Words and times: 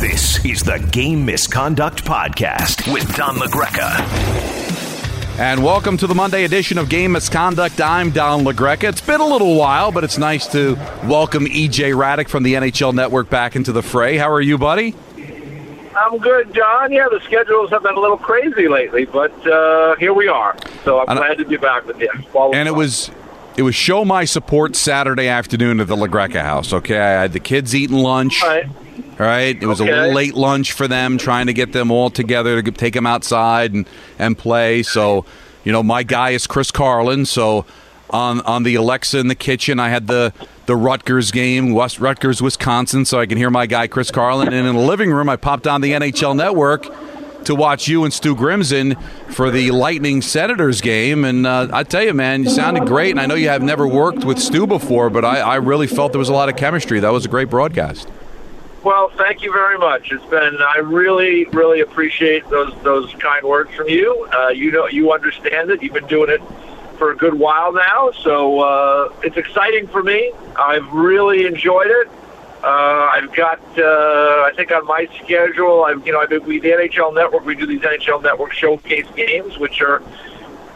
This 0.00 0.44
is 0.44 0.62
the 0.62 0.78
Game 0.92 1.24
Misconduct 1.26 2.04
Podcast 2.04 2.92
with 2.92 3.16
Don 3.16 3.36
LaGreca. 3.36 3.98
And 5.40 5.64
welcome 5.64 5.96
to 5.96 6.06
the 6.06 6.14
Monday 6.14 6.44
edition 6.44 6.78
of 6.78 6.88
Game 6.88 7.12
Misconduct. 7.12 7.80
I'm 7.80 8.10
Don 8.10 8.44
LaGreca. 8.44 8.84
It's 8.88 9.00
been 9.00 9.20
a 9.20 9.26
little 9.26 9.56
while, 9.56 9.90
but 9.90 10.04
it's 10.04 10.16
nice 10.18 10.46
to 10.52 10.74
welcome 11.04 11.46
EJ 11.46 11.94
Hradek 11.94 12.28
from 12.28 12.42
the 12.44 12.54
NHL 12.54 12.94
Network 12.94 13.28
back 13.28 13.56
into 13.56 13.72
the 13.72 13.82
fray. 13.82 14.16
How 14.16 14.30
are 14.30 14.40
you, 14.40 14.56
buddy? 14.58 14.94
I'm 15.96 16.18
good, 16.18 16.54
John. 16.54 16.92
Yeah, 16.92 17.08
the 17.10 17.20
schedules 17.24 17.70
have 17.70 17.82
been 17.82 17.94
a 17.96 18.00
little 18.00 18.18
crazy 18.18 18.68
lately, 18.68 19.04
but 19.04 19.32
uh, 19.48 19.96
here 19.96 20.12
we 20.14 20.28
are. 20.28 20.56
So 20.84 21.00
I'm 21.00 21.08
And 21.08 21.18
glad 21.18 21.38
to 21.38 21.44
be 21.44 21.56
back 21.56 21.86
with 21.86 21.98
you. 22.00 22.10
Follow 22.32 22.52
And 22.52 22.68
it 22.68 22.70
along. 22.70 22.78
was 22.78 23.10
it 23.56 23.62
was 23.62 23.74
show 23.74 24.04
my 24.04 24.24
support 24.24 24.76
Saturday 24.76 25.26
afternoon 25.26 25.80
at 25.80 25.88
the 25.88 25.96
LaGreca 25.96 26.42
house. 26.42 26.72
Okay, 26.72 26.96
I 26.98 27.22
had 27.22 27.32
the 27.32 27.40
kids 27.40 27.74
eating 27.74 27.96
lunch. 27.98 28.42
All 28.44 28.48
right. 28.48 28.66
All 29.20 29.26
right, 29.26 29.60
it 29.60 29.66
was 29.66 29.80
a 29.80 29.82
Okay. 29.82 29.92
little 29.92 30.14
late 30.14 30.34
lunch 30.34 30.72
for 30.72 30.86
them, 30.86 31.18
trying 31.18 31.46
to 31.46 31.52
get 31.52 31.72
them 31.72 31.90
all 31.90 32.08
together 32.08 32.62
to 32.62 32.70
take 32.70 32.94
them 32.94 33.06
outside 33.06 33.72
and 33.74 33.86
and 34.18 34.38
play. 34.38 34.82
So, 34.84 35.24
you 35.64 35.72
know, 35.72 35.82
my 35.82 36.04
guy 36.04 36.30
is 36.30 36.46
Chris 36.46 36.70
Carlin. 36.70 37.26
So, 37.26 37.64
on 38.10 38.40
on 38.42 38.62
the 38.62 38.76
Alexa 38.76 39.18
in 39.18 39.26
the 39.26 39.34
kitchen, 39.34 39.80
I 39.80 39.88
had 39.88 40.06
the 40.06 40.32
the 40.66 40.76
Rutgers 40.76 41.32
game, 41.32 41.72
West 41.72 41.98
Rutgers, 41.98 42.40
Wisconsin, 42.40 43.04
so 43.04 43.18
I 43.18 43.26
can 43.26 43.38
hear 43.38 43.50
my 43.50 43.66
guy 43.66 43.88
Chris 43.88 44.10
Carlin. 44.12 44.48
And 44.48 44.66
in 44.68 44.74
the 44.76 44.80
living 44.82 45.10
room, 45.10 45.28
I 45.28 45.34
popped 45.36 45.66
on 45.66 45.80
the 45.80 45.92
NHL 45.92 46.36
Network 46.36 46.86
to 47.44 47.54
watch 47.56 47.88
you 47.88 48.04
and 48.04 48.12
Stu 48.12 48.36
Grimson 48.36 48.94
for 49.30 49.50
the 49.50 49.70
Lightning 49.70 50.20
Senators 50.22 50.80
game. 50.80 51.24
And 51.24 51.46
uh, 51.46 51.68
I 51.72 51.82
tell 51.84 52.02
you, 52.02 52.12
man, 52.12 52.44
you 52.44 52.50
sounded 52.50 52.86
great. 52.86 53.10
And 53.12 53.20
I 53.20 53.26
know 53.26 53.34
you 53.34 53.48
have 53.48 53.62
never 53.62 53.88
worked 53.88 54.24
with 54.24 54.38
Stu 54.38 54.66
before, 54.66 55.08
but 55.08 55.24
I, 55.24 55.40
I 55.40 55.54
really 55.56 55.86
felt 55.86 56.12
there 56.12 56.18
was 56.18 56.28
a 56.28 56.34
lot 56.34 56.48
of 56.50 56.56
chemistry. 56.56 57.00
That 57.00 57.10
was 57.12 57.24
a 57.24 57.28
great 57.28 57.48
broadcast. 57.48 58.06
Well, 58.84 59.10
thank 59.16 59.42
you 59.42 59.52
very 59.52 59.76
much. 59.76 60.12
It's 60.12 60.24
been 60.26 60.58
I 60.62 60.78
really, 60.78 61.46
really 61.46 61.80
appreciate 61.80 62.48
those 62.48 62.72
those 62.82 63.12
kind 63.14 63.44
words 63.44 63.70
from 63.74 63.88
you. 63.88 64.28
Uh, 64.32 64.48
you 64.48 64.70
know, 64.70 64.86
you 64.86 65.12
understand 65.12 65.70
it. 65.70 65.82
You've 65.82 65.94
been 65.94 66.06
doing 66.06 66.30
it 66.30 66.40
for 66.96 67.10
a 67.10 67.16
good 67.16 67.34
while 67.34 67.72
now, 67.72 68.12
so 68.12 68.60
uh, 68.60 69.12
it's 69.22 69.36
exciting 69.36 69.88
for 69.88 70.02
me. 70.02 70.32
I've 70.56 70.90
really 70.92 71.44
enjoyed 71.44 71.88
it. 71.88 72.08
Uh, 72.62 73.08
I've 73.12 73.32
got, 73.34 73.60
uh, 73.78 74.42
I 74.46 74.52
think, 74.56 74.72
on 74.72 74.84
my 74.86 75.08
schedule. 75.22 75.84
I've, 75.84 76.04
you 76.04 76.12
know, 76.12 76.20
I've 76.20 76.28
been, 76.28 76.44
we 76.44 76.58
the 76.58 76.70
NHL 76.70 77.14
Network. 77.14 77.44
We 77.44 77.54
do 77.54 77.66
these 77.66 77.80
NHL 77.80 78.22
Network 78.22 78.52
showcase 78.52 79.06
games, 79.14 79.58
which 79.58 79.80
are, 79.80 80.02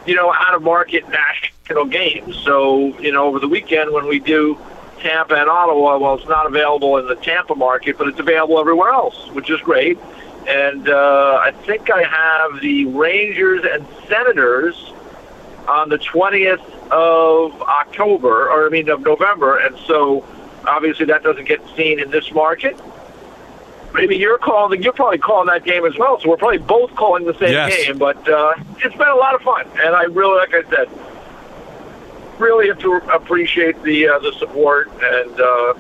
you 0.07 0.15
know, 0.15 0.33
out 0.33 0.55
of 0.55 0.63
market 0.63 1.05
national 1.09 1.87
games. 1.87 2.37
So, 2.37 2.97
you 3.01 3.11
know, 3.11 3.27
over 3.27 3.41
the 3.41 3.49
weekend 3.49 3.93
when 3.93 4.07
we 4.07 4.21
do 4.21 4.59
Tampa 5.03 5.35
and 5.35 5.51
Ottawa, 5.51 5.99
well, 5.99 6.15
it's 6.15 6.29
not 6.29 6.47
available 6.47 6.97
in 6.99 7.07
the 7.07 7.17
Tampa 7.17 7.55
market, 7.55 7.99
but 7.99 8.07
it's 8.09 8.21
available 8.21 8.59
everywhere 8.61 8.91
else, 8.91 9.29
which 9.33 9.51
is 9.51 9.61
great. 9.61 9.99
And 10.49 10.89
uh, 10.89 11.41
I 11.45 11.51
think 11.67 11.91
I 11.91 12.03
have 12.05 12.61
the 12.61 12.87
Rangers 12.87 13.63
and 13.71 13.85
Senators 14.09 14.93
on 15.69 15.89
the 15.89 15.99
20th 15.99 16.63
of 16.91 17.61
October, 17.63 18.49
or 18.51 18.67
I 18.67 18.69
mean 18.69 18.89
of 18.89 19.01
November, 19.03 19.59
and 19.59 19.77
so 19.87 20.25
obviously 20.67 21.07
that 21.07 21.23
doesn't 21.23 21.47
get 21.47 21.61
seen 21.77 21.99
in 22.01 22.11
this 22.11 22.31
market. 22.33 22.79
Maybe 23.95 24.17
you're 24.17 24.39
calling, 24.39 24.83
you're 24.83 24.93
probably 24.93 25.19
calling 25.19 25.47
that 25.49 25.65
game 25.65 25.85
as 25.85 25.97
well, 25.99 26.19
so 26.21 26.29
we're 26.31 26.37
probably 26.39 26.59
both 26.59 26.95
calling 26.95 27.25
the 27.25 27.35
same 27.35 27.51
Yes. 27.53 27.87
game. 27.87 27.99
But 27.99 28.27
uh, 28.29 28.55
it's 28.79 28.97
been 28.97 29.09
a 29.09 29.15
lot 29.17 29.35
of 29.35 29.43
fun, 29.43 29.67
and 29.85 29.95
I 29.95 30.05
really, 30.05 30.39
like 30.39 30.55
I 30.55 30.69
said, 30.71 30.89
really 32.43 32.69
have 32.69 32.79
to 32.81 32.95
appreciate 33.15 33.81
the 33.83 34.09
uh, 34.09 34.19
the 34.19 34.33
support, 34.39 34.89
and 35.03 35.41
uh, 35.41 35.75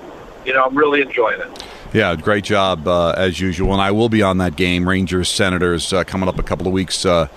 you 0.46 0.55
know 0.55 0.64
I'm 0.64 0.77
really 0.77 1.02
enjoying 1.02 1.41
it. 1.41 1.64
Yeah, 1.92 2.16
great 2.16 2.44
job 2.44 2.88
uh, 2.88 3.10
as 3.18 3.38
usual. 3.41 3.72
And 3.74 3.82
I 3.82 3.91
will 3.91 4.08
be 4.08 4.22
on 4.22 4.38
that 4.38 4.56
game, 4.56 4.88
Rangers 4.88 5.28
Senators, 5.28 5.92
uh, 5.92 6.05
coming 6.05 6.27
up 6.28 6.38
a 6.38 6.42
couple 6.42 6.66
of 6.66 6.72
weeks 6.72 7.05
uh, 7.05 7.28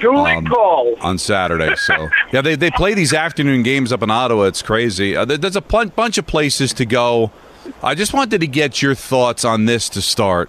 Duly 0.00 0.32
Um, 0.32 0.46
called. 0.46 0.98
on 1.00 1.18
Saturday. 1.18 1.74
So 1.76 2.08
yeah, 2.32 2.40
they 2.40 2.54
they 2.56 2.70
play 2.70 2.94
these 2.94 3.12
afternoon 3.12 3.62
games 3.62 3.92
up 3.92 4.02
in 4.02 4.10
Ottawa. 4.10 4.44
It's 4.44 4.62
crazy. 4.62 5.14
Uh, 5.14 5.24
there- 5.26 5.36
there's 5.36 5.56
a 5.56 5.60
pun- 5.62 5.88
bunch 5.94 6.16
of 6.16 6.26
places 6.26 6.72
to 6.74 6.86
go. 6.86 7.30
I 7.82 7.94
just 7.94 8.14
wanted 8.14 8.40
to 8.40 8.46
get 8.46 8.80
your 8.80 8.94
thoughts 8.94 9.44
on 9.44 9.66
this 9.66 9.90
to 9.90 10.00
start. 10.00 10.48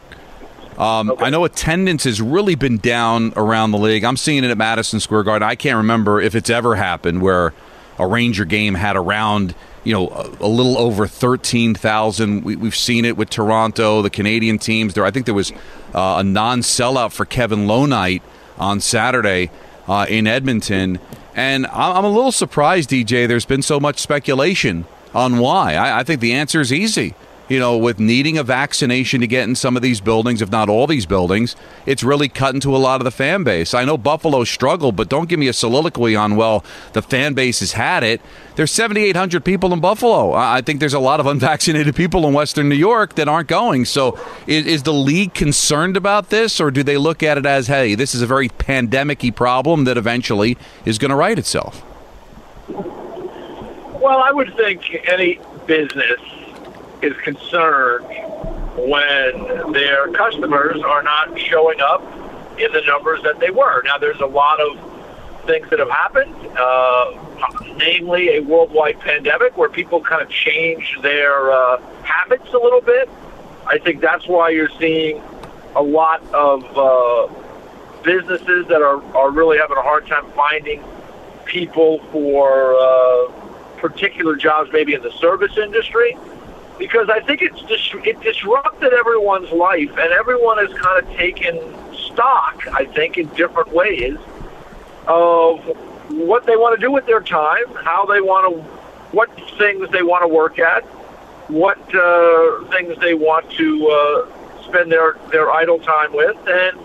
Um, 0.78 1.14
I 1.20 1.30
know 1.30 1.44
attendance 1.44 2.06
has 2.06 2.22
really 2.22 2.56
been 2.56 2.78
down 2.78 3.34
around 3.36 3.72
the 3.72 3.78
league. 3.78 4.06
I'm 4.06 4.16
seeing 4.16 4.46
it 4.46 4.50
at 4.52 4.58
Madison 4.58 5.02
Square 5.02 5.24
Garden. 5.24 5.46
I 5.46 5.56
can't 5.56 5.76
remember 5.76 6.22
if 6.22 6.34
it's 6.36 6.50
ever 6.50 6.76
happened 6.76 7.22
where 7.22 7.54
a 8.00 8.08
Ranger 8.08 8.46
game 8.46 8.74
had 8.74 8.96
around, 8.96 9.54
you 9.84 9.94
know, 9.94 10.08
a, 10.08 10.46
a 10.46 10.48
little 10.48 10.78
over 10.78 11.06
13,000. 11.06 12.44
We, 12.44 12.56
we've 12.56 12.76
seen 12.76 13.06
it 13.06 13.18
with 13.18 13.30
Toronto, 13.30 14.02
the 14.02 14.10
Canadian 14.10 14.58
teams. 14.58 14.94
There, 14.94 15.06
I 15.06 15.12
think 15.12 15.26
there 15.26 15.36
was 15.36 15.52
uh, 15.94 16.16
a 16.20 16.24
non-sellout 16.24 17.12
for 17.12 17.26
Kevin 17.26 17.68
Lowe 17.68 17.86
night 17.86 18.24
on 18.58 18.80
Saturday 18.80 19.52
uh, 19.88 20.06
in 20.10 20.26
Edmonton, 20.26 21.00
and 21.36 21.68
I'm, 21.68 21.98
I'm 21.98 22.06
a 22.06 22.10
little 22.10 22.32
surprised, 22.32 22.90
EJ. 22.90 23.28
There's 23.28 23.46
been 23.46 23.62
so 23.62 23.80
much 23.80 24.00
speculation 24.00 24.86
on 25.14 25.38
why. 25.40 25.76
I, 25.76 26.00
I 26.00 26.04
think 26.04 26.22
the 26.22 26.34
answer 26.34 26.62
is 26.62 26.72
easy 26.74 27.16
you 27.50 27.60
know, 27.60 27.76
with 27.76 28.00
needing 28.00 28.38
a 28.38 28.44
vaccination 28.44 29.22
to 29.22 29.28
get 29.28 29.50
in 29.50 29.56
some 29.56 29.76
of 29.76 29.82
these 29.82 30.00
buildings, 30.00 30.42
if 30.42 30.52
not 30.52 30.70
all 30.70 30.86
these 30.86 31.08
buildings, 31.08 31.56
it's 31.88 32.04
really 32.04 32.30
cutting 32.30 32.62
to 32.62 32.76
a 32.76 32.78
lot 32.78 33.02
of 33.02 33.06
the 33.06 33.12
fan 33.12 33.44
base. 33.44 33.74
I 33.74 33.86
know 33.86 33.98
Buffalo 33.98 34.44
struggled, 34.44 34.96
but 34.96 35.10
don't 35.10 35.28
give 35.28 35.40
me 35.40 35.48
a 35.48 35.54
soliloquy 35.54 36.16
on, 36.16 36.36
well, 36.36 36.64
the 36.94 37.02
fan 37.02 37.34
base 37.34 37.60
has 37.60 37.74
had 37.74 38.04
it. 38.04 38.22
There's 38.56 38.72
7,800 38.72 39.44
people 39.44 39.74
in 39.74 39.80
Buffalo. 39.80 40.34
I 40.34 40.60
I 40.60 40.62
think 40.62 40.82
there's 40.82 40.94
a 40.94 41.00
lot 41.00 41.20
of 41.20 41.26
unvaccinated 41.34 41.96
people 41.96 42.28
in 42.28 42.34
Western 42.34 42.70
New 42.70 42.76
York 42.76 43.16
that 43.16 43.28
aren't 43.28 43.48
going. 43.48 43.86
So 43.86 44.20
is, 44.46 44.68
is 44.68 44.84
the 44.84 44.94
league 44.94 45.34
concerned 45.34 45.98
about 45.98 46.30
this, 46.30 46.60
or 46.60 46.70
do 46.70 46.84
they 46.84 46.98
look 46.98 47.24
at 47.24 47.38
it 47.38 47.46
as, 47.46 47.68
hey, 47.68 47.96
this 47.96 48.14
is 48.14 48.22
a 48.22 48.28
very 48.28 48.50
pandemic 48.50 49.24
y 49.24 49.32
problem 49.32 49.86
that 49.86 49.98
eventually 49.98 50.58
is 50.86 50.98
going 50.98 51.10
to 51.10 51.16
right 51.16 51.40
itself? 51.40 51.84
Well, 52.68 54.20
I 54.22 54.32
would 54.32 54.56
think 54.56 55.08
any 55.08 55.40
business 55.66 56.20
is 57.02 57.16
concerned 57.24 58.06
when 58.78 59.72
their 59.74 60.12
customers 60.12 60.82
are 60.82 61.04
not 61.04 61.38
showing 61.40 61.80
up 61.82 62.02
in 62.60 62.72
the 62.72 62.82
numbers 62.88 63.22
that 63.24 63.40
they 63.40 63.50
were. 63.50 63.82
Now, 63.84 63.98
there's 63.98 64.20
a 64.22 64.26
lot 64.26 64.60
of 64.60 64.78
things 65.46 65.70
that 65.70 65.80
have 65.80 65.90
happened, 65.90 66.36
uh, 66.58 67.76
namely 67.78 68.38
a 68.38 68.40
worldwide 68.42 69.00
pandemic 69.00 69.58
where 69.58 69.70
people 69.70 70.02
kind 70.02 70.22
of 70.22 70.30
change 70.30 70.98
their 71.02 71.52
uh, 71.52 71.82
habits 72.04 72.50
a 72.54 72.58
little 72.58 72.82
bit. 72.82 73.10
I 73.66 73.78
think 73.78 74.02
that's 74.02 74.28
why 74.28 74.50
you're 74.50 74.70
seeing 74.80 75.22
a 75.76 75.82
lot 75.82 76.22
of 76.34 76.64
uh, 76.78 77.34
businesses 78.04 78.68
that 78.68 78.82
are, 78.82 79.02
are 79.16 79.32
really 79.32 79.58
having 79.58 79.78
a 79.78 79.82
hard 79.82 80.08
time 80.08 80.30
finding 80.32 80.84
people 81.46 82.00
for 82.12 82.76
uh, 82.76 83.32
particular 83.78 84.36
jobs, 84.36 84.70
maybe 84.72 84.94
in 84.94 85.02
the 85.02 85.12
service 85.12 85.58
industry, 85.58 86.18
because 86.80 87.10
I 87.10 87.20
think 87.20 87.42
it's 87.42 87.62
dis- 87.64 87.94
it 88.06 88.20
disrupted 88.22 88.94
everyone's 88.94 89.52
life, 89.52 89.92
and 89.92 90.12
everyone 90.14 90.58
has 90.58 90.74
kind 90.76 91.06
of 91.06 91.16
taken 91.16 91.60
stock, 91.94 92.66
I 92.74 92.86
think, 92.86 93.18
in 93.18 93.28
different 93.36 93.72
ways 93.74 94.18
of 95.06 95.60
what 96.10 96.46
they 96.46 96.56
want 96.56 96.80
to 96.80 96.84
do 96.84 96.92
with 96.92 97.06
their 97.06 97.22
time, 97.22 97.66
how 97.84 98.06
they 98.06 98.22
want 98.22 98.56
to, 98.56 98.62
what 99.16 99.30
things 99.58 99.90
they 99.92 100.02
want 100.02 100.24
to 100.24 100.28
work 100.28 100.58
at, 100.58 100.84
what 101.50 101.78
uh, 101.94 102.64
things 102.72 102.98
they 103.00 103.14
want 103.14 103.52
to 103.52 103.88
uh, 103.90 104.64
spend 104.64 104.92
their, 104.92 105.18
their 105.32 105.52
idle 105.52 105.80
time 105.80 106.14
with, 106.14 106.38
and 106.48 106.80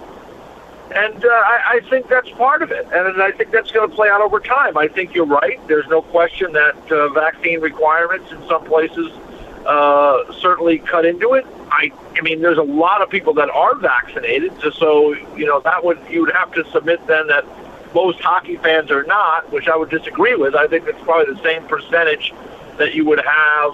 and 0.94 1.24
uh, 1.24 1.28
I, 1.28 1.60
I 1.76 1.80
think 1.88 2.08
that's 2.08 2.30
part 2.30 2.62
of 2.62 2.70
it, 2.70 2.86
and 2.92 3.20
I 3.22 3.32
think 3.32 3.50
that's 3.50 3.70
going 3.70 3.88
to 3.88 3.94
play 3.94 4.08
out 4.10 4.20
over 4.20 4.38
time. 4.38 4.76
I 4.76 4.86
think 4.86 5.14
you're 5.14 5.26
right. 5.26 5.58
There's 5.66 5.88
no 5.88 6.02
question 6.02 6.52
that 6.52 6.76
uh, 6.92 7.08
vaccine 7.08 7.60
requirements 7.60 8.30
in 8.30 8.46
some 8.46 8.64
places 8.64 9.10
uh, 9.66 10.32
certainly 10.40 10.78
cut 10.78 11.06
into 11.06 11.34
it. 11.34 11.46
I, 11.70 11.90
I 12.16 12.20
mean, 12.22 12.40
there's 12.40 12.58
a 12.58 12.62
lot 12.62 13.02
of 13.02 13.10
people 13.10 13.34
that 13.34 13.50
are 13.50 13.74
vaccinated, 13.76 14.52
so 14.76 15.14
you 15.36 15.46
know 15.46 15.60
that 15.60 15.84
would 15.84 15.98
you 16.10 16.22
would 16.22 16.34
have 16.34 16.52
to 16.54 16.64
submit 16.70 17.06
then 17.06 17.26
that 17.28 17.44
most 17.94 18.20
hockey 18.20 18.56
fans 18.56 18.90
are 18.90 19.04
not, 19.04 19.50
which 19.52 19.68
I 19.68 19.76
would 19.76 19.90
disagree 19.90 20.34
with. 20.34 20.54
I 20.54 20.66
think 20.66 20.86
it's 20.86 21.00
probably 21.02 21.32
the 21.34 21.42
same 21.42 21.64
percentage 21.66 22.34
that 22.78 22.94
you 22.94 23.04
would 23.06 23.22
have 23.24 23.72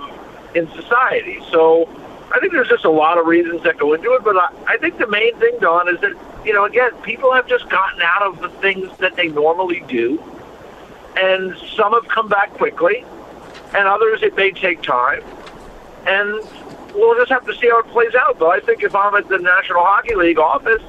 in 0.54 0.70
society. 0.72 1.40
So 1.50 1.88
I 2.32 2.38
think 2.38 2.52
there's 2.52 2.68
just 2.68 2.84
a 2.84 2.90
lot 2.90 3.18
of 3.18 3.26
reasons 3.26 3.62
that 3.62 3.78
go 3.78 3.94
into 3.94 4.12
it, 4.12 4.22
but 4.22 4.36
I, 4.36 4.48
I 4.66 4.76
think 4.76 4.98
the 4.98 5.06
main 5.06 5.34
thing, 5.38 5.56
Don, 5.60 5.88
is 5.88 6.00
that 6.00 6.12
you 6.44 6.52
know, 6.52 6.64
again, 6.64 6.92
people 7.02 7.32
have 7.32 7.46
just 7.46 7.68
gotten 7.68 8.00
out 8.02 8.22
of 8.22 8.40
the 8.40 8.48
things 8.60 8.90
that 8.98 9.16
they 9.16 9.28
normally 9.28 9.82
do, 9.88 10.22
and 11.16 11.56
some 11.76 11.92
have 11.92 12.08
come 12.08 12.28
back 12.28 12.52
quickly, 12.54 13.04
and 13.74 13.86
others 13.86 14.22
it 14.22 14.36
may 14.36 14.50
take 14.50 14.82
time, 14.82 15.22
and 16.06 16.40
we'll 16.94 17.16
just 17.16 17.30
have 17.30 17.44
to 17.46 17.54
see 17.54 17.68
how 17.68 17.80
it 17.80 17.86
plays 17.88 18.14
out. 18.14 18.38
But 18.38 18.48
I 18.48 18.60
think 18.60 18.82
if 18.82 18.94
I'm 18.94 19.14
at 19.14 19.28
the 19.28 19.38
National 19.38 19.84
Hockey 19.84 20.14
League 20.14 20.38
office, 20.38 20.82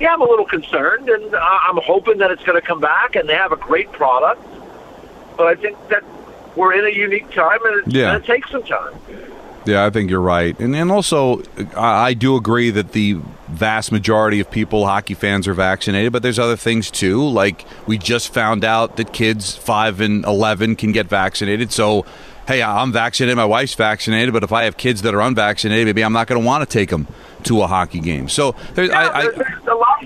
yeah, 0.00 0.12
I'm 0.14 0.20
a 0.22 0.24
little 0.28 0.46
concerned, 0.46 1.08
and 1.08 1.34
I'm 1.34 1.76
hoping 1.84 2.18
that 2.18 2.30
it's 2.30 2.42
going 2.44 2.60
to 2.60 2.66
come 2.66 2.80
back, 2.80 3.14
and 3.14 3.28
they 3.28 3.34
have 3.34 3.52
a 3.52 3.56
great 3.56 3.92
product. 3.92 4.42
But 5.36 5.46
I 5.46 5.54
think 5.54 5.76
that 5.88 6.02
we're 6.56 6.74
in 6.74 6.84
a 6.84 6.96
unique 6.96 7.30
time, 7.30 7.58
and 7.64 7.78
it's 7.80 7.88
Yeah. 7.94 8.10
going 8.10 8.20
to 8.20 8.26
take 8.26 8.46
some 8.48 8.62
time. 8.62 8.94
Yeah, 9.64 9.86
I 9.86 9.90
think 9.90 10.10
you're 10.10 10.20
right, 10.20 10.58
and 10.58 10.74
and 10.74 10.90
also 10.90 11.40
I, 11.76 12.08
I 12.08 12.14
do 12.14 12.34
agree 12.34 12.70
that 12.70 12.92
the 12.92 13.18
vast 13.46 13.92
majority 13.92 14.40
of 14.40 14.50
people, 14.50 14.86
hockey 14.86 15.14
fans, 15.14 15.46
are 15.46 15.54
vaccinated. 15.54 16.12
But 16.12 16.24
there's 16.24 16.38
other 16.40 16.56
things 16.56 16.90
too, 16.90 17.22
like 17.28 17.64
we 17.86 17.96
just 17.96 18.34
found 18.34 18.64
out 18.64 18.96
that 18.96 19.12
kids 19.12 19.54
five 19.54 20.00
and 20.00 20.24
eleven 20.24 20.74
can 20.74 20.90
get 20.90 21.06
vaccinated. 21.06 21.70
So, 21.70 22.04
hey, 22.48 22.62
I'm 22.62 22.92
vaccinated, 22.92 23.36
my 23.36 23.44
wife's 23.44 23.74
vaccinated, 23.74 24.32
but 24.32 24.42
if 24.42 24.52
I 24.52 24.64
have 24.64 24.76
kids 24.76 25.02
that 25.02 25.14
are 25.14 25.20
unvaccinated, 25.20 25.86
maybe 25.86 26.02
I'm 26.04 26.12
not 26.12 26.26
going 26.26 26.40
to 26.40 26.46
want 26.46 26.68
to 26.68 26.72
take 26.72 26.90
them 26.90 27.06
to 27.44 27.62
a 27.62 27.66
hockey 27.66 28.00
game. 28.00 28.28
So 28.28 28.54
there's, 28.74 28.90
Yeah, 28.90 28.98
I, 29.00 29.18
I, 29.18 29.22
there's 29.30 29.66
a 29.66 29.74
lot. 29.74 30.04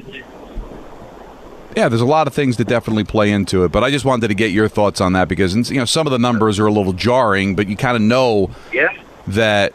yeah, 1.77 1.88
there's 1.88 2.00
a 2.00 2.06
lot 2.06 2.27
of 2.27 2.35
things 2.35 2.56
that 2.56 2.67
definitely 2.67 3.05
play 3.05 3.31
into 3.31 3.65
it. 3.65 3.73
But 3.73 3.85
I 3.85 3.91
just 3.91 4.05
wanted 4.05 4.29
to 4.29 4.35
get 4.35 4.50
your 4.50 4.69
thoughts 4.69 5.00
on 5.00 5.12
that 5.12 5.29
because 5.29 5.55
you 5.71 5.77
know 5.79 5.85
some 5.85 6.06
of 6.06 6.11
the 6.11 6.19
numbers 6.19 6.59
are 6.59 6.67
a 6.67 6.73
little 6.73 6.93
jarring, 6.94 7.55
but 7.55 7.69
you 7.69 7.77
kind 7.77 7.97
of 7.97 8.03
know 8.03 8.50
Yeah. 8.73 8.88
that 9.29 9.73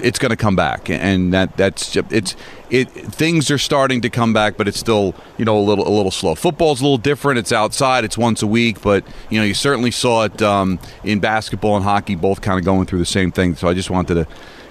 it's 0.00 0.18
going 0.18 0.30
to 0.30 0.36
come 0.36 0.56
back, 0.56 0.88
and 0.88 1.32
that 1.32 1.56
that's 1.56 1.96
it's 1.96 2.36
it. 2.70 2.90
Things 2.90 3.50
are 3.50 3.58
starting 3.58 4.00
to 4.02 4.10
come 4.10 4.32
back, 4.32 4.56
but 4.56 4.68
it's 4.68 4.78
still 4.78 5.14
you 5.38 5.44
know 5.44 5.58
a 5.58 5.60
little 5.60 5.86
a 5.86 5.90
little 5.90 6.10
slow. 6.10 6.34
Football's 6.34 6.80
a 6.80 6.84
little 6.84 6.98
different. 6.98 7.38
It's 7.38 7.52
outside. 7.52 8.04
It's 8.04 8.18
once 8.18 8.42
a 8.42 8.46
week, 8.46 8.82
but 8.82 9.04
you 9.30 9.38
know 9.38 9.44
you 9.44 9.54
certainly 9.54 9.90
saw 9.90 10.24
it 10.24 10.40
um, 10.42 10.78
in 11.04 11.20
basketball 11.20 11.76
and 11.76 11.84
hockey, 11.84 12.14
both 12.14 12.40
kind 12.40 12.58
of 12.58 12.64
going 12.64 12.86
through 12.86 13.00
the 13.00 13.06
same 13.06 13.32
thing. 13.32 13.54
So 13.54 13.68
I 13.68 13.74
just 13.74 13.90
wanted 13.90 14.14
to 14.14 14.26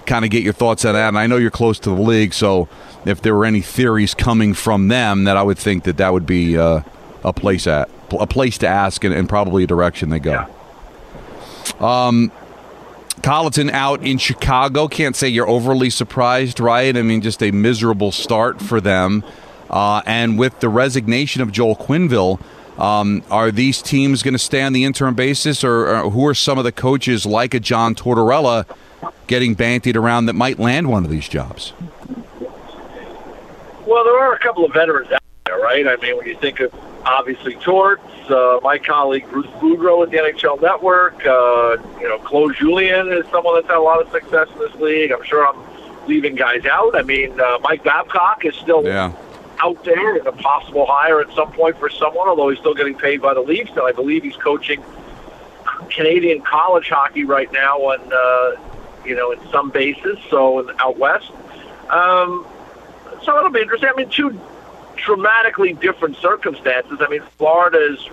kind 0.06 0.24
of 0.24 0.30
get 0.30 0.42
your 0.42 0.52
thoughts 0.52 0.84
on 0.84 0.94
that. 0.94 1.08
And 1.08 1.18
I 1.18 1.26
know 1.26 1.36
you're 1.36 1.50
close 1.50 1.78
to 1.80 1.90
the 1.90 2.00
league, 2.00 2.34
so 2.34 2.68
if 3.04 3.22
there 3.22 3.34
were 3.34 3.44
any 3.44 3.60
theories 3.60 4.14
coming 4.14 4.54
from 4.54 4.88
them, 4.88 5.24
that 5.24 5.36
I 5.36 5.42
would 5.42 5.58
think 5.58 5.84
that 5.84 5.96
that 5.98 6.12
would 6.12 6.26
be 6.26 6.56
uh, 6.56 6.80
a 7.24 7.32
place 7.32 7.66
at 7.66 7.88
a 8.10 8.26
place 8.26 8.58
to 8.58 8.68
ask, 8.68 9.04
and, 9.04 9.14
and 9.14 9.28
probably 9.28 9.64
a 9.64 9.66
direction 9.66 10.10
they 10.10 10.18
go. 10.18 10.46
Um, 11.80 12.32
Colliton 13.22 13.70
out 13.70 14.02
in 14.02 14.18
Chicago. 14.18 14.88
Can't 14.88 15.14
say 15.14 15.28
you're 15.28 15.48
overly 15.48 15.90
surprised, 15.90 16.60
right? 16.60 16.96
I 16.96 17.02
mean, 17.02 17.20
just 17.20 17.42
a 17.42 17.50
miserable 17.50 18.12
start 18.12 18.60
for 18.60 18.80
them. 18.80 19.24
Uh, 19.70 20.02
and 20.04 20.38
with 20.38 20.60
the 20.60 20.68
resignation 20.68 21.40
of 21.40 21.50
Joel 21.52 21.76
Quenneville, 21.76 22.40
um, 22.78 23.22
are 23.30 23.50
these 23.50 23.80
teams 23.80 24.22
going 24.22 24.34
to 24.34 24.38
stay 24.38 24.62
on 24.62 24.72
the 24.72 24.84
interim 24.84 25.14
basis, 25.14 25.62
or, 25.62 25.88
or 25.88 26.10
who 26.10 26.26
are 26.26 26.34
some 26.34 26.58
of 26.58 26.64
the 26.64 26.72
coaches 26.72 27.24
like 27.24 27.54
a 27.54 27.60
John 27.60 27.94
Tortorella 27.94 28.66
getting 29.26 29.54
bantied 29.54 29.96
around 29.96 30.26
that 30.26 30.34
might 30.34 30.58
land 30.58 30.88
one 30.88 31.04
of 31.04 31.10
these 31.10 31.28
jobs? 31.28 31.72
Well, 33.86 34.04
there 34.04 34.18
are 34.18 34.34
a 34.34 34.38
couple 34.38 34.64
of 34.64 34.72
veterans 34.72 35.12
out 35.12 35.22
there, 35.44 35.58
right? 35.58 35.86
I 35.86 35.96
mean, 35.96 36.16
when 36.16 36.26
you 36.26 36.36
think 36.36 36.60
of 36.60 36.72
obviously 37.04 37.54
Torts, 37.56 38.02
uh, 38.30 38.58
my 38.62 38.78
colleague 38.78 39.26
Bruce 39.30 39.46
Boudreau 39.58 40.02
at 40.04 40.10
the 40.10 40.18
NHL 40.18 40.60
Network, 40.60 41.14
uh, 41.26 41.76
you 42.00 42.08
know, 42.08 42.18
Claude 42.18 42.54
Julien 42.56 43.12
is 43.12 43.24
someone 43.30 43.54
that's 43.56 43.66
had 43.66 43.76
a 43.76 43.80
lot 43.80 44.00
of 44.00 44.10
success 44.12 44.48
in 44.52 44.58
this 44.60 44.74
league. 44.76 45.10
I'm 45.12 45.22
sure 45.24 45.46
I'm 45.46 45.58
leaving 46.06 46.34
guys 46.34 46.64
out. 46.66 46.96
I 46.96 47.02
mean, 47.02 47.38
uh, 47.40 47.58
Mike 47.62 47.84
Babcock 47.84 48.44
is 48.44 48.54
still 48.56 48.84
Yeah. 48.84 49.12
out 49.62 49.82
there 49.84 50.16
and 50.16 50.26
a 50.26 50.32
possible 50.32 50.86
hire 50.88 51.20
at 51.20 51.32
some 51.34 51.52
point 51.52 51.78
for 51.78 51.88
someone, 51.88 52.28
although 52.28 52.48
he's 52.48 52.58
still 52.58 52.74
getting 52.74 52.94
paid 52.94 53.20
by 53.22 53.34
the 53.34 53.40
league. 53.40 53.70
So 53.74 53.86
I 53.86 53.92
believe 53.92 54.22
he's 54.24 54.36
coaching 54.36 54.82
Canadian 55.90 56.40
college 56.42 56.88
hockey 56.88 57.24
right 57.24 57.50
now 57.52 57.78
on, 57.78 58.00
uh, 58.12 58.60
you 59.04 59.14
know, 59.14 59.30
in 59.32 59.38
some 59.50 59.70
bases, 59.70 60.18
so 60.30 60.60
in, 60.60 60.74
out 60.80 60.98
west. 60.98 61.30
Um, 61.90 62.46
so 63.24 63.36
it'll 63.38 63.50
be 63.50 63.60
interesting. 63.60 63.90
I 63.92 63.96
mean, 63.96 64.08
two 64.08 64.38
dramatically 65.04 65.72
different 65.74 66.16
circumstances. 66.16 66.98
I 67.00 67.08
mean, 67.08 67.22
Florida 67.38 67.78
is 67.92 68.08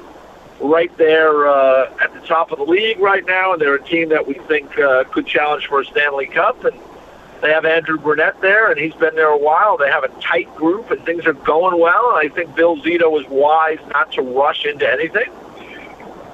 right 0.59 0.95
there 0.97 1.47
uh, 1.47 1.94
at 2.01 2.13
the 2.13 2.21
top 2.21 2.51
of 2.51 2.57
the 2.57 2.65
league 2.65 3.00
right 3.00 3.25
now, 3.25 3.53
and 3.53 3.62
they're 3.62 3.75
a 3.75 3.83
team 3.83 4.09
that 4.09 4.27
we 4.27 4.33
think 4.33 4.77
uh, 4.77 5.06
could 5.06 5.25
challenge 5.25 5.68
for 5.68 5.81
a 5.81 5.86
Stanley 5.86 6.27
Cup. 6.27 6.63
And 6.65 6.77
they 7.41 7.51
have 7.51 7.65
Andrew 7.65 7.97
Brunette 7.97 8.41
there, 8.41 8.69
and 8.69 8.80
he's 8.80 8.94
been 8.95 9.15
there 9.15 9.30
a 9.30 9.38
while. 9.38 9.77
They 9.77 9.89
have 9.89 10.03
a 10.03 10.09
tight 10.21 10.53
group, 10.56 10.91
and 10.91 11.03
things 11.06 11.25
are 11.25 11.33
going 11.33 11.80
well. 11.80 12.18
And 12.18 12.30
I 12.30 12.33
think 12.33 12.56
Bill 12.56 12.77
Zito 12.77 13.09
was 13.09 13.25
wise 13.30 13.80
not 13.94 14.12
to 14.13 14.21
rush 14.21 14.65
into 14.65 14.89
anything. 14.89 15.31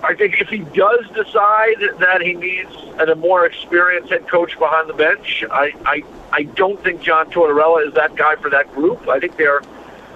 I 0.03 0.13
think 0.13 0.39
if 0.39 0.49
he 0.49 0.59
does 0.59 1.05
decide 1.15 1.77
that 1.99 2.21
he 2.21 2.33
needs 2.33 2.69
a 2.99 3.15
more 3.15 3.45
experienced 3.45 4.11
head 4.11 4.27
coach 4.27 4.57
behind 4.59 4.87
the 4.87 4.93
bench, 4.93 5.43
I, 5.49 5.73
I, 5.85 6.03
I 6.31 6.43
don't 6.43 6.81
think 6.83 7.01
John 7.01 7.31
Tortorella 7.31 7.87
is 7.87 7.93
that 7.95 8.15
guy 8.15 8.35
for 8.35 8.49
that 8.51 8.71
group. 8.75 9.07
I 9.07 9.19
think 9.19 9.35
they're, 9.37 9.61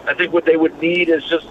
I 0.07 0.13
think 0.13 0.33
what 0.33 0.45
they 0.45 0.57
would 0.57 0.79
need 0.81 1.09
is 1.09 1.23
just 1.25 1.47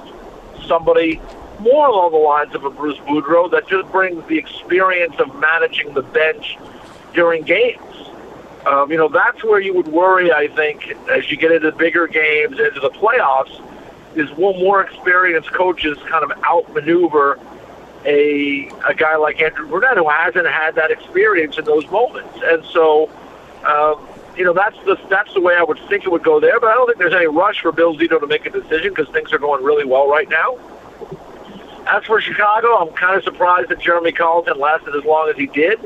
somebody 0.66 1.20
more 1.60 1.88
along 1.88 2.12
the 2.12 2.18
lines 2.18 2.54
of 2.54 2.64
a 2.64 2.70
Bruce 2.70 2.98
Boudreau 2.98 3.50
that 3.50 3.68
just 3.68 3.90
brings 3.90 4.24
the 4.28 4.38
experience 4.38 5.16
of 5.18 5.34
managing 5.36 5.92
the 5.94 6.02
bench 6.02 6.56
during 7.14 7.42
games. 7.42 7.82
Um, 8.66 8.90
you 8.90 8.96
know, 8.96 9.08
that's 9.08 9.42
where 9.42 9.60
you 9.60 9.74
would 9.74 9.88
worry, 9.88 10.32
I 10.32 10.48
think, 10.48 10.94
as 11.10 11.30
you 11.30 11.36
get 11.36 11.52
into 11.52 11.72
bigger 11.72 12.06
games, 12.06 12.58
into 12.58 12.80
the 12.80 12.90
playoffs, 12.90 13.60
is 14.14 14.30
will 14.32 14.54
more 14.54 14.82
experienced 14.82 15.52
coaches 15.52 15.96
kind 16.08 16.24
of 16.24 16.32
outmaneuver 16.44 17.38
a 18.04 18.70
a 18.86 18.94
guy 18.94 19.16
like 19.16 19.42
Andrew 19.42 19.66
Brunette 19.68 19.96
who 19.96 20.08
hasn't 20.08 20.46
had 20.46 20.76
that 20.76 20.90
experience 20.90 21.58
in 21.58 21.64
those 21.64 21.88
moments, 21.90 22.38
and 22.44 22.64
so. 22.66 23.10
Um, 23.66 24.06
you 24.38 24.44
know 24.44 24.52
that's 24.52 24.76
the 24.84 24.96
that's 25.10 25.34
the 25.34 25.40
way 25.40 25.56
I 25.56 25.64
would 25.64 25.80
think 25.88 26.04
it 26.04 26.12
would 26.12 26.22
go 26.22 26.38
there, 26.38 26.60
but 26.60 26.68
I 26.68 26.74
don't 26.74 26.86
think 26.86 26.98
there's 26.98 27.14
any 27.14 27.26
rush 27.26 27.60
for 27.60 27.72
Bill 27.72 27.96
Zito 27.96 28.20
to 28.20 28.26
make 28.26 28.46
a 28.46 28.50
decision 28.50 28.90
because 28.90 29.08
things 29.08 29.32
are 29.32 29.38
going 29.38 29.64
really 29.64 29.84
well 29.84 30.08
right 30.08 30.28
now. 30.28 30.56
As 31.88 32.04
for 32.04 32.20
Chicago, 32.20 32.76
I'm 32.76 32.94
kind 32.94 33.16
of 33.16 33.24
surprised 33.24 33.70
that 33.70 33.80
Jeremy 33.80 34.12
Colliton 34.12 34.58
lasted 34.58 34.94
as 34.94 35.04
long 35.04 35.28
as 35.28 35.36
he 35.36 35.46
did. 35.46 35.80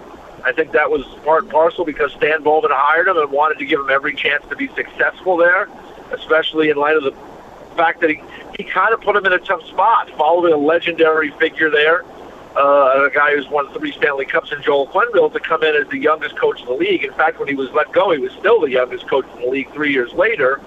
I 0.45 0.53
think 0.53 0.73
that 0.73 0.91
was 0.91 1.05
part 1.25 1.45
and 1.45 1.53
parcel 1.53 1.85
because 1.85 2.13
Stan 2.13 2.43
Bowman 2.43 2.73
hired 2.75 3.09
him 3.09 3.17
and 3.17 3.31
wanted 3.31 3.59
to 3.61 3.65
give 3.65 3.81
him 3.81 3.89
every 3.89 4.15
chance 4.15 4.45
to 4.51 4.57
be 4.57 4.69
successful 4.75 5.37
there, 5.37 5.69
especially 6.11 6.69
in 6.69 6.77
light 6.77 6.97
of 6.97 7.05
the 7.05 7.13
fact 7.77 8.01
that 8.01 8.11
he, 8.11 8.21
he 8.59 8.65
kind 8.65 8.93
of 8.93 9.01
put 9.01 9.17
him 9.17 9.25
in 9.25 9.33
a 9.33 9.39
tough 9.39 9.65
spot, 9.67 10.11
following 10.19 10.53
a 10.53 10.57
legendary 10.57 11.31
figure 11.33 11.71
there, 11.71 12.05
uh, 12.57 13.07
a 13.07 13.11
guy 13.13 13.35
who's 13.35 13.49
won 13.49 13.73
three 13.73 13.93
Stanley 13.93 14.27
Cups 14.27 14.53
in 14.53 14.63
Joel 14.63 14.87
Quenneville 14.89 15.33
to 15.33 15.41
come 15.41 15.63
in 15.63 15.75
as 15.75 15.89
the 15.89 15.99
youngest 15.99 16.37
coach 16.37 16.61
in 16.61 16.67
the 16.67 16.73
league. 16.73 17.05
In 17.05 17.13
fact, 17.15 17.39
when 17.39 17.49
he 17.49 17.55
was 17.55 17.71
let 17.71 17.93
go, 17.93 18.11
he 18.11 18.19
was 18.19 18.33
still 18.33 18.61
the 18.61 18.71
youngest 18.71 19.09
coach 19.09 19.27
in 19.35 19.43
the 19.43 19.49
league 19.49 19.73
three 19.73 19.93
years 19.93 20.13
later. 20.13 20.61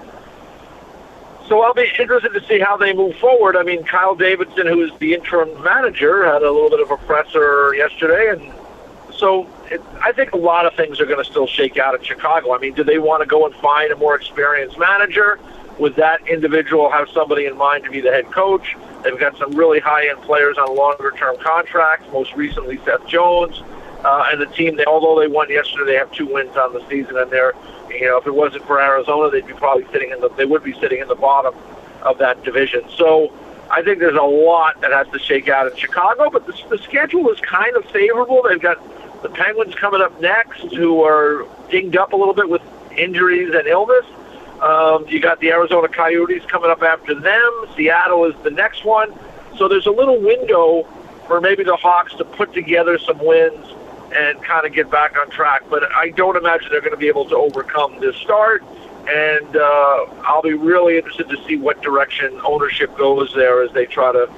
So 1.48 1.62
I'll 1.62 1.76
be 1.76 1.88
interested 2.00 2.34
to 2.34 2.44
see 2.48 2.60
how 2.60 2.76
they 2.76 2.92
move 2.92 3.16
forward. 3.18 3.56
I 3.56 3.62
mean, 3.62 3.84
Kyle 3.84 4.16
Davidson, 4.16 4.66
who 4.66 4.82
is 4.84 4.92
the 4.98 5.14
interim 5.14 5.62
manager, 5.64 6.26
had 6.26 6.42
a 6.42 6.52
little 6.52 6.72
bit 6.72 6.80
of 6.80 6.90
a 6.90 6.98
presser 6.98 7.76
yesterday, 7.76 8.30
and 8.32 8.52
so 9.14 9.48
it, 9.70 9.80
I 10.04 10.12
think 10.12 10.34
a 10.34 10.38
lot 10.38 10.66
of 10.66 10.74
things 10.74 11.00
are 11.00 11.06
going 11.06 11.24
to 11.24 11.30
still 11.30 11.46
shake 11.46 11.78
out 11.78 11.94
in 11.94 12.04
Chicago. 12.04 12.56
I 12.56 12.58
mean, 12.58 12.74
do 12.74 12.84
they 12.84 12.98
want 12.98 13.22
to 13.22 13.28
go 13.28 13.46
and 13.46 13.54
find 13.56 13.92
a 13.92 13.96
more 13.96 14.16
experienced 14.16 14.80
manager? 14.80 15.40
Would 15.78 15.96
that 15.98 16.28
individual 16.28 16.90
have 16.90 17.10
somebody 17.10 17.46
in 17.46 17.56
mind 17.58 17.84
to 17.84 17.92
be 17.92 18.02
the 18.02 18.12
head 18.12 18.32
coach? 18.32 18.76
They've 19.06 19.18
got 19.18 19.38
some 19.38 19.54
really 19.56 19.80
high-end 19.80 20.22
players 20.24 20.58
on 20.58 20.76
longer-term 20.76 21.38
contracts. 21.38 22.06
Most 22.12 22.34
recently, 22.36 22.78
Seth 22.84 23.08
Jones, 23.08 23.62
uh, 24.04 24.30
and 24.32 24.42
the 24.42 24.48
team. 24.48 24.76
They, 24.76 24.86
although 24.86 25.18
they 25.18 25.28
won 25.28 25.50
yesterday, 25.50 25.94
they 25.94 25.98
have 25.98 26.12
two 26.12 26.26
wins 26.26 26.58
on 26.58 26.74
the 26.74 26.86
season, 26.90 27.18
and 27.18 27.32
they're, 27.32 27.54
you 27.90 28.08
know, 28.08 28.18
if 28.18 28.28
it 28.28 28.36
wasn't 28.36 28.66
for 28.66 28.82
Arizona, 28.82 29.30
they'd 29.30 29.48
be 29.48 29.54
probably 29.54 29.86
sitting 29.94 30.12
in 30.12 30.20
the, 30.20 30.28
they 30.36 30.46
would 30.46 30.64
be 30.64 30.74
sitting 30.82 31.00
in 31.00 31.08
the 31.08 31.16
bottom 31.16 31.56
of 32.02 32.18
that 32.18 32.44
division. 32.44 32.82
So. 32.98 33.32
I 33.68 33.82
think 33.82 33.98
there's 33.98 34.16
a 34.16 34.22
lot 34.22 34.80
that 34.82 34.92
has 34.92 35.08
to 35.08 35.18
shake 35.18 35.50
out 35.50 35.66
in 35.70 35.76
Chicago, 35.76 36.30
but 36.30 36.46
the, 36.46 36.54
the 36.70 36.78
schedule 36.78 37.28
is 37.32 37.40
kind 37.40 37.76
of 37.76 37.84
favorable. 37.86 38.44
They've 38.48 38.62
got 38.62 38.78
the 39.24 39.30
Penguins 39.30 39.74
coming 39.74 40.02
up 40.04 40.22
next, 40.22 40.62
who 40.76 41.04
are 41.04 41.48
dinged 41.72 41.98
up 41.98 42.14
a 42.14 42.16
little 42.16 42.36
bit 42.36 42.48
with 42.48 42.62
injuries 42.96 43.56
and 43.56 43.66
illness. 43.66 44.06
Um, 44.62 45.06
you 45.08 45.20
got 45.20 45.40
the 45.40 45.52
Arizona 45.52 45.88
Coyotes 45.88 46.44
coming 46.46 46.70
up 46.70 46.82
after 46.82 47.14
them. 47.14 47.66
Seattle 47.76 48.26
is 48.26 48.36
the 48.44 48.52
next 48.52 48.86
one. 48.86 49.14
So 49.58 49.68
there's 49.68 49.86
a 49.86 49.92
little 49.92 50.20
window 50.20 50.84
for 51.28 51.42
maybe 51.42 51.64
the 51.64 51.76
Hawks 51.76 52.14
to 52.16 52.26
put 52.26 52.54
together 52.54 52.98
some 52.98 53.20
wins 53.20 53.68
and 54.16 54.42
kind 54.44 54.66
of 54.66 54.74
get 54.74 54.90
back 54.90 55.18
on 55.18 55.30
track. 55.30 55.64
But 55.70 55.92
I 55.92 56.10
don't 56.12 56.38
imagine 56.38 56.70
they're 56.72 56.82
going 56.82 56.92
to 56.92 56.98
be 56.98 57.08
able 57.08 57.26
to 57.30 57.36
overcome 57.36 58.00
this 58.00 58.16
start. 58.18 58.64
And 59.08 59.56
uh, 59.56 60.06
I'll 60.24 60.42
be 60.42 60.54
really 60.54 60.98
interested 60.98 61.30
to 61.30 61.44
see 61.46 61.58
what 61.58 61.82
direction 61.82 62.40
ownership 62.44 62.98
goes 62.98 63.34
there 63.36 63.62
as 63.62 63.72
they 63.72 63.86
try 63.86 64.12
to 64.12 64.30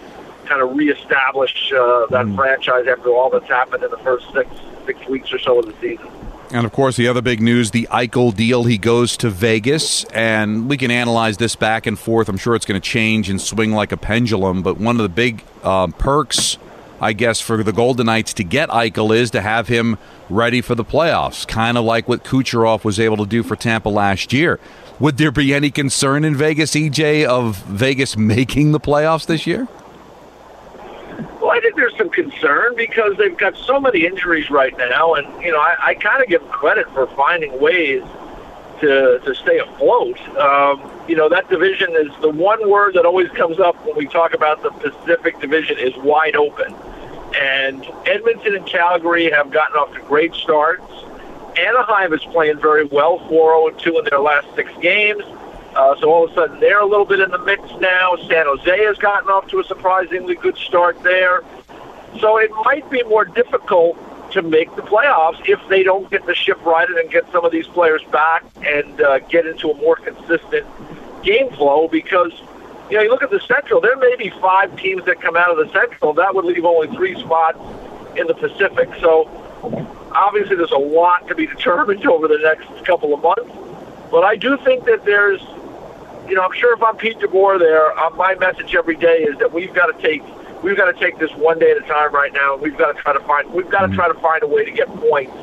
kind 0.46 0.62
of 0.62 0.76
reestablish 0.76 1.72
uh, 1.74 2.08
that 2.08 2.26
mm. 2.26 2.36
franchise 2.36 2.88
after 2.88 3.10
all 3.10 3.30
that's 3.30 3.48
happened 3.48 3.84
in 3.84 3.92
the 3.92 3.98
first 4.00 4.26
six 4.34 4.50
six 4.86 5.06
weeks 5.08 5.32
or 5.34 5.40
so 5.40 5.60
of 5.60 5.66
the 5.66 5.74
season. 5.82 6.08
And 6.50 6.66
of 6.66 6.72
course, 6.72 6.96
the 6.96 7.10
other 7.10 7.22
big 7.22 7.42
news 7.42 7.72
the 7.72 7.88
Eichel 7.92 8.34
deal. 8.34 8.64
He 8.64 8.78
goes 8.78 9.18
to 9.18 9.30
Vegas, 9.30 10.06
and 10.06 10.70
we 10.70 10.78
can 10.78 10.92
analyze 10.92 11.38
this 11.38 11.58
back 11.58 11.86
and 11.86 12.00
forth. 12.00 12.30
I'm 12.30 12.38
sure 12.38 12.56
it's 12.56 12.66
going 12.66 12.80
to 12.80 12.90
change 12.90 13.30
and 13.30 13.42
swing 13.42 13.74
like 13.74 13.92
a 13.92 13.98
pendulum. 13.98 14.64
But 14.64 14.78
one 14.78 14.96
of 14.96 15.04
the 15.04 15.10
big 15.10 15.44
uh, 15.62 15.88
perks, 15.88 16.58
I 17.02 17.12
guess, 17.12 17.42
for 17.42 17.64
the 17.64 17.74
Golden 17.74 18.06
Knights 18.06 18.34
to 18.36 18.46
get 18.46 18.70
Eichel 18.70 19.14
is 19.16 19.30
to 19.32 19.42
have 19.42 19.68
him 19.68 19.98
ready 20.30 20.62
for 20.62 20.74
the 20.74 20.86
playoffs, 20.86 21.46
kind 21.46 21.78
of 21.78 21.84
like 21.84 22.08
what 22.08 22.24
Kucherov 22.24 22.86
was 22.86 22.98
able 22.98 23.18
to 23.18 23.26
do 23.26 23.44
for 23.44 23.58
Tampa 23.58 23.90
last 23.90 24.32
year. 24.32 24.58
Would 25.00 25.18
there 25.18 25.32
be 25.32 25.54
any 25.54 25.70
concern 25.70 26.24
in 26.24 26.36
Vegas, 26.36 26.72
EJ, 26.72 27.26
of 27.26 27.58
Vegas 27.66 28.16
making 28.18 28.72
the 28.72 28.80
playoffs 28.80 29.26
this 29.26 29.46
year? 29.46 29.68
There's 31.78 31.96
some 31.96 32.10
concern 32.10 32.74
because 32.76 33.16
they've 33.18 33.38
got 33.38 33.56
so 33.56 33.80
many 33.80 34.04
injuries 34.04 34.50
right 34.50 34.76
now, 34.80 35.14
and 35.14 35.28
you 35.44 35.52
know 35.52 35.60
I, 35.60 35.76
I 35.80 35.94
kind 35.94 36.24
of 36.24 36.28
give 36.28 36.42
them 36.42 36.50
credit 36.50 36.92
for 36.92 37.06
finding 37.16 37.62
ways 37.62 38.02
to 38.80 39.20
to 39.24 39.36
stay 39.36 39.60
afloat. 39.60 40.20
Um, 40.40 40.92
you 41.08 41.16
know 41.16 41.30
that 41.30 41.48
division 41.52 41.96
is 41.96 42.08
the 42.22 42.30
one 42.30 42.68
word 42.68 42.96
that 42.96 43.06
always 43.06 43.30
comes 43.30 43.60
up 43.60 43.76
when 43.86 43.96
we 43.96 44.08
talk 44.08 44.34
about 44.34 44.64
the 44.64 44.72
Pacific 44.72 45.40
Division 45.40 45.78
is 45.78 45.96
wide 45.98 46.36
open, 46.36 46.74
and 47.40 47.86
Edmonton 48.08 48.56
and 48.56 48.66
Calgary 48.66 49.30
have 49.30 49.52
gotten 49.52 49.78
off 49.78 49.94
to 49.94 50.02
great 50.02 50.34
starts. 50.34 50.92
Anaheim 51.60 52.12
is 52.12 52.24
playing 52.32 52.60
very 52.60 52.86
well, 52.86 53.20
4 53.30 53.72
0 53.72 53.80
2 53.80 54.00
in 54.00 54.06
their 54.06 54.20
last 54.20 54.48
six 54.56 54.72
games. 54.82 55.22
Uh, 55.76 55.96
so 56.00 56.12
all 56.12 56.26
of 56.26 56.32
a 56.32 56.34
sudden 56.34 56.60
they're 56.60 56.80
a 56.80 56.86
little 56.88 57.06
bit 57.06 57.20
in 57.20 57.30
the 57.30 57.38
mix 57.38 57.62
now. 57.80 58.16
San 58.28 58.48
Jose 58.48 58.84
has 58.84 58.98
gotten 58.98 59.30
off 59.30 59.48
to 59.50 59.60
a 59.60 59.64
surprisingly 59.64 60.34
good 60.34 60.58
start 60.58 61.02
there. 61.04 61.44
So 62.20 62.38
it 62.38 62.52
might 62.66 62.90
be 62.90 63.04
more 63.04 63.26
difficult 63.26 63.98
to 64.32 64.42
make 64.42 64.76
the 64.76 64.82
playoffs 64.82 65.42
if 65.48 65.60
they 65.70 65.84
don't 65.84 66.10
get 66.12 66.26
the 66.26 66.36
ship 66.36 66.64
righted 66.66 66.98
and 66.98 67.10
get 67.10 67.32
some 67.32 67.46
of 67.46 67.52
these 67.52 67.68
players 67.68 68.04
back 68.12 68.44
and 68.64 69.02
uh, 69.02 69.20
get 69.20 69.46
into 69.46 69.72
a 69.72 69.74
more 69.76 69.96
consistent 69.96 70.66
game 71.24 71.50
flow 71.52 71.88
because 71.88 72.32
you 72.90 72.98
know 72.98 73.04
you 73.04 73.10
look 73.10 73.24
at 73.24 73.30
the 73.30 73.40
Central, 73.40 73.82
there 73.82 73.98
may 73.98 74.16
be 74.16 74.30
five 74.42 74.76
teams 74.78 75.06
that 75.06 75.22
come 75.22 75.36
out 75.36 75.50
of 75.50 75.58
the 75.58 75.72
Central. 75.72 76.14
That 76.14 76.36
would 76.36 76.46
leave 76.46 76.66
only 76.66 76.88
three 76.96 77.20
spots 77.20 77.60
in 78.18 78.28
the 78.28 78.34
Pacific. 78.34 78.90
So 79.00 79.30
obviously 80.14 80.56
there's 80.56 80.72
a 80.72 80.78
lot 80.78 81.28
to 81.28 81.36
be 81.36 81.48
determined 81.48 82.06
over 82.08 82.28
the 82.28 82.40
next 82.40 82.86
couple 82.86 83.14
of 83.14 83.22
months. 83.22 83.52
But 84.12 84.24
I 84.24 84.36
do 84.36 84.58
think 84.58 84.86
that 84.86 85.04
there's, 85.04 85.42
you 86.28 86.36
know, 86.36 86.44
I'm 86.44 86.54
sure 86.54 86.74
if 86.74 86.82
I'm 86.82 86.96
Pete 86.96 87.20
DeBoer 87.20 87.60
there, 87.60 87.98
uh, 87.98 88.10
my 88.12 88.36
message 88.36 88.74
every 88.74 88.96
day 88.96 89.24
is 89.24 89.38
that 89.40 89.54
we've 89.54 89.74
got 89.74 89.88
to 89.88 90.02
take 90.02 90.24
we've 90.64 90.78
got 90.78 90.86
to 90.86 91.00
take 91.00 91.18
this 91.20 91.32
one 91.36 91.60
day 91.60 91.72
at 91.72 91.78
a 91.78 91.82
time 91.82 92.14
right 92.14 92.34
now. 92.34 92.56
We've 92.56 92.78
got 92.78 92.96
to 92.96 93.02
try 93.02 93.14
to 93.14 93.20
find 93.22 93.52
we've 93.52 93.70
got 93.70 93.88
to 93.88 93.96
try 93.96 94.08
to 94.08 94.14
find 94.16 94.44
a 94.44 94.48
way 94.48 94.66
to 94.66 94.72
get 94.72 94.88
points 94.88 95.34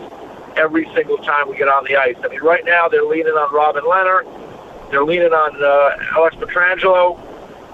every 0.57 0.85
single 0.95 1.19
time 1.19 1.49
we 1.49 1.57
get 1.57 1.69
on 1.69 1.85
the 1.85 1.97
ice. 1.97 2.17
I 2.23 2.29
mean, 2.29 2.41
right 2.41 2.65
now 2.65 2.89
they're 2.89 3.05
leaning 3.05 3.33
on 3.33 3.53
Robin 3.53 3.85
Lehner, 3.85 4.91
they're 4.91 5.05
leaning 5.05 5.33
on 5.33 5.63
uh, 5.63 6.17
Alex 6.17 6.37
Pietrangelo, 6.37 7.19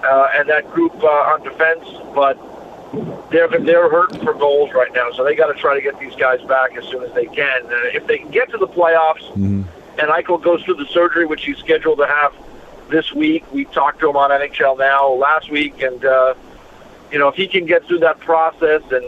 uh, 0.03 0.29
and 0.33 0.49
that 0.49 0.69
group 0.71 0.93
uh, 1.03 1.07
on 1.07 1.43
defense, 1.43 1.85
but 2.15 2.37
they're 3.31 3.47
they're 3.47 3.89
hurting 3.89 4.23
for 4.23 4.33
goals 4.33 4.71
right 4.73 4.93
now, 4.93 5.11
so 5.11 5.23
they 5.23 5.35
got 5.35 5.47
to 5.47 5.59
try 5.59 5.73
to 5.75 5.81
get 5.81 5.99
these 5.99 6.15
guys 6.15 6.41
back 6.43 6.75
as 6.75 6.85
soon 6.85 7.03
as 7.03 7.13
they 7.13 7.25
can. 7.25 7.65
Uh, 7.65 7.93
if 7.93 8.05
they 8.07 8.17
can 8.17 8.31
get 8.31 8.49
to 8.51 8.57
the 8.57 8.67
playoffs, 8.67 9.25
mm-hmm. 9.31 9.63
and 9.99 10.09
Eichel 10.09 10.41
goes 10.41 10.63
through 10.63 10.75
the 10.75 10.87
surgery, 10.87 11.25
which 11.25 11.45
he's 11.45 11.57
scheduled 11.57 11.99
to 11.99 12.07
have 12.07 12.33
this 12.91 13.13
week, 13.13 13.49
we 13.51 13.65
talked 13.65 14.01
to 14.01 14.09
him 14.09 14.17
on 14.17 14.29
NHL 14.29 14.77
Now 14.77 15.09
last 15.13 15.49
week, 15.49 15.81
and 15.81 16.03
uh, 16.03 16.35
you 17.11 17.19
know 17.19 17.27
if 17.27 17.35
he 17.35 17.47
can 17.47 17.65
get 17.65 17.85
through 17.85 17.99
that 17.99 18.19
process, 18.19 18.81
and 18.91 19.05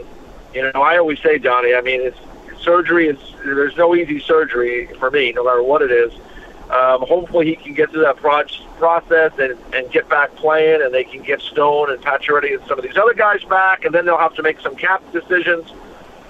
you 0.53 0.61
know 0.61 0.81
I 0.81 0.97
always 0.97 1.19
say, 1.21 1.37
Donnie, 1.37 1.73
I 1.73 1.81
mean 1.81 2.01
it's 2.01 2.17
surgery 2.63 3.09
is 3.09 3.17
there's 3.43 3.75
no 3.77 3.95
easy 3.95 4.19
surgery 4.19 4.87
for 4.99 5.11
me, 5.11 5.31
no 5.33 5.43
matter 5.43 5.61
what 5.61 5.81
it 5.81 5.91
is. 5.91 6.13
Um, 6.69 7.01
hopefully, 7.01 7.45
he 7.45 7.55
can 7.55 7.73
get 7.73 7.91
through 7.91 8.01
that 8.03 8.17
pro- 8.17 8.45
process 8.79 9.33
and, 9.37 9.57
and 9.73 9.91
get 9.91 10.09
back 10.09 10.33
playing, 10.35 10.81
and 10.81 10.93
they 10.93 11.03
can 11.03 11.21
get 11.21 11.41
Stone 11.41 11.91
and 11.91 12.01
Pacioretty 12.01 12.57
and 12.57 12.65
some 12.67 12.79
of 12.79 12.83
these 12.83 12.97
other 12.97 13.13
guys 13.13 13.43
back, 13.43 13.85
and 13.85 13.93
then 13.93 14.05
they'll 14.05 14.17
have 14.17 14.33
to 14.35 14.43
make 14.43 14.59
some 14.61 14.75
cap 14.75 15.03
decisions. 15.11 15.69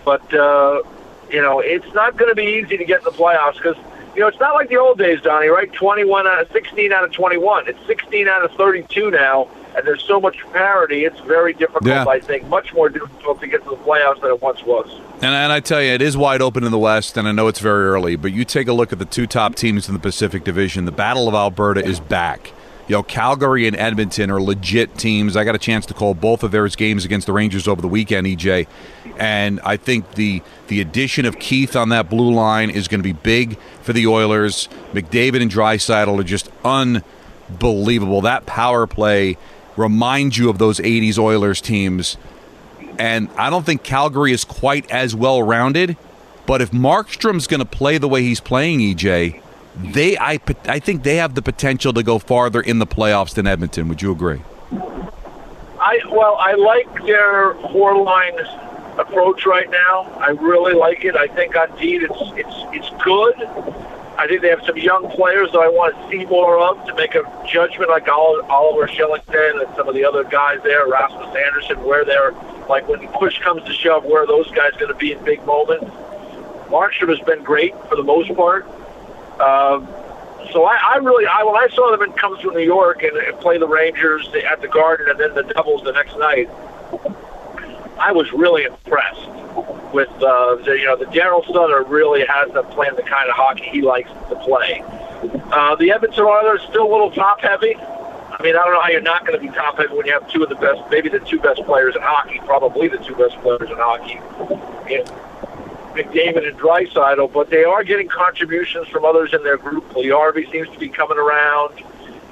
But 0.04 0.34
uh, 0.34 0.82
you 1.30 1.42
know, 1.42 1.60
it's 1.60 1.94
not 1.94 2.18
going 2.18 2.30
to 2.30 2.36
be 2.36 2.62
easy 2.62 2.78
to 2.78 2.84
get 2.84 3.00
in 3.00 3.06
the 3.06 3.12
playoffs 3.12 3.56
because 3.56 3.78
you 4.16 4.22
know 4.22 4.28
it's 4.28 4.40
not 4.40 4.56
like 4.56 4.70
the 4.70 4.78
old 4.78 4.98
days, 4.98 5.22
Donnie. 5.22 5.48
Right? 5.48 5.72
Twenty-one 5.72 6.28
out 6.28 6.42
of 6.42 6.52
sixteen 6.52 6.92
out 6.92 7.04
of 7.04 7.12
twenty-one. 7.12 7.70
It's 7.70 7.86
sixteen 7.86 8.28
out 8.28 8.44
of 8.44 8.52
thirty-two 8.54 9.12
now 9.12 9.50
and 9.76 9.86
there's 9.86 10.04
so 10.04 10.20
much 10.20 10.38
parity, 10.52 11.06
it's 11.06 11.20
very 11.22 11.54
difficult, 11.54 11.86
yeah. 11.86 12.06
I 12.06 12.20
think, 12.20 12.46
much 12.48 12.74
more 12.74 12.90
difficult 12.90 13.40
to 13.42 13.48
get 13.48 13.64
to 13.64 13.72
the 13.72 13.78
playoffs 13.78 14.22
than 14.22 14.32
it 14.32 14.42
once 14.42 14.64
was. 14.64 14.90
And, 15.16 15.34
and 15.34 15.52
I 15.52 15.60
tell 15.60 15.82
you, 15.82 15.92
it 15.92 16.02
is 16.02 16.18
wide 16.18 16.42
open 16.42 16.64
in 16.64 16.72
the 16.72 16.80
West, 16.80 17.18
and 17.18 17.28
I 17.28 17.32
know 17.32 17.48
it's 17.48 17.60
very 17.60 17.86
early, 17.86 18.16
but 18.16 18.32
you 18.32 18.46
take 18.46 18.68
a 18.68 18.74
look 18.74 18.92
at 18.92 19.00
the 19.00 19.06
two 19.06 19.28
top 19.28 19.56
teams 19.56 19.88
in 19.88 19.94
the 19.94 20.00
Pacific 20.00 20.44
Division. 20.44 20.86
The 20.86 20.92
Battle 20.92 21.28
of 21.28 21.34
Alberta 21.34 21.84
is 21.84 22.00
back. 22.00 22.52
You 22.88 22.98
know, 22.98 23.04
Calgary 23.04 23.66
and 23.66 23.78
Edmonton 23.78 24.30
are 24.30 24.42
legit 24.42 24.98
teams. 24.98 25.38
I 25.38 25.46
got 25.46 25.56
a 25.56 25.60
chance 25.60 25.86
to 25.86 25.94
call 25.94 26.14
both 26.14 26.44
of 26.44 26.52
their 26.52 26.68
games 26.68 27.06
against 27.06 27.28
the 27.28 27.34
Rangers 27.34 27.66
over 27.66 27.82
the 27.82 27.88
weekend, 27.88 28.28
EJ, 28.28 28.68
and 29.18 29.62
I 29.64 29.78
think 29.78 30.16
the 30.16 30.42
the 30.68 30.82
addition 30.82 31.26
of 31.26 31.40
Keith 31.40 31.78
on 31.78 31.90
that 31.90 32.10
blue 32.10 32.34
line 32.34 32.70
is 32.70 32.90
going 32.90 33.00
to 33.00 33.04
be 33.04 33.14
big 33.14 33.58
for 33.82 33.94
the 33.94 34.06
Oilers. 34.08 34.68
McDavid 34.92 35.42
and 35.42 35.50
Draisaitl 35.50 36.20
are 36.20 36.24
just 36.24 36.50
unbelievable. 36.66 38.20
That 38.20 38.46
power 38.46 38.86
play 38.86 39.38
remind 39.76 40.38
you 40.38 40.50
of 40.50 40.58
those 40.58 40.80
80s 40.80 41.18
Oilers 41.18 41.62
teams. 41.62 42.18
And 43.00 43.30
I 43.38 43.50
don't 43.50 43.66
think 43.66 43.84
Calgary 43.84 44.32
is 44.32 44.44
quite 44.44 44.90
as 44.92 45.16
well 45.16 45.42
rounded. 45.42 45.98
But 46.46 46.62
if 46.62 46.72
Markstrom's 46.72 47.48
going 47.48 47.60
to 47.62 47.66
play 47.66 47.98
the 47.98 48.08
way 48.08 48.22
he's 48.22 48.40
playing, 48.40 48.80
EJ, 48.80 49.42
they 49.76 50.18
I, 50.18 50.40
I 50.66 50.80
think 50.80 51.04
they 51.04 51.16
have 51.16 51.36
the 51.36 51.42
potential 51.42 51.94
to 51.94 52.04
go 52.04 52.20
farther 52.20 52.62
in 52.62 52.80
the 52.80 52.88
playoffs 52.88 53.34
than 53.34 53.48
Edmonton. 53.48 53.88
Would 53.88 54.02
you 54.02 54.12
agree? 54.12 54.42
I 54.72 56.00
well, 56.10 56.38
I 56.40 56.54
like 56.54 57.06
their 57.06 57.56
four 57.72 58.02
line 58.04 58.38
approach 58.98 59.46
right 59.46 59.70
now. 59.70 60.04
I 60.20 60.30
really 60.30 60.74
like 60.74 61.04
it. 61.04 61.16
I 61.16 61.28
think 61.28 61.56
on 61.56 61.76
deed 61.78 62.04
it's 62.04 62.22
it's 62.36 62.56
it's 62.72 63.04
good. 63.04 63.36
I 64.18 64.28
think 64.28 64.42
they 64.42 64.50
have 64.50 64.64
some 64.66 64.78
young 64.78 65.10
players 65.10 65.52
that 65.52 65.60
I 65.60 65.70
want 65.70 65.96
to 65.96 66.10
see 66.10 66.26
more 66.26 66.60
of 66.60 66.86
to 66.86 66.94
make 66.96 67.16
a 67.16 67.24
judgment, 67.48 67.90
like 67.90 68.08
Oliver 68.08 68.88
Kylington 68.88 69.66
and 69.66 69.76
some 69.76 69.88
of 69.88 69.96
the 69.96 70.06
other 70.06 70.24
guys 70.24 70.60
there, 70.64 70.88
Rasmus 70.88 71.36
Andersson, 71.36 71.84
where 71.84 72.06
they're 72.06 72.32
like 72.70 72.88
when 72.88 73.08
push 73.10 73.40
comes 73.40 73.64
to 73.64 73.74
shove, 73.74 74.06
where 74.06 74.28
those 74.28 74.50
guys 74.52 74.72
going 74.74 74.92
to 74.92 74.98
be 74.98 75.14
in 75.14 75.24
big 75.24 75.44
moments. 75.46 75.86
Markstrom 76.68 77.10
has 77.10 77.20
been 77.22 77.44
great 77.44 77.74
for 77.90 77.96
the 77.96 78.04
most 78.04 78.34
part. 78.36 78.66
Um, 79.40 79.88
so 80.52 80.66
I, 80.66 80.78
I 80.94 80.98
really, 80.98 81.26
I 81.26 81.44
when 81.44 81.56
I 81.56 81.68
saw 81.74 81.96
them 81.96 82.14
come 82.14 82.38
through 82.38 82.54
New 82.54 82.60
York 82.60 83.04
and, 83.04 83.18
and 83.18 83.38
play 83.40 83.58
the 83.58 83.68
Rangers 83.68 84.30
at 84.50 84.62
the 84.62 84.68
Garden 84.68 85.10
and 85.10 85.20
then 85.20 85.34
the 85.34 85.44
Devils 85.54 85.84
the 85.84 85.92
next 85.92 86.18
night, 86.18 86.50
I 88.00 88.12
was 88.12 88.32
really 88.34 88.64
impressed 88.64 89.28
with 89.94 90.10
uh, 90.22 90.56
the, 90.56 90.76
you 90.78 90.86
know 90.86 90.98
the 90.98 91.06
Daryl 91.06 91.46
Sutter 91.46 91.84
really 91.84 92.26
has 92.26 92.52
them 92.52 92.66
playing 92.68 92.96
the 92.96 93.04
kind 93.04 93.30
of 93.30 93.36
hockey 93.36 93.66
he 93.72 93.82
likes 93.82 94.10
to 94.30 94.36
play. 94.44 94.84
Uh, 95.52 95.76
the 95.76 95.92
Edmonton 95.92 96.26
Oilers 96.26 96.62
still 96.70 96.88
a 96.88 96.92
little 96.92 97.12
top 97.12 97.42
heavy. 97.42 97.76
I 97.76 98.42
mean, 98.42 98.56
I 98.56 98.66
don't 98.66 98.74
know 98.74 98.82
how 98.82 98.90
you're 98.90 99.02
not 99.02 99.26
going 99.26 99.40
to 99.40 99.46
be 99.46 99.54
top 99.54 99.78
heavy 99.78 99.96
when 99.96 100.08
you 100.08 100.14
have 100.14 100.30
two 100.32 100.42
of 100.42 100.50
the 100.50 100.56
best, 100.56 100.82
maybe 100.90 101.08
the 101.08 101.20
two 101.20 101.40
best 101.40 101.62
players 101.64 101.96
in 101.96 102.02
hockey, 102.02 102.40
probably 102.46 102.88
the 102.88 102.98
two 102.98 103.16
best 103.16 103.36
players 103.38 103.70
in 103.70 103.78
hockey, 103.78 104.14
in 104.92 105.06
McDavid 105.94 106.48
and 106.48 106.58
Draisaitl. 106.60 107.32
But 107.32 107.52
they 107.52 107.64
are 107.64 107.84
getting 107.84 108.10
contributions 108.10 108.88
from 108.88 109.06
others 109.06 109.34
in 109.34 109.44
their 109.44 109.58
group. 109.58 109.88
Puljujarvi 109.90 110.52
seems 110.52 110.68
to 110.70 110.80
be 110.80 110.90
coming 110.90 111.18
around. 111.18 111.84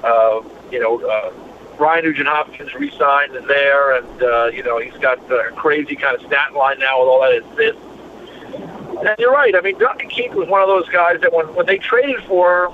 Uh, 0.03 0.41
you 0.71 0.79
know. 0.79 1.05
Uh, 1.07 1.31
Ryan 1.79 2.05
Nugent 2.05 2.27
Hopkins 2.27 2.73
re-signed 2.73 3.33
there, 3.47 3.95
and 3.95 4.23
uh, 4.23 4.45
you 4.47 4.63
know 4.63 4.79
he's 4.79 4.93
got 4.97 5.19
a 5.31 5.51
crazy 5.55 5.95
kind 5.95 6.15
of 6.15 6.25
stat 6.27 6.53
line 6.53 6.79
now 6.79 6.99
with 6.99 7.09
all 7.09 7.21
that 7.21 7.43
assists. 7.43 7.81
And 8.99 9.15
you're 9.17 9.31
right. 9.31 9.55
I 9.55 9.61
mean, 9.61 9.77
Duncan 9.79 10.09
Keith 10.09 10.33
was 10.33 10.47
one 10.47 10.61
of 10.61 10.67
those 10.67 10.87
guys 10.89 11.21
that 11.21 11.33
when 11.33 11.47
when 11.55 11.65
they 11.65 11.77
traded 11.77 12.23
for 12.23 12.73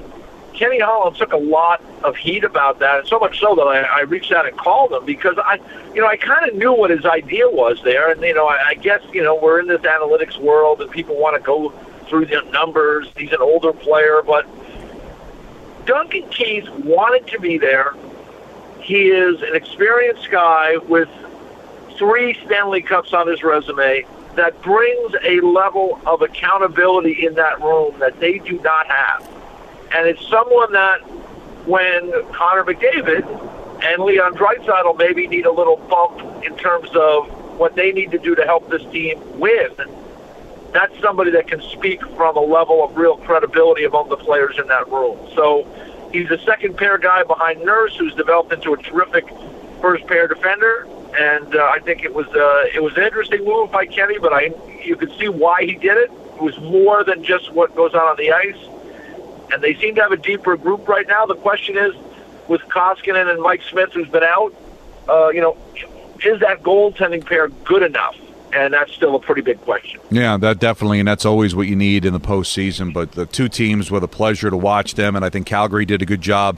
Kenny 0.57 0.79
Holland 0.79 1.15
took 1.15 1.33
a 1.33 1.37
lot 1.37 1.83
of 2.03 2.15
heat 2.15 2.43
about 2.43 2.79
that, 2.79 2.99
and 2.99 3.07
so 3.07 3.19
much 3.19 3.39
so 3.39 3.55
that 3.55 3.61
I, 3.61 3.81
I 3.81 4.01
reached 4.01 4.31
out 4.31 4.47
and 4.47 4.57
called 4.57 4.91
him 4.91 5.05
because 5.05 5.37
I, 5.37 5.59
you 5.93 6.01
know, 6.01 6.07
I 6.07 6.17
kind 6.17 6.49
of 6.49 6.55
knew 6.55 6.73
what 6.73 6.89
his 6.89 7.05
idea 7.05 7.47
was 7.47 7.79
there, 7.83 8.11
and 8.11 8.19
you 8.21 8.33
know, 8.33 8.47
I, 8.47 8.69
I 8.69 8.73
guess 8.73 9.01
you 9.13 9.23
know 9.23 9.35
we're 9.35 9.59
in 9.59 9.67
this 9.67 9.81
analytics 9.81 10.37
world 10.39 10.81
and 10.81 10.89
people 10.89 11.15
want 11.15 11.35
to 11.37 11.45
go 11.45 11.69
through 12.09 12.25
the 12.25 12.41
numbers. 12.51 13.07
He's 13.15 13.31
an 13.31 13.41
older 13.41 13.71
player, 13.71 14.21
but 14.25 14.47
Duncan 15.85 16.27
Keith 16.29 16.67
wanted 16.69 17.27
to 17.27 17.39
be 17.39 17.57
there 17.57 17.93
he 18.87 19.09
is 19.09 19.41
an 19.41 19.53
experienced 19.53 20.31
guy 20.31 20.77
with 20.77 21.09
three 21.97 22.37
Stanley 22.45 22.81
Cups 22.81 23.11
on 23.11 23.27
his 23.27 23.43
resume 23.43 24.05
that 24.35 24.61
brings 24.61 25.13
a 25.25 25.41
level 25.41 25.99
of 26.05 26.21
accountability 26.21 27.25
in 27.25 27.33
that 27.33 27.61
room 27.61 27.93
that 27.99 28.17
they 28.21 28.37
do 28.37 28.57
not 28.61 28.87
have. 28.87 29.29
And 29.93 30.07
it's 30.07 30.25
someone 30.29 30.71
that 30.71 30.99
when 31.67 32.11
Connor 32.31 32.63
McDavid 32.63 33.25
and 33.83 34.03
Leon 34.03 34.35
Draisaitl 34.35 34.97
maybe 34.97 35.27
need 35.27 35.45
a 35.45 35.51
little 35.51 35.75
bump 35.75 36.45
in 36.45 36.55
terms 36.55 36.89
of 36.95 37.27
what 37.59 37.75
they 37.75 37.91
need 37.91 38.11
to 38.11 38.19
do 38.19 38.35
to 38.35 38.45
help 38.45 38.69
this 38.69 38.83
team 38.93 39.19
win, 39.37 39.69
that's 40.71 40.97
somebody 41.01 41.31
that 41.31 41.49
can 41.49 41.61
speak 41.61 42.01
from 42.15 42.37
a 42.37 42.41
level 42.41 42.85
of 42.85 42.95
real 42.95 43.17
credibility 43.17 43.83
among 43.83 44.07
the 44.07 44.17
players 44.17 44.57
in 44.57 44.67
that 44.67 44.89
room. 44.89 45.17
So 45.35 45.67
He's 46.11 46.31
a 46.31 46.37
second 46.39 46.77
pair 46.77 46.97
guy 46.97 47.23
behind 47.23 47.63
Nurse, 47.63 47.95
who's 47.95 48.13
developed 48.15 48.53
into 48.53 48.73
a 48.73 48.77
terrific 48.77 49.25
first 49.81 50.05
pair 50.07 50.27
defender. 50.27 50.87
And 51.17 51.55
uh, 51.55 51.71
I 51.73 51.79
think 51.79 52.03
it 52.03 52.13
was 52.13 52.27
uh, 52.27 52.65
it 52.73 52.81
was 52.81 52.95
an 52.97 53.03
interesting 53.03 53.43
move 53.43 53.71
by 53.71 53.85
Kenny, 53.85 54.17
but 54.19 54.33
I 54.33 54.51
you 54.83 54.95
could 54.95 55.11
see 55.17 55.29
why 55.29 55.63
he 55.65 55.73
did 55.73 55.97
it. 55.97 56.11
It 56.35 56.41
was 56.41 56.57
more 56.59 57.03
than 57.03 57.23
just 57.23 57.51
what 57.51 57.75
goes 57.75 57.93
on 57.93 58.01
on 58.01 58.17
the 58.17 58.31
ice. 58.31 58.57
And 59.51 59.61
they 59.63 59.73
seem 59.75 59.95
to 59.95 60.01
have 60.01 60.11
a 60.11 60.17
deeper 60.17 60.57
group 60.57 60.87
right 60.87 61.07
now. 61.07 61.25
The 61.25 61.35
question 61.35 61.77
is, 61.77 61.93
with 62.47 62.61
Koskinen 62.63 63.31
and 63.31 63.41
Mike 63.41 63.63
Smith, 63.63 63.93
who's 63.93 64.09
been 64.09 64.23
out, 64.23 64.53
uh, 65.07 65.29
you 65.29 65.41
know, 65.41 65.57
is 66.23 66.39
that 66.41 66.63
goaltending 66.63 67.25
pair 67.25 67.47
good 67.47 67.83
enough 67.83 68.17
and 68.53 68.73
that's 68.73 68.93
still 68.93 69.15
a 69.15 69.19
pretty 69.19 69.41
big 69.41 69.61
question. 69.61 69.99
Yeah, 70.09 70.37
that 70.37 70.59
definitely, 70.59 70.99
and 70.99 71.07
that's 71.07 71.25
always 71.25 71.55
what 71.55 71.67
you 71.67 71.75
need 71.75 72.05
in 72.05 72.13
the 72.13 72.19
postseason. 72.19 72.93
But 72.93 73.13
the 73.13 73.25
two 73.25 73.49
teams 73.49 73.91
were 73.91 73.99
a 73.99 74.07
pleasure 74.07 74.49
to 74.49 74.57
watch 74.57 74.95
them, 74.95 75.15
and 75.15 75.23
I 75.23 75.29
think 75.29 75.47
Calgary 75.47 75.85
did 75.85 76.01
a 76.01 76.05
good 76.05 76.21
job 76.21 76.57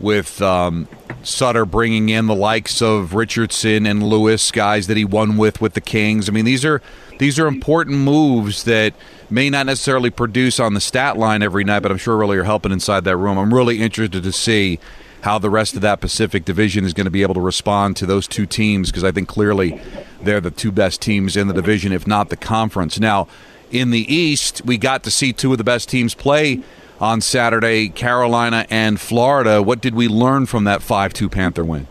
with 0.00 0.40
um, 0.40 0.86
Sutter 1.22 1.64
bringing 1.64 2.08
in 2.08 2.26
the 2.26 2.34
likes 2.34 2.80
of 2.80 3.14
Richardson 3.14 3.86
and 3.86 4.02
Lewis, 4.02 4.50
guys 4.50 4.86
that 4.86 4.96
he 4.96 5.04
won 5.04 5.36
with 5.36 5.60
with 5.60 5.74
the 5.74 5.80
Kings. 5.80 6.28
I 6.28 6.32
mean, 6.32 6.44
these 6.44 6.64
are 6.64 6.80
these 7.18 7.38
are 7.38 7.46
important 7.46 7.98
moves 7.98 8.64
that 8.64 8.94
may 9.30 9.50
not 9.50 9.66
necessarily 9.66 10.10
produce 10.10 10.60
on 10.60 10.74
the 10.74 10.80
stat 10.80 11.16
line 11.16 11.42
every 11.42 11.64
night, 11.64 11.80
but 11.80 11.90
I'm 11.90 11.98
sure 11.98 12.16
really 12.16 12.38
are 12.38 12.44
helping 12.44 12.72
inside 12.72 13.04
that 13.04 13.16
room. 13.16 13.38
I'm 13.38 13.52
really 13.52 13.80
interested 13.80 14.22
to 14.22 14.32
see 14.32 14.78
how 15.22 15.38
the 15.38 15.50
rest 15.50 15.74
of 15.74 15.82
that 15.82 16.00
Pacific 16.00 16.44
Division 16.44 16.84
is 16.84 16.92
going 16.92 17.06
to 17.06 17.10
be 17.10 17.22
able 17.22 17.34
to 17.34 17.40
respond 17.40 17.96
to 17.96 18.06
those 18.06 18.28
two 18.28 18.46
teams 18.46 18.90
because 18.90 19.04
I 19.04 19.10
think 19.10 19.28
clearly 19.28 19.80
they're 20.22 20.40
the 20.40 20.50
two 20.50 20.72
best 20.72 21.00
teams 21.00 21.36
in 21.36 21.48
the 21.48 21.54
division, 21.54 21.92
if 21.92 22.06
not 22.06 22.28
the 22.28 22.36
conference. 22.36 22.98
Now, 23.00 23.28
in 23.70 23.90
the 23.90 24.12
East, 24.12 24.64
we 24.64 24.78
got 24.78 25.02
to 25.04 25.10
see 25.10 25.32
two 25.32 25.52
of 25.52 25.58
the 25.58 25.64
best 25.64 25.88
teams 25.88 26.14
play 26.14 26.62
on 27.00 27.20
Saturday 27.20 27.88
Carolina 27.88 28.66
and 28.70 29.00
Florida. 29.00 29.62
What 29.62 29.80
did 29.80 29.94
we 29.94 30.08
learn 30.08 30.46
from 30.46 30.64
that 30.64 30.82
5 30.82 31.12
2 31.12 31.28
Panther 31.28 31.64
win? 31.64 31.86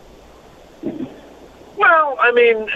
Well, 1.77 2.17
I 2.19 2.31
mean, 2.31 2.69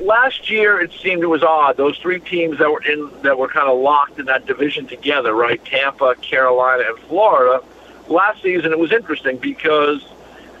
last 0.00 0.50
year 0.50 0.80
it 0.80 0.92
seemed 0.92 1.22
it 1.22 1.26
was 1.26 1.42
odd. 1.42 1.76
Those 1.76 1.96
three 1.98 2.20
teams 2.20 2.58
that 2.58 2.70
were 2.70 2.82
in 2.82 3.10
that 3.22 3.38
were 3.38 3.48
kind 3.48 3.68
of 3.68 3.78
locked 3.78 4.18
in 4.18 4.26
that 4.26 4.46
division 4.46 4.86
together, 4.86 5.32
right? 5.34 5.64
Tampa, 5.64 6.16
Carolina, 6.16 6.84
and 6.88 6.98
Florida. 7.00 7.64
Last 8.10 8.42
season 8.42 8.72
it 8.72 8.78
was 8.78 8.92
interesting 8.92 9.38
because 9.38 10.04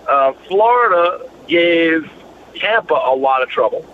uh, 0.08 0.32
Florida 0.48 1.28
gave 1.48 2.10
Tampa 2.54 2.94
a 2.94 3.14
lot 3.14 3.42
of 3.42 3.48
trouble. 3.48 3.84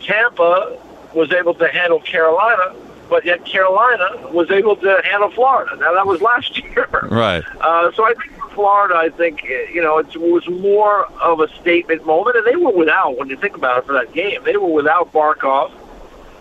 Tampa 0.00 0.78
was 1.14 1.32
able 1.32 1.54
to 1.54 1.68
handle 1.68 2.00
Carolina, 2.00 2.74
but 3.08 3.24
yet 3.24 3.44
Carolina 3.44 4.28
was 4.32 4.50
able 4.50 4.76
to 4.76 5.00
handle 5.04 5.30
Florida. 5.30 5.76
Now 5.76 5.92
that 5.94 6.06
was 6.06 6.22
last 6.22 6.56
year, 6.62 6.88
right? 7.10 7.44
Uh, 7.60 7.92
so 7.92 8.04
I 8.04 8.14
think 8.14 8.32
for 8.40 8.48
Florida, 8.50 8.94
I 8.96 9.10
think 9.10 9.42
you 9.44 9.82
know 9.82 9.98
it 9.98 10.16
was 10.16 10.48
more 10.48 11.06
of 11.20 11.40
a 11.40 11.48
statement 11.60 12.06
moment, 12.06 12.36
and 12.36 12.46
they 12.46 12.56
were 12.56 12.72
without. 12.72 13.18
When 13.18 13.28
you 13.28 13.36
think 13.36 13.56
about 13.56 13.78
it, 13.78 13.86
for 13.86 13.92
that 13.92 14.12
game, 14.12 14.42
they 14.44 14.56
were 14.56 14.72
without 14.72 15.12
Barkov. 15.12 15.72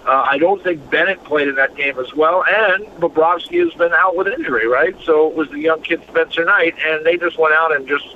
Uh, 0.09 0.25
I 0.27 0.39
don't 0.39 0.63
think 0.63 0.89
Bennett 0.89 1.23
played 1.23 1.47
in 1.47 1.53
that 1.55 1.75
game 1.75 1.99
as 1.99 2.15
well, 2.15 2.43
and 2.43 2.83
Bobrovsky 2.99 3.63
has 3.63 3.71
been 3.75 3.93
out 3.93 4.15
with 4.15 4.25
injury, 4.25 4.65
right? 4.65 4.95
So 5.03 5.27
it 5.29 5.35
was 5.35 5.51
the 5.51 5.59
young 5.59 5.83
kid 5.83 6.01
Spencer 6.07 6.43
Knight, 6.43 6.73
and 6.83 7.05
they 7.05 7.15
just 7.15 7.37
went 7.37 7.53
out 7.53 7.75
and 7.75 7.87
just 7.87 8.07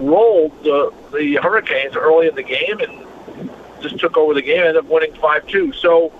rolled 0.00 0.52
the 0.64 0.90
the 1.12 1.34
Hurricanes 1.42 1.94
early 1.94 2.28
in 2.28 2.34
the 2.36 2.42
game 2.42 2.80
and 2.80 3.50
just 3.82 3.98
took 3.98 4.16
over 4.16 4.32
the 4.32 4.40
game, 4.40 4.60
ended 4.60 4.78
up 4.78 4.86
winning 4.86 5.12
five 5.16 5.46
two. 5.46 5.74
So 5.74 6.10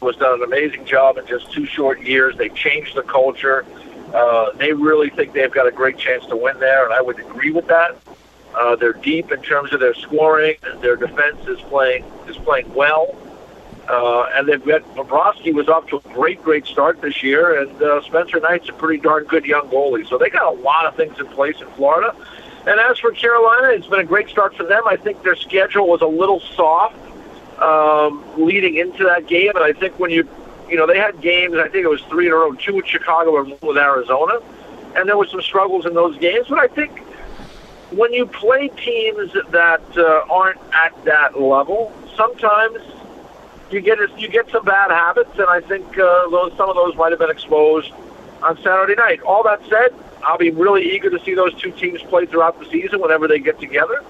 was 0.00 0.16
done 0.16 0.40
an 0.40 0.44
amazing 0.44 0.86
job 0.86 1.18
in 1.18 1.26
just 1.26 1.52
two 1.52 1.66
short 1.66 2.00
years. 2.00 2.38
They've 2.38 2.54
changed 2.54 2.94
the 2.96 3.02
culture. 3.02 3.66
Uh, 4.14 4.52
they 4.52 4.72
really 4.72 5.10
think 5.10 5.34
they've 5.34 5.52
got 5.52 5.66
a 5.66 5.72
great 5.72 5.98
chance 5.98 6.24
to 6.28 6.36
win 6.36 6.58
there, 6.58 6.86
and 6.86 6.94
I 6.94 7.02
would 7.02 7.20
agree 7.20 7.50
with 7.50 7.66
that. 7.66 7.98
Uh, 8.54 8.76
they're 8.76 8.92
deep 8.92 9.32
in 9.32 9.40
terms 9.42 9.72
of 9.72 9.80
their 9.80 9.94
scoring. 9.94 10.56
And 10.64 10.80
their 10.82 10.96
defense 10.96 11.46
is 11.46 11.60
playing 11.62 12.04
is 12.28 12.36
playing 12.36 12.72
well, 12.74 13.16
uh, 13.88 14.26
and 14.34 14.48
they've 14.48 14.64
got 14.64 14.82
Bobrovsky 14.94 15.52
was 15.52 15.68
off 15.68 15.86
to 15.88 15.96
a 15.96 16.00
great 16.14 16.42
great 16.42 16.66
start 16.66 17.00
this 17.00 17.22
year, 17.22 17.60
and 17.60 17.82
uh, 17.82 18.02
Spencer 18.02 18.40
Knight's 18.40 18.68
a 18.68 18.72
pretty 18.72 19.00
darn 19.02 19.24
good 19.24 19.44
young 19.44 19.68
goalie. 19.68 20.08
So 20.08 20.18
they 20.18 20.30
got 20.30 20.54
a 20.54 20.56
lot 20.60 20.86
of 20.86 20.96
things 20.96 21.18
in 21.18 21.26
place 21.28 21.60
in 21.60 21.68
Florida. 21.72 22.14
And 22.64 22.78
as 22.78 22.98
for 22.98 23.10
Carolina, 23.10 23.68
it's 23.68 23.88
been 23.88 24.00
a 24.00 24.04
great 24.04 24.28
start 24.28 24.56
for 24.56 24.62
them. 24.64 24.82
I 24.86 24.96
think 24.96 25.22
their 25.24 25.34
schedule 25.34 25.88
was 25.88 26.00
a 26.00 26.06
little 26.06 26.38
soft 26.38 26.96
um, 27.60 28.22
leading 28.36 28.76
into 28.76 29.04
that 29.04 29.26
game. 29.26 29.50
And 29.56 29.64
I 29.64 29.72
think 29.72 29.98
when 29.98 30.12
you, 30.12 30.28
you 30.68 30.76
know, 30.76 30.86
they 30.86 30.96
had 30.96 31.20
games, 31.20 31.56
I 31.56 31.68
think 31.68 31.84
it 31.84 31.88
was 31.88 32.02
three 32.02 32.26
in 32.26 32.32
a 32.32 32.36
row, 32.36 32.52
two 32.52 32.76
with 32.76 32.86
Chicago 32.86 33.40
and 33.40 33.50
one 33.50 33.58
with 33.62 33.78
Arizona. 33.78 34.38
And 34.94 35.08
there 35.08 35.16
were 35.16 35.26
some 35.26 35.42
struggles 35.42 35.86
in 35.86 35.94
those 35.94 36.16
games. 36.18 36.46
But 36.48 36.60
I 36.60 36.68
think 36.68 37.02
when 37.94 38.12
you 38.12 38.26
play 38.26 38.68
teams 38.68 39.32
that 39.50 39.82
uh, 39.96 40.24
aren't 40.30 40.60
at 40.74 41.04
that 41.04 41.40
level, 41.40 41.92
sometimes 42.16 42.78
you 43.70 43.80
get 43.80 43.98
you 44.18 44.28
get 44.28 44.50
some 44.50 44.64
bad 44.64 44.90
habits, 44.90 45.38
and 45.38 45.48
I 45.48 45.60
think 45.60 45.86
uh, 45.98 46.28
those 46.28 46.52
some 46.56 46.68
of 46.68 46.76
those 46.76 46.94
might 46.96 47.10
have 47.10 47.18
been 47.18 47.30
exposed 47.30 47.92
on 48.42 48.56
Saturday 48.62 48.94
night. 48.94 49.20
All 49.22 49.42
that 49.44 49.60
said, 49.68 49.94
I'll 50.24 50.38
be 50.38 50.50
really 50.50 50.94
eager 50.94 51.10
to 51.10 51.20
see 51.24 51.34
those 51.34 51.54
two 51.54 51.72
teams 51.72 52.02
play 52.02 52.26
throughout 52.26 52.58
the 52.58 52.66
season 52.66 53.00
whenever 53.00 53.28
they 53.28 53.38
get 53.38 53.60
together. 53.60 54.02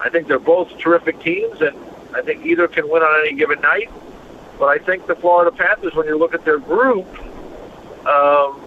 I 0.00 0.08
think 0.08 0.28
they're 0.28 0.38
both 0.38 0.76
terrific 0.78 1.20
teams, 1.20 1.60
and 1.60 1.76
I 2.14 2.22
think 2.22 2.46
either 2.46 2.68
can 2.68 2.88
win 2.88 3.02
on 3.02 3.26
any 3.26 3.36
given 3.36 3.60
night. 3.60 3.90
But 4.58 4.66
I 4.66 4.78
think 4.78 5.06
the 5.06 5.14
Florida 5.14 5.50
Panthers, 5.56 5.94
when 5.94 6.06
you 6.06 6.18
look 6.18 6.34
at 6.34 6.44
their 6.44 6.58
group, 6.58 7.06
um, 8.06 8.60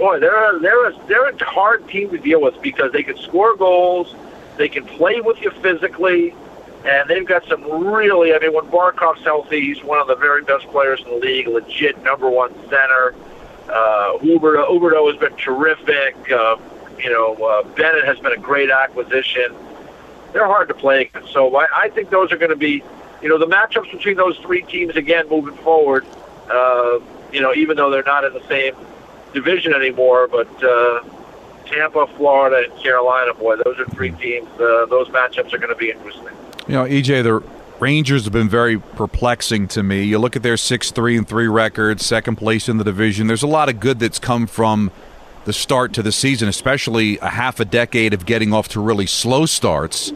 boy, 0.00 0.18
they're 0.18 0.56
a, 0.56 0.58
they're 0.58 0.88
a, 0.88 1.06
they're 1.06 1.28
a 1.28 1.44
hard 1.44 1.86
team 1.88 2.10
to 2.10 2.18
deal 2.18 2.40
with 2.40 2.60
because 2.62 2.92
they 2.92 3.02
can 3.02 3.16
score 3.18 3.54
goals, 3.56 4.14
they 4.56 4.68
can 4.68 4.84
play 4.84 5.20
with 5.20 5.40
you 5.40 5.50
physically, 5.62 6.34
and 6.84 7.08
they've 7.08 7.26
got 7.26 7.46
some 7.46 7.62
really. 7.86 8.34
I 8.34 8.38
mean, 8.38 8.52
when 8.52 8.66
Barkov's 8.66 9.22
healthy, 9.22 9.60
he's 9.60 9.84
one 9.84 10.00
of 10.00 10.08
the 10.08 10.16
very 10.16 10.42
best 10.42 10.66
players 10.68 11.00
in 11.00 11.10
the 11.10 11.16
league, 11.16 11.46
legit 11.46 12.02
number 12.02 12.28
one 12.28 12.52
center. 12.68 13.14
Uh, 13.68 14.18
Huberdeau, 14.18 14.68
Huberdeau 14.68 15.10
has 15.12 15.20
been 15.20 15.36
terrific. 15.36 16.16
Uh, 16.32 16.56
you 16.98 17.10
know, 17.10 17.34
uh, 17.34 17.62
Bennett 17.76 18.04
has 18.04 18.18
been 18.18 18.32
a 18.32 18.36
great 18.36 18.70
acquisition 18.70 19.54
they're 20.32 20.46
hard 20.46 20.68
to 20.68 20.74
play 20.74 21.02
against. 21.02 21.32
So 21.32 21.54
I, 21.56 21.66
I 21.74 21.88
think 21.90 22.10
those 22.10 22.32
are 22.32 22.36
going 22.36 22.50
to 22.50 22.56
be, 22.56 22.82
you 23.22 23.28
know, 23.28 23.38
the 23.38 23.46
matchups 23.46 23.90
between 23.90 24.16
those 24.16 24.38
three 24.38 24.62
teams 24.62 24.96
again 24.96 25.28
moving 25.28 25.56
forward. 25.56 26.06
Uh, 26.48 27.00
you 27.32 27.40
know, 27.40 27.54
even 27.54 27.76
though 27.76 27.90
they're 27.90 28.02
not 28.02 28.24
in 28.24 28.32
the 28.32 28.46
same 28.48 28.74
division 29.32 29.74
anymore, 29.74 30.28
but 30.28 30.48
uh, 30.62 31.02
Tampa, 31.66 32.06
Florida, 32.16 32.68
and 32.70 32.82
Carolina, 32.82 33.34
boy, 33.34 33.56
those 33.64 33.78
are 33.78 33.86
three 33.86 34.12
teams. 34.12 34.48
Uh, 34.54 34.86
those 34.86 35.08
matchups 35.08 35.52
are 35.52 35.58
going 35.58 35.70
to 35.70 35.76
be 35.76 35.90
interesting. 35.90 36.34
You 36.66 36.74
know, 36.74 36.84
EJ, 36.84 37.22
the 37.22 37.42
Rangers 37.80 38.24
have 38.24 38.32
been 38.32 38.48
very 38.48 38.78
perplexing 38.78 39.68
to 39.68 39.82
me. 39.82 40.04
You 40.04 40.18
look 40.18 40.36
at 40.36 40.42
their 40.42 40.58
six 40.58 40.90
three 40.90 41.16
and 41.16 41.26
three 41.26 41.48
record, 41.48 42.00
second 42.00 42.36
place 42.36 42.68
in 42.68 42.76
the 42.76 42.84
division. 42.84 43.26
There's 43.26 43.42
a 43.42 43.48
lot 43.48 43.68
of 43.68 43.80
good 43.80 43.98
that's 43.98 44.18
come 44.18 44.46
from 44.46 44.90
the 45.46 45.52
start 45.52 45.94
to 45.94 46.02
the 46.02 46.12
season, 46.12 46.48
especially 46.48 47.16
a 47.18 47.30
half 47.30 47.58
a 47.58 47.64
decade 47.64 48.12
of 48.12 48.26
getting 48.26 48.52
off 48.52 48.68
to 48.68 48.80
really 48.80 49.06
slow 49.06 49.46
starts. 49.46 50.12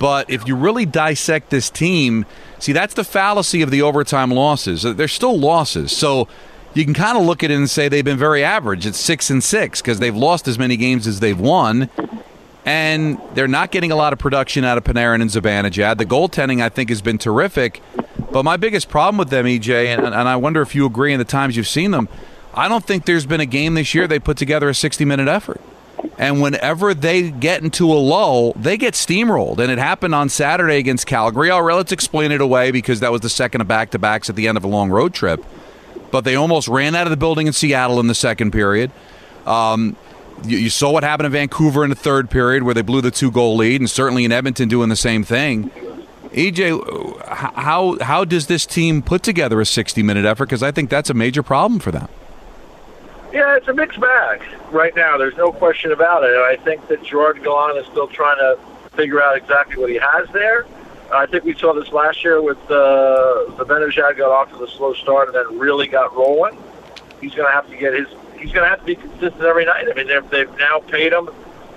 But 0.00 0.30
if 0.30 0.48
you 0.48 0.56
really 0.56 0.86
dissect 0.86 1.50
this 1.50 1.70
team, 1.70 2.26
see, 2.58 2.72
that's 2.72 2.94
the 2.94 3.04
fallacy 3.04 3.62
of 3.62 3.70
the 3.70 3.82
overtime 3.82 4.30
losses. 4.30 4.82
They're 4.82 5.08
still 5.08 5.38
losses. 5.38 5.96
So 5.96 6.26
you 6.74 6.84
can 6.84 6.94
kind 6.94 7.18
of 7.18 7.24
look 7.24 7.42
at 7.42 7.50
it 7.50 7.54
and 7.54 7.68
say 7.68 7.88
they've 7.88 8.04
been 8.04 8.18
very 8.18 8.44
average. 8.44 8.86
It's 8.86 8.98
six 8.98 9.30
and 9.30 9.42
six 9.42 9.80
because 9.80 9.98
they've 9.98 10.14
lost 10.14 10.46
as 10.46 10.58
many 10.58 10.76
games 10.76 11.06
as 11.06 11.20
they've 11.20 11.38
won. 11.38 11.90
And 12.64 13.20
they're 13.34 13.48
not 13.48 13.70
getting 13.70 13.90
a 13.90 13.96
lot 13.96 14.12
of 14.12 14.18
production 14.18 14.64
out 14.64 14.78
of 14.78 14.84
Panarin 14.84 15.22
and 15.22 15.30
Zibanejad. 15.30 15.98
The 15.98 16.06
goaltending, 16.06 16.62
I 16.62 16.68
think, 16.68 16.90
has 16.90 17.00
been 17.00 17.18
terrific. 17.18 17.82
But 18.30 18.44
my 18.44 18.56
biggest 18.56 18.88
problem 18.88 19.16
with 19.16 19.30
them, 19.30 19.46
EJ, 19.46 19.86
and, 19.86 20.02
and 20.02 20.14
I 20.14 20.36
wonder 20.36 20.60
if 20.62 20.74
you 20.74 20.86
agree 20.86 21.12
in 21.12 21.18
the 21.18 21.24
times 21.24 21.56
you've 21.56 21.66
seen 21.66 21.90
them, 21.90 22.08
I 22.54 22.68
don't 22.68 22.84
think 22.84 23.06
there's 23.06 23.26
been 23.26 23.40
a 23.40 23.46
game 23.46 23.74
this 23.74 23.94
year 23.94 24.06
they 24.06 24.18
put 24.18 24.36
together 24.36 24.68
a 24.68 24.74
60 24.74 25.04
minute 25.04 25.26
effort. 25.26 25.60
And 26.18 26.42
whenever 26.42 26.92
they 26.92 27.30
get 27.30 27.62
into 27.62 27.90
a 27.90 27.94
lull, 27.94 28.52
they 28.52 28.76
get 28.76 28.94
steamrolled. 28.94 29.58
And 29.58 29.70
it 29.70 29.78
happened 29.78 30.14
on 30.14 30.28
Saturday 30.28 30.76
against 30.76 31.06
Calgary. 31.06 31.50
All 31.50 31.62
right, 31.62 31.74
let's 31.74 31.92
explain 31.92 32.30
it 32.30 32.40
away 32.40 32.70
because 32.70 33.00
that 33.00 33.10
was 33.10 33.22
the 33.22 33.28
second 33.28 33.62
of 33.62 33.68
back 33.68 33.90
to 33.92 33.98
backs 33.98 34.28
at 34.28 34.36
the 34.36 34.46
end 34.46 34.58
of 34.58 34.64
a 34.64 34.68
long 34.68 34.90
road 34.90 35.14
trip. 35.14 35.44
But 36.10 36.22
they 36.22 36.34
almost 36.34 36.68
ran 36.68 36.94
out 36.94 37.06
of 37.06 37.10
the 37.10 37.16
building 37.16 37.46
in 37.46 37.52
Seattle 37.52 38.00
in 38.00 38.06
the 38.06 38.14
second 38.14 38.50
period. 38.50 38.90
Um, 39.46 39.96
you, 40.44 40.58
you, 40.58 40.70
saw 40.70 40.90
what 40.90 41.02
happened 41.04 41.26
in 41.26 41.32
Vancouver 41.32 41.84
in 41.84 41.90
the 41.90 41.96
third 41.96 42.30
period 42.30 42.62
where 42.62 42.74
they 42.74 42.82
blew 42.82 43.00
the 43.00 43.10
two 43.10 43.30
goal 43.30 43.56
lead, 43.56 43.80
and 43.80 43.88
certainly 43.88 44.24
in 44.24 44.32
Edmonton 44.32 44.68
doing 44.68 44.88
the 44.88 44.96
same 44.96 45.24
thing. 45.24 45.70
EJ, 46.32 47.26
how 47.26 47.98
how 48.00 48.24
does 48.24 48.46
this 48.46 48.64
team 48.64 49.02
put 49.02 49.22
together 49.22 49.60
a 49.60 49.66
60 49.66 50.02
minute 50.02 50.24
effort? 50.24 50.46
Because 50.46 50.62
I 50.62 50.70
think 50.70 50.88
that's 50.90 51.10
a 51.10 51.14
major 51.14 51.42
problem 51.42 51.80
for 51.80 51.90
them. 51.90 52.08
Yeah, 53.32 53.56
it's 53.56 53.68
a 53.68 53.74
mixed 53.74 54.00
bag 54.00 54.42
right 54.70 54.94
now. 54.94 55.16
There's 55.16 55.36
no 55.36 55.52
question 55.52 55.92
about 55.92 56.24
it. 56.24 56.36
I 56.36 56.56
think 56.56 56.86
that 56.88 57.02
Gerard 57.02 57.42
Gallant 57.42 57.78
is 57.78 57.86
still 57.86 58.08
trying 58.08 58.38
to 58.38 58.58
figure 58.92 59.22
out 59.22 59.36
exactly 59.36 59.76
what 59.76 59.88
he 59.90 59.96
has 59.96 60.28
there. 60.30 60.66
I 61.12 61.26
think 61.26 61.44
we 61.44 61.54
saw 61.54 61.72
this 61.72 61.88
last 61.92 62.22
year 62.22 62.40
with 62.40 62.58
uh, 62.70 63.44
Zibanejad 63.56 64.16
got 64.16 64.30
off 64.30 64.52
to 64.52 64.58
the 64.58 64.68
slow 64.68 64.94
start 64.94 65.28
and 65.28 65.36
then 65.36 65.58
really 65.58 65.88
got 65.88 66.14
rolling. 66.14 66.56
He's 67.20 67.34
going 67.34 67.48
to 67.48 67.52
have 67.52 67.68
to 67.68 67.76
get 67.76 67.94
his. 67.94 68.06
He's 68.38 68.52
going 68.52 68.64
to 68.64 68.68
have 68.68 68.80
to 68.80 68.86
be 68.86 68.94
consistent 68.94 69.42
every 69.42 69.66
night. 69.66 69.86
I 69.90 69.94
mean, 69.94 70.06
they've, 70.30 70.58
now 70.58 70.80
paid 70.80 71.12
him, 71.12 71.28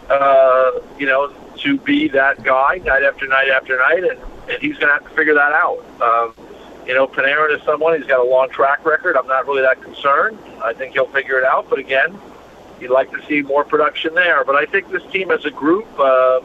uh, 0.09 0.71
you 0.97 1.05
know, 1.05 1.33
to 1.57 1.77
be 1.79 2.07
that 2.09 2.41
guy 2.43 2.79
night 2.85 3.03
after 3.03 3.27
night 3.27 3.49
after 3.49 3.77
night, 3.77 4.03
and, 4.03 4.19
and 4.49 4.61
he's 4.61 4.77
going 4.77 4.87
to 4.87 4.93
have 4.93 5.03
to 5.03 5.15
figure 5.15 5.33
that 5.33 5.51
out. 5.51 5.83
Um, 6.01 6.33
you 6.87 6.93
know, 6.93 7.07
Panarin 7.07 7.57
is 7.57 7.63
someone, 7.63 7.97
he's 7.97 8.07
got 8.07 8.19
a 8.19 8.29
long 8.29 8.49
track 8.49 8.85
record. 8.85 9.17
I'm 9.17 9.27
not 9.27 9.45
really 9.47 9.61
that 9.61 9.81
concerned. 9.81 10.37
I 10.63 10.73
think 10.73 10.93
he'll 10.93 11.07
figure 11.07 11.37
it 11.37 11.45
out. 11.45 11.69
But 11.69 11.79
again, 11.79 12.17
you'd 12.79 12.91
like 12.91 13.11
to 13.11 13.25
see 13.25 13.41
more 13.41 13.63
production 13.63 14.13
there. 14.13 14.43
But 14.43 14.55
I 14.55 14.65
think 14.65 14.89
this 14.89 15.03
team 15.11 15.31
as 15.31 15.45
a 15.45 15.51
group, 15.51 15.87
uh, 15.99 16.41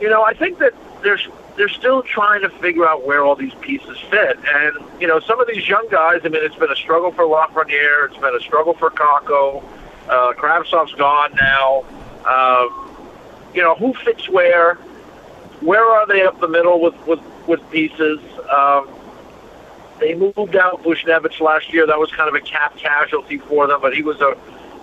you 0.00 0.10
know, 0.10 0.22
I 0.22 0.34
think 0.34 0.58
that 0.58 0.74
they're 1.02 1.18
they're 1.56 1.68
still 1.68 2.02
trying 2.02 2.42
to 2.42 2.50
figure 2.50 2.86
out 2.86 3.06
where 3.06 3.24
all 3.24 3.36
these 3.36 3.54
pieces 3.54 3.98
fit. 4.10 4.38
And 4.52 5.00
you 5.00 5.06
know, 5.06 5.20
some 5.20 5.40
of 5.40 5.46
these 5.46 5.68
young 5.68 5.86
guys. 5.90 6.20
I 6.24 6.28
mean, 6.28 6.44
it's 6.44 6.56
been 6.56 6.72
a 6.72 6.76
struggle 6.76 7.12
for 7.12 7.24
Lafreniere. 7.24 8.10
It's 8.10 8.18
been 8.18 8.34
a 8.34 8.40
struggle 8.40 8.74
for 8.74 8.90
Kakko. 8.90 9.62
Uh, 10.08 10.32
Kravtsov's 10.34 10.94
gone 10.94 11.34
now. 11.34 11.84
Um, 12.26 12.96
you 13.54 13.62
know, 13.62 13.74
who 13.74 13.94
fits 13.94 14.28
where? 14.28 14.74
Where 15.60 15.84
are 15.84 16.06
they 16.06 16.22
up 16.22 16.40
the 16.40 16.48
middle 16.48 16.80
with 16.80 16.94
with 17.06 17.20
with 17.46 17.70
pieces? 17.70 18.20
Um, 18.50 18.88
they 20.00 20.14
moved 20.14 20.56
out 20.56 20.82
Buchnevich 20.82 21.40
last 21.40 21.72
year. 21.72 21.86
That 21.86 21.98
was 21.98 22.10
kind 22.10 22.28
of 22.28 22.34
a 22.34 22.40
cap 22.40 22.76
casualty 22.76 23.38
for 23.38 23.66
them, 23.66 23.80
but 23.80 23.94
he 23.94 24.02
was 24.02 24.20
a, 24.20 24.36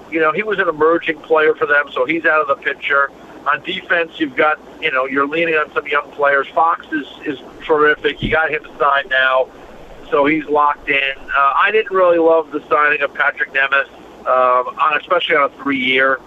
you 0.10 0.20
know, 0.20 0.32
he 0.32 0.42
was 0.42 0.58
an 0.60 0.70
emerging 0.70 1.20
player 1.20 1.54
for 1.54 1.66
them, 1.66 1.90
so 1.92 2.06
he's 2.06 2.26
out 2.26 2.42
of 2.42 2.48
the 2.48 2.56
picture. 2.64 3.12
On 3.48 3.62
defense, 3.64 4.20
you've 4.20 4.36
got, 4.36 4.60
you 4.82 4.92
know, 4.92 5.06
you're 5.06 5.28
leaning 5.28 5.56
on 5.56 5.72
some 5.74 5.88
young 5.88 6.12
players. 6.12 6.48
Fox 6.50 6.86
is 6.92 7.08
is 7.26 7.40
terrific. 7.64 8.22
You 8.22 8.30
got 8.30 8.52
him 8.52 8.64
signed 8.78 9.10
now, 9.10 9.50
so 10.10 10.26
he's 10.26 10.46
locked 10.46 10.90
in. 10.90 11.18
Uh, 11.18 11.54
I 11.56 11.70
didn't 11.72 11.96
really 11.96 12.20
love 12.20 12.52
the 12.52 12.64
signing 12.70 13.02
of 13.02 13.14
Patrik 13.14 13.54
Nemeth, 13.54 13.90
um, 14.28 14.78
on 14.80 14.98
especially 14.98 15.36
on 15.36 15.52
a 15.52 15.64
three-year. 15.64 16.20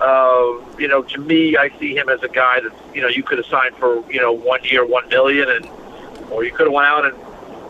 Uh, 0.00 0.60
you 0.78 0.88
know, 0.88 1.02
to 1.02 1.20
me, 1.20 1.56
I 1.56 1.68
see 1.78 1.94
him 1.94 2.08
as 2.08 2.22
a 2.22 2.28
guy 2.28 2.60
that 2.60 2.72
you 2.94 3.02
know 3.02 3.08
you 3.08 3.22
could 3.22 3.38
have 3.38 3.46
signed 3.46 3.76
for 3.76 4.02
you 4.10 4.20
know 4.20 4.32
one 4.32 4.64
year, 4.64 4.86
one 4.86 5.08
million, 5.08 5.48
and 5.50 5.68
or 6.30 6.44
you 6.44 6.50
could 6.50 6.66
have 6.66 6.72
went 6.72 6.88
out 6.88 7.04
and 7.04 7.14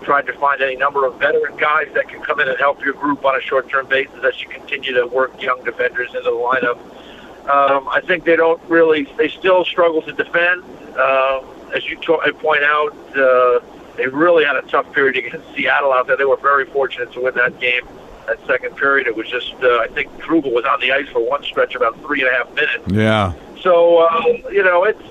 tried 0.05 0.27
to 0.27 0.33
find 0.35 0.61
any 0.63 0.77
number 0.77 1.07
of 1.07 1.19
veteran 1.19 1.57
guys 1.57 1.89
that 1.95 2.09
can 2.09 2.23
come 2.23 2.39
in 2.41 2.49
and 2.49 2.59
help 2.59 2.85
your 2.85 2.95
group 2.95 3.25
on 3.25 3.37
a 3.37 3.41
short-term 3.41 3.87
basis 3.87 4.23
as 4.23 4.41
you 4.41 4.49
continue 4.49 4.93
to 4.93 5.07
work 5.07 5.41
young 5.43 5.63
defenders 5.65 6.09
into 6.09 6.23
the 6.23 6.31
lineup. 6.31 6.79
Um, 7.49 7.89
I 7.89 8.01
think 8.01 8.25
they 8.25 8.37
don't 8.37 8.61
really. 8.69 9.05
They 9.17 9.29
still 9.29 9.65
struggle 9.65 10.03
to 10.03 10.13
defend. 10.13 10.63
Um, 10.99 11.45
as 11.75 11.85
you 11.87 11.97
to- 11.97 12.33
point 12.39 12.63
out, 12.63 12.97
uh, 13.17 13.61
they 13.97 14.07
really 14.07 14.45
had 14.45 14.57
a 14.57 14.63
tough 14.63 14.93
period 14.93 15.17
against 15.17 15.47
Seattle 15.55 15.93
out 15.93 16.07
there. 16.07 16.17
They 16.17 16.25
were 16.25 16.37
very 16.37 16.65
fortunate 16.67 17.13
to 17.13 17.21
win 17.21 17.35
that 17.35 17.61
game. 17.61 17.87
That 18.27 18.39
second 18.47 18.77
period, 18.77 19.07
it 19.07 19.15
was 19.15 19.29
just. 19.29 19.55
Uh, 19.63 19.81
I 19.81 19.89
think 19.89 20.11
Trouba 20.19 20.53
was 20.53 20.65
on 20.65 20.81
the 20.81 20.93
ice 20.93 21.09
for 21.09 21.21
one 21.21 21.43
stretch 21.43 21.75
about 21.75 22.01
three 22.01 22.23
and 22.23 22.31
a 22.31 22.33
half 22.33 22.55
minutes. 22.55 22.85
Yeah. 22.87 23.35
So 23.61 23.99
uh, 23.99 24.23
you 24.51 24.63
know, 24.63 24.85
it's 24.85 25.03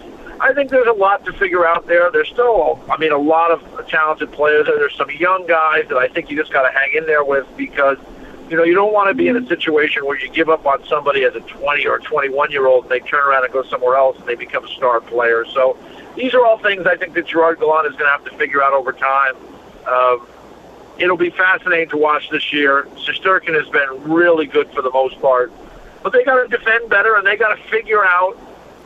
I 0.44 0.54
think 0.54 0.72
there's 0.72 0.88
a 0.88 0.92
lot 0.94 1.24
to 1.26 1.34
figure 1.34 1.66
out 1.66 1.88
there. 1.88 2.12
There's 2.12 2.28
still, 2.28 2.84
I 2.90 2.98
mean, 2.98 3.14
a 3.14 3.18
lot 3.18 3.52
of 3.52 3.88
talented 3.88 4.32
players. 4.34 4.66
There's 4.66 4.96
some 4.96 5.10
young 5.12 5.48
guys 5.48 5.86
that 5.88 5.98
I 5.98 6.10
think 6.10 6.30
you 6.30 6.36
just 6.36 6.52
got 6.52 6.64
to 6.64 6.72
hang 6.78 6.94
in 6.96 7.06
there 7.06 7.24
with 7.24 7.48
because, 7.56 7.98
you 8.54 8.60
know, 8.60 8.66
you 8.66 8.76
don't 8.76 8.94
want 8.94 9.10
to 9.10 9.16
be 9.16 9.30
in 9.30 9.36
a 9.36 9.48
situation 9.48 10.06
where 10.06 10.16
you 10.16 10.30
give 10.30 10.48
up 10.48 10.64
on 10.68 10.86
somebody 10.86 11.24
as 11.24 11.34
a 11.34 11.40
20 11.40 11.88
or 11.88 11.98
21 11.98 12.52
year 12.52 12.68
old 12.68 12.84
and 12.84 12.92
they 12.92 13.00
turn 13.00 13.28
around 13.28 13.44
and 13.44 13.52
go 13.52 13.64
somewhere 13.64 13.96
else 13.96 14.16
and 14.20 14.28
they 14.28 14.36
become 14.36 14.64
a 14.64 14.68
star 14.68 15.02
players. 15.02 15.50
So 15.52 15.76
these 16.16 16.36
are 16.36 16.46
all 16.46 16.60
things 16.60 16.86
I 16.86 16.96
think 16.96 17.16
that 17.16 17.26
Gerard 17.26 17.60
Gallant 17.60 17.88
is 17.88 17.94
going 17.94 18.06
to 18.06 18.12
have 18.12 18.24
to 18.26 18.38
figure 18.38 18.62
out 18.62 18.74
over 18.74 18.94
time. 18.94 19.36
Um, 19.88 20.28
it'll 21.00 21.18
be 21.18 21.32
fascinating 21.32 21.90
to 21.90 21.98
watch 21.98 22.30
this 22.30 22.54
year. 22.54 22.88
Shesterkin 22.98 23.60
has 23.60 23.68
been 23.70 24.14
really 24.14 24.46
good 24.46 24.70
for 24.70 24.84
the 24.84 24.92
most 24.92 25.20
part, 25.20 25.52
but 26.04 26.14
they 26.14 26.24
got 26.24 26.44
to 26.44 26.48
defend 26.48 26.92
better 26.92 27.16
and 27.16 27.26
they 27.26 27.38
got 27.38 27.56
to 27.56 27.64
figure 27.72 28.06
out 28.06 28.38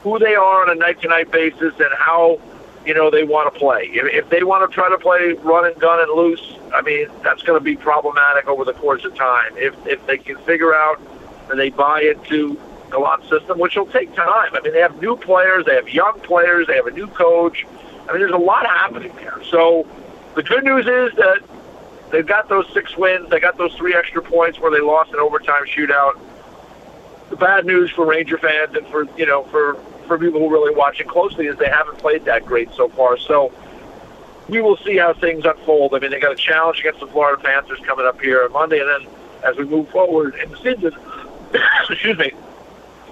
who 0.02 0.18
they 0.18 0.36
are 0.36 0.62
on 0.62 0.70
a 0.70 0.76
night 0.76 1.02
to 1.02 1.10
night 1.10 1.30
basis 1.30 1.74
and 1.78 1.94
how 1.98 2.40
you 2.86 2.94
know 2.94 3.12
they 3.12 3.26
want 3.26 3.54
to 3.54 3.60
play. 3.60 3.90
If, 3.92 4.14
if 4.14 4.30
they 4.30 4.44
want 4.44 4.72
to 4.72 4.74
try 4.74 4.88
to 4.88 4.98
play 4.98 5.34
run 5.34 5.66
and 5.66 5.78
gun 5.78 6.00
and 6.00 6.10
loose, 6.16 6.57
I 6.74 6.82
mean 6.82 7.08
that's 7.24 7.44
going 7.44 7.60
to 7.60 7.64
be 7.64 7.76
problematic 7.76 8.48
over 8.48 8.66
the 8.66 8.74
course 8.74 9.06
of 9.06 9.16
time. 9.16 9.52
If 9.56 9.74
if 9.86 10.06
they 10.08 10.18
can 10.18 10.38
figure 10.40 10.74
out 10.74 11.02
and 11.50 11.60
they 11.60 11.70
buy 11.70 12.02
into 12.02 12.60
Gallant's 12.92 13.30
system, 13.30 13.60
which 13.60 13.76
will 13.76 13.86
take 13.88 14.14
time. 14.16 14.54
I 14.54 14.62
mean 14.62 14.74
they 14.74 14.82
have 14.82 15.02
new 15.02 15.16
players, 15.16 15.66
they 15.66 15.76
have 15.76 15.90
young 15.90 16.20
players, 16.22 16.68
they 16.68 16.76
have 16.76 16.88
a 16.88 16.92
new 16.92 17.08
coach. 17.08 17.66
I 18.08 18.12
mean 18.12 18.22
there's 18.22 18.32
a 18.32 18.38
lot 18.38 18.66
happening 18.66 19.14
there. 19.16 19.40
So 19.50 19.88
the 20.36 20.44
good 20.44 20.64
news 20.64 20.86
is 20.86 21.16
that 21.18 21.42
they've 22.12 22.26
got 22.26 22.50
those 22.50 22.72
six 22.74 22.96
wins, 22.98 23.30
they 23.30 23.40
got 23.40 23.58
those 23.58 23.74
three 23.76 23.96
extra 23.96 24.22
points 24.22 24.60
where 24.60 24.72
they 24.72 24.82
lost 24.82 25.12
an 25.14 25.20
overtime 25.20 25.66
shootout. 25.66 26.20
The 27.30 27.36
bad 27.36 27.66
news 27.66 27.92
for 27.92 28.06
Ranger 28.06 28.38
fans 28.38 28.76
and 28.76 28.88
for 28.88 29.06
you 29.18 29.26
know 29.26 29.44
for 29.46 29.78
for 30.08 30.18
people 30.18 30.40
who 30.40 30.48
are 30.48 30.54
really 30.54 30.76
watching 30.76 31.08
closely 31.08 31.48
is 31.48 31.58
they 31.58 31.70
haven't 31.70 31.98
played 31.98 32.26
that 32.26 32.46
great 32.46 32.72
so 32.74 32.88
far. 32.90 33.18
So 33.18 33.52
we 34.50 34.62
will 34.62 34.78
see 34.78 34.98
how 34.98 35.14
things 35.14 35.46
unfold. 35.46 35.94
I 35.94 36.00
mean, 36.00 36.12
they 36.12 36.20
got 36.20 36.32
a 36.32 36.36
challenge 36.36 36.80
against 36.80 37.00
the 37.00 37.08
Florida 37.08 37.42
Panthers 37.42 37.80
coming 37.80 38.06
up 38.06 38.22
here 38.22 38.44
on 38.44 38.52
Monday, 38.52 38.80
and 38.80 38.90
then 38.90 39.14
as 39.44 39.58
we 39.58 39.66
move 39.66 39.90
forward 39.90 40.36
in 40.36 40.50
the 40.50 40.58
season, 40.58 40.96
excuse 41.90 42.18
me, 42.18 42.32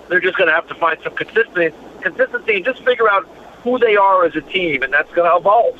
they're 0.10 0.22
just 0.22 0.38
going 0.38 0.48
to 0.48 0.54
have 0.54 0.68
to 0.68 0.76
find 0.76 0.98
some 1.04 1.16
consistency, 1.16 1.76
consistency, 2.02 2.56
and 2.56 2.66
just 2.66 2.84
figure 2.84 3.10
out 3.10 3.28
who 3.64 3.78
they 3.80 3.96
are 3.96 4.26
as 4.26 4.36
a 4.36 4.42
team, 4.42 4.84
and 4.84 4.94
that's 4.94 5.12
going 5.14 5.30
to 5.30 5.38
evolve. 5.38 5.80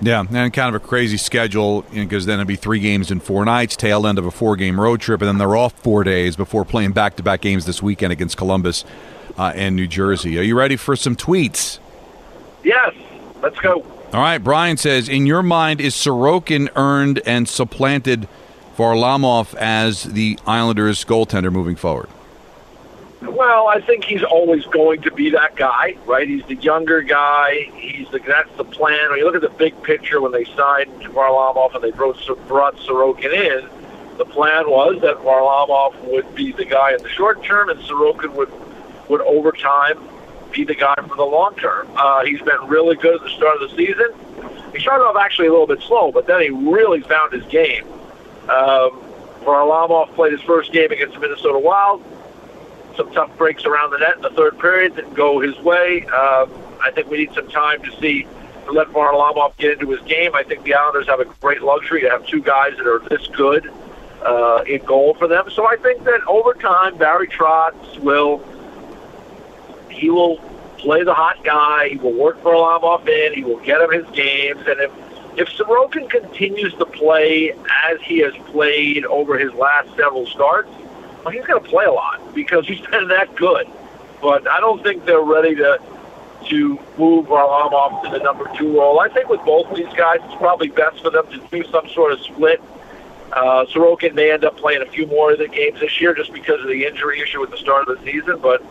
Yeah, 0.00 0.24
and 0.28 0.52
kind 0.52 0.74
of 0.74 0.82
a 0.82 0.84
crazy 0.84 1.16
schedule 1.16 1.82
because 1.82 2.26
then 2.26 2.40
it'd 2.40 2.48
be 2.48 2.56
three 2.56 2.80
games 2.80 3.12
in 3.12 3.20
four 3.20 3.44
nights, 3.44 3.76
tail 3.76 4.04
end 4.04 4.18
of 4.18 4.26
a 4.26 4.32
four-game 4.32 4.80
road 4.80 5.00
trip, 5.00 5.20
and 5.20 5.28
then 5.28 5.38
they're 5.38 5.54
off 5.54 5.74
four 5.74 6.02
days 6.02 6.34
before 6.34 6.64
playing 6.64 6.90
back-to-back 6.90 7.40
games 7.40 7.66
this 7.66 7.80
weekend 7.80 8.12
against 8.12 8.36
Columbus 8.36 8.84
uh, 9.38 9.52
and 9.54 9.76
New 9.76 9.86
Jersey. 9.86 10.40
Are 10.40 10.42
you 10.42 10.58
ready 10.58 10.74
for 10.74 10.96
some 10.96 11.14
tweets? 11.14 11.78
Yes, 12.64 12.94
let's 13.42 13.58
go. 13.60 13.86
All 14.12 14.20
right, 14.20 14.36
Brian 14.36 14.76
says, 14.76 15.08
in 15.08 15.24
your 15.24 15.42
mind, 15.42 15.80
is 15.80 15.94
Sorokin 15.94 16.68
earned 16.76 17.22
and 17.24 17.48
supplanted 17.48 18.28
Varlamov 18.76 19.54
as 19.54 20.02
the 20.02 20.38
Islanders' 20.46 21.02
goaltender 21.02 21.50
moving 21.50 21.76
forward? 21.76 22.10
Well, 23.22 23.68
I 23.68 23.80
think 23.80 24.04
he's 24.04 24.22
always 24.22 24.66
going 24.66 25.00
to 25.02 25.10
be 25.12 25.30
that 25.30 25.56
guy, 25.56 25.96
right? 26.04 26.28
He's 26.28 26.44
the 26.44 26.56
younger 26.56 27.00
guy. 27.00 27.70
He's 27.74 28.06
the 28.10 28.18
that's 28.18 28.54
the 28.58 28.64
plan. 28.64 29.08
When 29.08 29.18
you 29.18 29.24
look 29.24 29.34
at 29.34 29.40
the 29.40 29.48
big 29.48 29.82
picture, 29.82 30.20
when 30.20 30.32
they 30.32 30.44
signed 30.44 30.90
Varlamov 31.04 31.74
and 31.74 31.82
they 31.82 31.92
brought, 31.92 32.18
brought 32.46 32.76
Sorokin 32.76 33.32
in, 33.32 33.68
the 34.18 34.26
plan 34.26 34.68
was 34.68 35.00
that 35.00 35.16
Varlamov 35.18 35.98
would 36.10 36.34
be 36.34 36.52
the 36.52 36.66
guy 36.66 36.92
in 36.92 37.02
the 37.02 37.08
short 37.08 37.42
term, 37.44 37.70
and 37.70 37.80
Sorokin 37.80 38.34
would 38.34 38.52
would 39.08 39.22
over 39.22 39.52
time 39.52 39.98
be 40.52 40.64
the 40.64 40.74
guy 40.74 40.94
for 40.94 41.16
the 41.16 41.24
long 41.24 41.54
term. 41.56 41.88
Uh, 41.96 42.24
he's 42.24 42.40
been 42.40 42.66
really 42.66 42.96
good 42.96 43.16
at 43.16 43.22
the 43.22 43.30
start 43.30 43.60
of 43.60 43.70
the 43.70 43.76
season. 43.76 44.10
He 44.72 44.80
started 44.80 45.04
off 45.04 45.16
actually 45.16 45.48
a 45.48 45.50
little 45.50 45.66
bit 45.66 45.82
slow, 45.82 46.12
but 46.12 46.26
then 46.26 46.40
he 46.40 46.50
really 46.50 47.00
found 47.00 47.32
his 47.32 47.44
game. 47.44 47.84
Um, 48.48 49.02
Varlamov 49.42 50.14
played 50.14 50.32
his 50.32 50.40
first 50.42 50.72
game 50.72 50.90
against 50.90 51.14
the 51.14 51.20
Minnesota 51.20 51.58
Wild. 51.58 52.02
Some 52.96 53.12
tough 53.12 53.36
breaks 53.36 53.64
around 53.64 53.90
the 53.90 53.98
net 53.98 54.16
in 54.16 54.22
the 54.22 54.30
third 54.30 54.58
period 54.58 54.96
didn't 54.96 55.14
go 55.14 55.40
his 55.40 55.58
way. 55.58 56.04
Um, 56.06 56.50
I 56.80 56.90
think 56.94 57.08
we 57.08 57.18
need 57.18 57.32
some 57.34 57.48
time 57.48 57.82
to 57.82 58.00
see 58.00 58.26
to 58.66 58.72
let 58.72 58.88
Varlamov 58.88 59.56
get 59.56 59.72
into 59.72 59.90
his 59.90 60.00
game. 60.02 60.34
I 60.34 60.42
think 60.42 60.64
the 60.64 60.74
Islanders 60.74 61.06
have 61.08 61.20
a 61.20 61.24
great 61.24 61.62
luxury 61.62 62.02
to 62.02 62.10
have 62.10 62.26
two 62.26 62.42
guys 62.42 62.76
that 62.76 62.86
are 62.86 63.00
this 63.08 63.26
good 63.28 63.72
uh, 64.24 64.62
in 64.66 64.84
goal 64.84 65.14
for 65.14 65.26
them. 65.26 65.50
So 65.50 65.66
I 65.66 65.76
think 65.76 66.04
that 66.04 66.22
over 66.26 66.54
time, 66.54 66.96
Barry 66.96 67.28
Trotz 67.28 67.98
will 67.98 68.38
he 70.02 70.10
will 70.10 70.38
play 70.78 71.04
the 71.04 71.14
hot 71.14 71.42
guy. 71.44 71.88
He 71.90 71.96
will 71.96 72.12
work 72.12 72.42
Varlamov 72.42 73.08
in. 73.08 73.34
He 73.34 73.44
will 73.44 73.60
get 73.60 73.80
him 73.80 73.92
his 73.92 74.04
games. 74.10 74.60
And 74.66 74.80
if 74.80 74.90
if 75.38 75.48
Sorokin 75.48 76.10
continues 76.10 76.74
to 76.74 76.84
play 76.84 77.52
as 77.84 78.00
he 78.02 78.18
has 78.18 78.34
played 78.50 79.06
over 79.06 79.38
his 79.38 79.52
last 79.54 79.88
several 79.96 80.26
starts, 80.26 80.68
well, 81.24 81.30
he's 81.30 81.46
going 81.46 81.62
to 81.62 81.68
play 81.68 81.84
a 81.84 81.92
lot 81.92 82.34
because 82.34 82.66
he's 82.66 82.80
been 82.90 83.08
that 83.08 83.34
good. 83.36 83.66
But 84.20 84.46
I 84.50 84.60
don't 84.60 84.82
think 84.82 85.04
they're 85.04 85.22
ready 85.22 85.54
to 85.54 85.80
to 86.48 86.78
move 86.98 87.26
Varlamov 87.26 88.02
to 88.02 88.10
the 88.10 88.18
number 88.18 88.50
two 88.58 88.76
role. 88.76 88.98
I 88.98 89.08
think 89.08 89.28
with 89.28 89.40
both 89.44 89.72
these 89.76 89.92
guys, 89.94 90.18
it's 90.24 90.34
probably 90.34 90.68
best 90.68 91.00
for 91.00 91.10
them 91.10 91.24
to 91.30 91.38
do 91.38 91.62
some 91.70 91.88
sort 91.90 92.12
of 92.12 92.20
split. 92.20 92.60
Uh, 93.32 93.64
Sorokin 93.66 94.14
may 94.14 94.32
end 94.32 94.44
up 94.44 94.56
playing 94.56 94.82
a 94.82 94.86
few 94.86 95.06
more 95.06 95.32
of 95.32 95.38
the 95.38 95.46
games 95.46 95.78
this 95.78 96.00
year 96.00 96.12
just 96.12 96.32
because 96.32 96.60
of 96.60 96.66
the 96.66 96.84
injury 96.84 97.20
issue 97.20 97.42
at 97.44 97.50
the 97.50 97.56
start 97.56 97.88
of 97.88 97.96
the 97.96 98.04
season, 98.04 98.40
but 98.42 98.62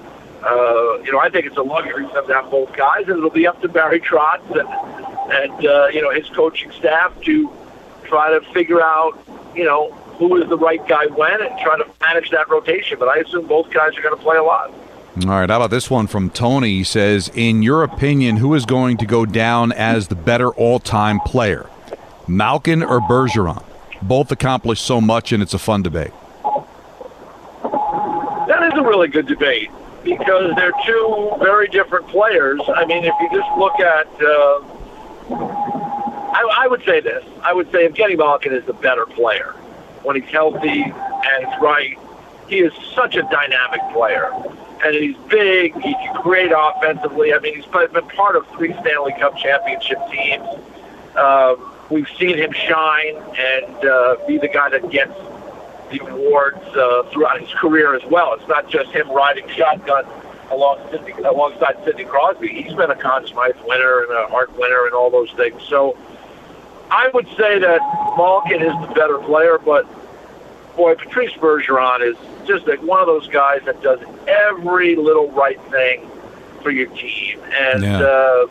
uh, 0.43 0.99
you 1.03 1.11
know, 1.11 1.19
I 1.19 1.29
think 1.29 1.45
it's 1.45 1.57
a 1.57 1.61
luxury 1.61 2.07
to 2.07 2.33
have 2.33 2.49
both 2.49 2.75
guys, 2.75 3.07
and 3.07 3.17
it'll 3.17 3.29
be 3.29 3.45
up 3.45 3.61
to 3.61 3.67
Barry 3.67 3.99
Trotz 3.99 4.41
and, 4.49 5.31
and 5.31 5.65
uh, 5.65 5.87
you 5.87 6.01
know, 6.01 6.09
his 6.11 6.27
coaching 6.29 6.71
staff 6.71 7.13
to 7.21 7.51
try 8.05 8.31
to 8.31 8.41
figure 8.51 8.81
out, 8.81 9.19
you 9.55 9.63
know, 9.63 9.91
who 10.17 10.41
is 10.41 10.49
the 10.49 10.57
right 10.57 10.85
guy 10.87 11.05
when 11.07 11.41
and 11.41 11.59
try 11.59 11.77
to 11.77 11.85
manage 12.01 12.31
that 12.31 12.49
rotation. 12.49 12.97
But 12.97 13.09
I 13.09 13.17
assume 13.17 13.45
both 13.47 13.71
guys 13.71 13.95
are 13.97 14.01
going 14.01 14.15
to 14.15 14.21
play 14.21 14.37
a 14.37 14.43
lot. 14.43 14.73
All 15.23 15.29
right, 15.29 15.49
how 15.49 15.57
about 15.57 15.69
this 15.69 15.91
one 15.91 16.07
from 16.07 16.29
Tony? 16.29 16.69
He 16.69 16.83
says, 16.83 17.29
In 17.35 17.61
your 17.61 17.83
opinion, 17.83 18.37
who 18.37 18.53
is 18.55 18.65
going 18.65 18.97
to 18.97 19.05
go 19.05 19.25
down 19.25 19.71
as 19.71 20.07
the 20.07 20.15
better 20.15 20.49
all 20.49 20.79
time 20.79 21.19
player, 21.19 21.69
Malkin 22.27 22.81
or 22.81 22.99
Bergeron? 23.01 23.63
Both 24.01 24.31
accomplished 24.31 24.83
so 24.83 24.99
much, 24.99 25.31
and 25.31 25.43
it's 25.43 25.53
a 25.53 25.59
fun 25.59 25.83
debate. 25.83 26.11
That 28.47 28.63
is 28.63 28.79
a 28.79 28.81
really 28.81 29.07
good 29.07 29.27
debate 29.27 29.69
because 30.03 30.55
they're 30.55 30.73
two 30.85 31.31
very 31.39 31.67
different 31.67 32.07
players. 32.07 32.61
I 32.75 32.85
mean, 32.85 33.03
if 33.03 33.13
you 33.21 33.29
just 33.31 33.57
look 33.57 33.79
at, 33.79 34.07
uh, 34.21 34.61
I, 36.33 36.63
I 36.63 36.67
would 36.67 36.83
say 36.85 36.99
this: 36.99 37.23
I 37.43 37.53
would 37.53 37.71
say 37.71 37.87
Evgeny 37.87 38.17
Malkin 38.17 38.53
is 38.53 38.65
the 38.65 38.73
better 38.73 39.05
player 39.05 39.53
when 40.03 40.19
he's 40.19 40.29
healthy 40.31 40.83
and 40.83 41.43
it's 41.43 41.61
right. 41.61 41.97
He 42.47 42.59
is 42.59 42.73
such 42.93 43.15
a 43.15 43.21
dynamic 43.23 43.81
player, 43.93 44.31
and 44.83 44.95
he's 44.95 45.15
big. 45.29 45.73
He 45.75 45.93
can 45.93 46.21
create 46.21 46.51
offensively. 46.55 47.33
I 47.33 47.39
mean, 47.39 47.55
he's 47.55 47.65
been 47.65 48.07
part 48.09 48.35
of 48.35 48.47
three 48.49 48.73
Stanley 48.81 49.13
Cup 49.19 49.37
championship 49.37 49.99
teams. 50.11 50.47
Um, 51.15 51.71
we've 51.89 52.09
seen 52.17 52.37
him 52.37 52.51
shine 52.51 53.15
and 53.37 53.85
uh, 53.85 54.15
be 54.27 54.37
the 54.37 54.47
guy 54.47 54.69
that 54.69 54.89
gets 54.89 55.13
the 55.91 56.05
awards 56.07 56.63
uh, 56.75 57.03
throughout 57.11 57.39
his 57.39 57.53
career 57.53 57.95
as 57.95 58.03
well. 58.05 58.33
It's 58.33 58.47
not 58.47 58.69
just 58.69 58.91
him 58.91 59.09
riding 59.11 59.47
shotgun 59.49 60.05
along 60.51 60.79
Sidney, 60.91 61.13
alongside 61.23 61.77
Sidney 61.83 62.03
Crosby. 62.05 62.49
He's 62.49 62.73
been 62.73 62.91
a 62.91 62.95
Conn 62.95 63.25
Smythe 63.27 63.55
winner 63.65 64.03
and 64.03 64.11
a 64.11 64.27
Hart 64.27 64.55
winner 64.57 64.85
and 64.85 64.93
all 64.93 65.09
those 65.09 65.31
things. 65.31 65.61
So 65.63 65.97
I 66.89 67.09
would 67.13 67.27
say 67.37 67.59
that 67.59 67.79
Malkin 68.17 68.61
is 68.61 68.73
the 68.87 68.93
better 68.93 69.17
player, 69.19 69.57
but 69.57 69.87
boy, 70.75 70.95
Patrice 70.95 71.33
Bergeron 71.33 72.01
is 72.01 72.17
just 72.47 72.67
like 72.67 72.81
one 72.81 72.99
of 72.99 73.07
those 73.07 73.27
guys 73.27 73.61
that 73.65 73.81
does 73.81 73.99
every 74.27 74.95
little 74.95 75.31
right 75.31 75.61
thing 75.71 76.09
for 76.61 76.71
your 76.71 76.87
team. 76.87 77.39
And, 77.53 77.83
yeah. 77.83 78.01
uh, 78.01 78.47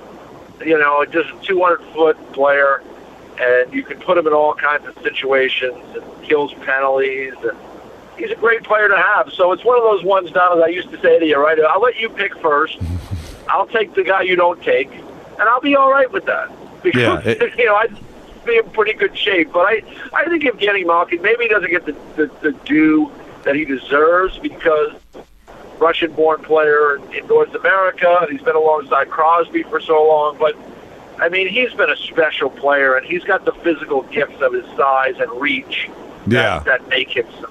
you 0.64 0.78
know, 0.78 1.04
just 1.04 1.28
a 1.30 1.38
200 1.42 1.82
foot 1.92 2.32
player, 2.32 2.82
and 3.38 3.72
you 3.72 3.82
can 3.82 3.98
put 4.00 4.18
him 4.18 4.26
in 4.26 4.32
all 4.32 4.54
kinds 4.54 4.86
of 4.86 4.96
situations 5.02 5.78
and 5.94 6.22
kills 6.22 6.52
penalties. 6.54 7.34
And 7.42 7.56
he's 8.16 8.30
a 8.30 8.36
great 8.36 8.62
player 8.62 8.88
to 8.88 8.96
have. 8.96 9.32
So 9.32 9.52
it's 9.52 9.64
one 9.64 9.76
of 9.76 9.84
those 9.84 10.04
ones, 10.04 10.30
Don, 10.30 10.58
as 10.58 10.64
I 10.64 10.68
used 10.68 10.90
to 10.90 11.00
say 11.00 11.18
to 11.18 11.26
you, 11.26 11.36
right? 11.36 11.58
I'll 11.60 11.80
let 11.80 11.98
you 11.98 12.08
pick 12.08 12.36
first. 12.38 12.78
I'll 13.48 13.66
take 13.66 13.94
the 13.94 14.04
guy 14.04 14.22
you 14.22 14.36
don't 14.36 14.62
take, 14.62 14.92
and 14.92 15.42
I'll 15.42 15.60
be 15.60 15.74
all 15.74 15.90
right 15.90 16.10
with 16.10 16.26
that. 16.26 16.50
Because, 16.82 17.00
yeah, 17.00 17.20
it, 17.24 17.40
you 17.58 17.66
know, 17.66 17.74
I 17.74 17.88
be 18.44 18.56
in 18.56 18.70
pretty 18.70 18.94
good 18.94 19.16
shape. 19.16 19.52
But 19.52 19.66
I, 19.66 19.82
I 20.14 20.24
think 20.26 20.44
Evgeny 20.44 20.86
Malkin 20.86 21.20
maybe 21.22 21.44
he 21.44 21.48
doesn't 21.48 21.70
get 21.70 21.86
the, 21.86 21.92
the, 22.16 22.30
the 22.42 22.52
due 22.64 23.10
that 23.44 23.54
he 23.54 23.64
deserves 23.64 24.38
because 24.38 24.92
Russian-born 25.78 26.42
player 26.42 26.96
in 26.96 27.26
North 27.26 27.54
America, 27.54 28.18
and 28.20 28.30
he's 28.30 28.42
been 28.42 28.56
alongside 28.56 29.10
Crosby 29.10 29.62
for 29.64 29.80
so 29.80 30.06
long. 30.06 30.36
But 30.38 30.56
I 31.20 31.28
mean, 31.28 31.48
he's 31.48 31.72
been 31.74 31.90
a 31.90 31.96
special 31.96 32.50
player, 32.50 32.96
and 32.96 33.06
he's 33.06 33.24
got 33.24 33.44
the 33.44 33.52
physical 33.52 34.02
gifts 34.02 34.40
of 34.40 34.52
his 34.52 34.66
size 34.76 35.18
and 35.18 35.30
reach 35.40 35.88
yeah. 36.26 36.60
that, 36.60 36.64
that 36.64 36.88
make 36.88 37.14
him. 37.16 37.26
So 37.40 37.50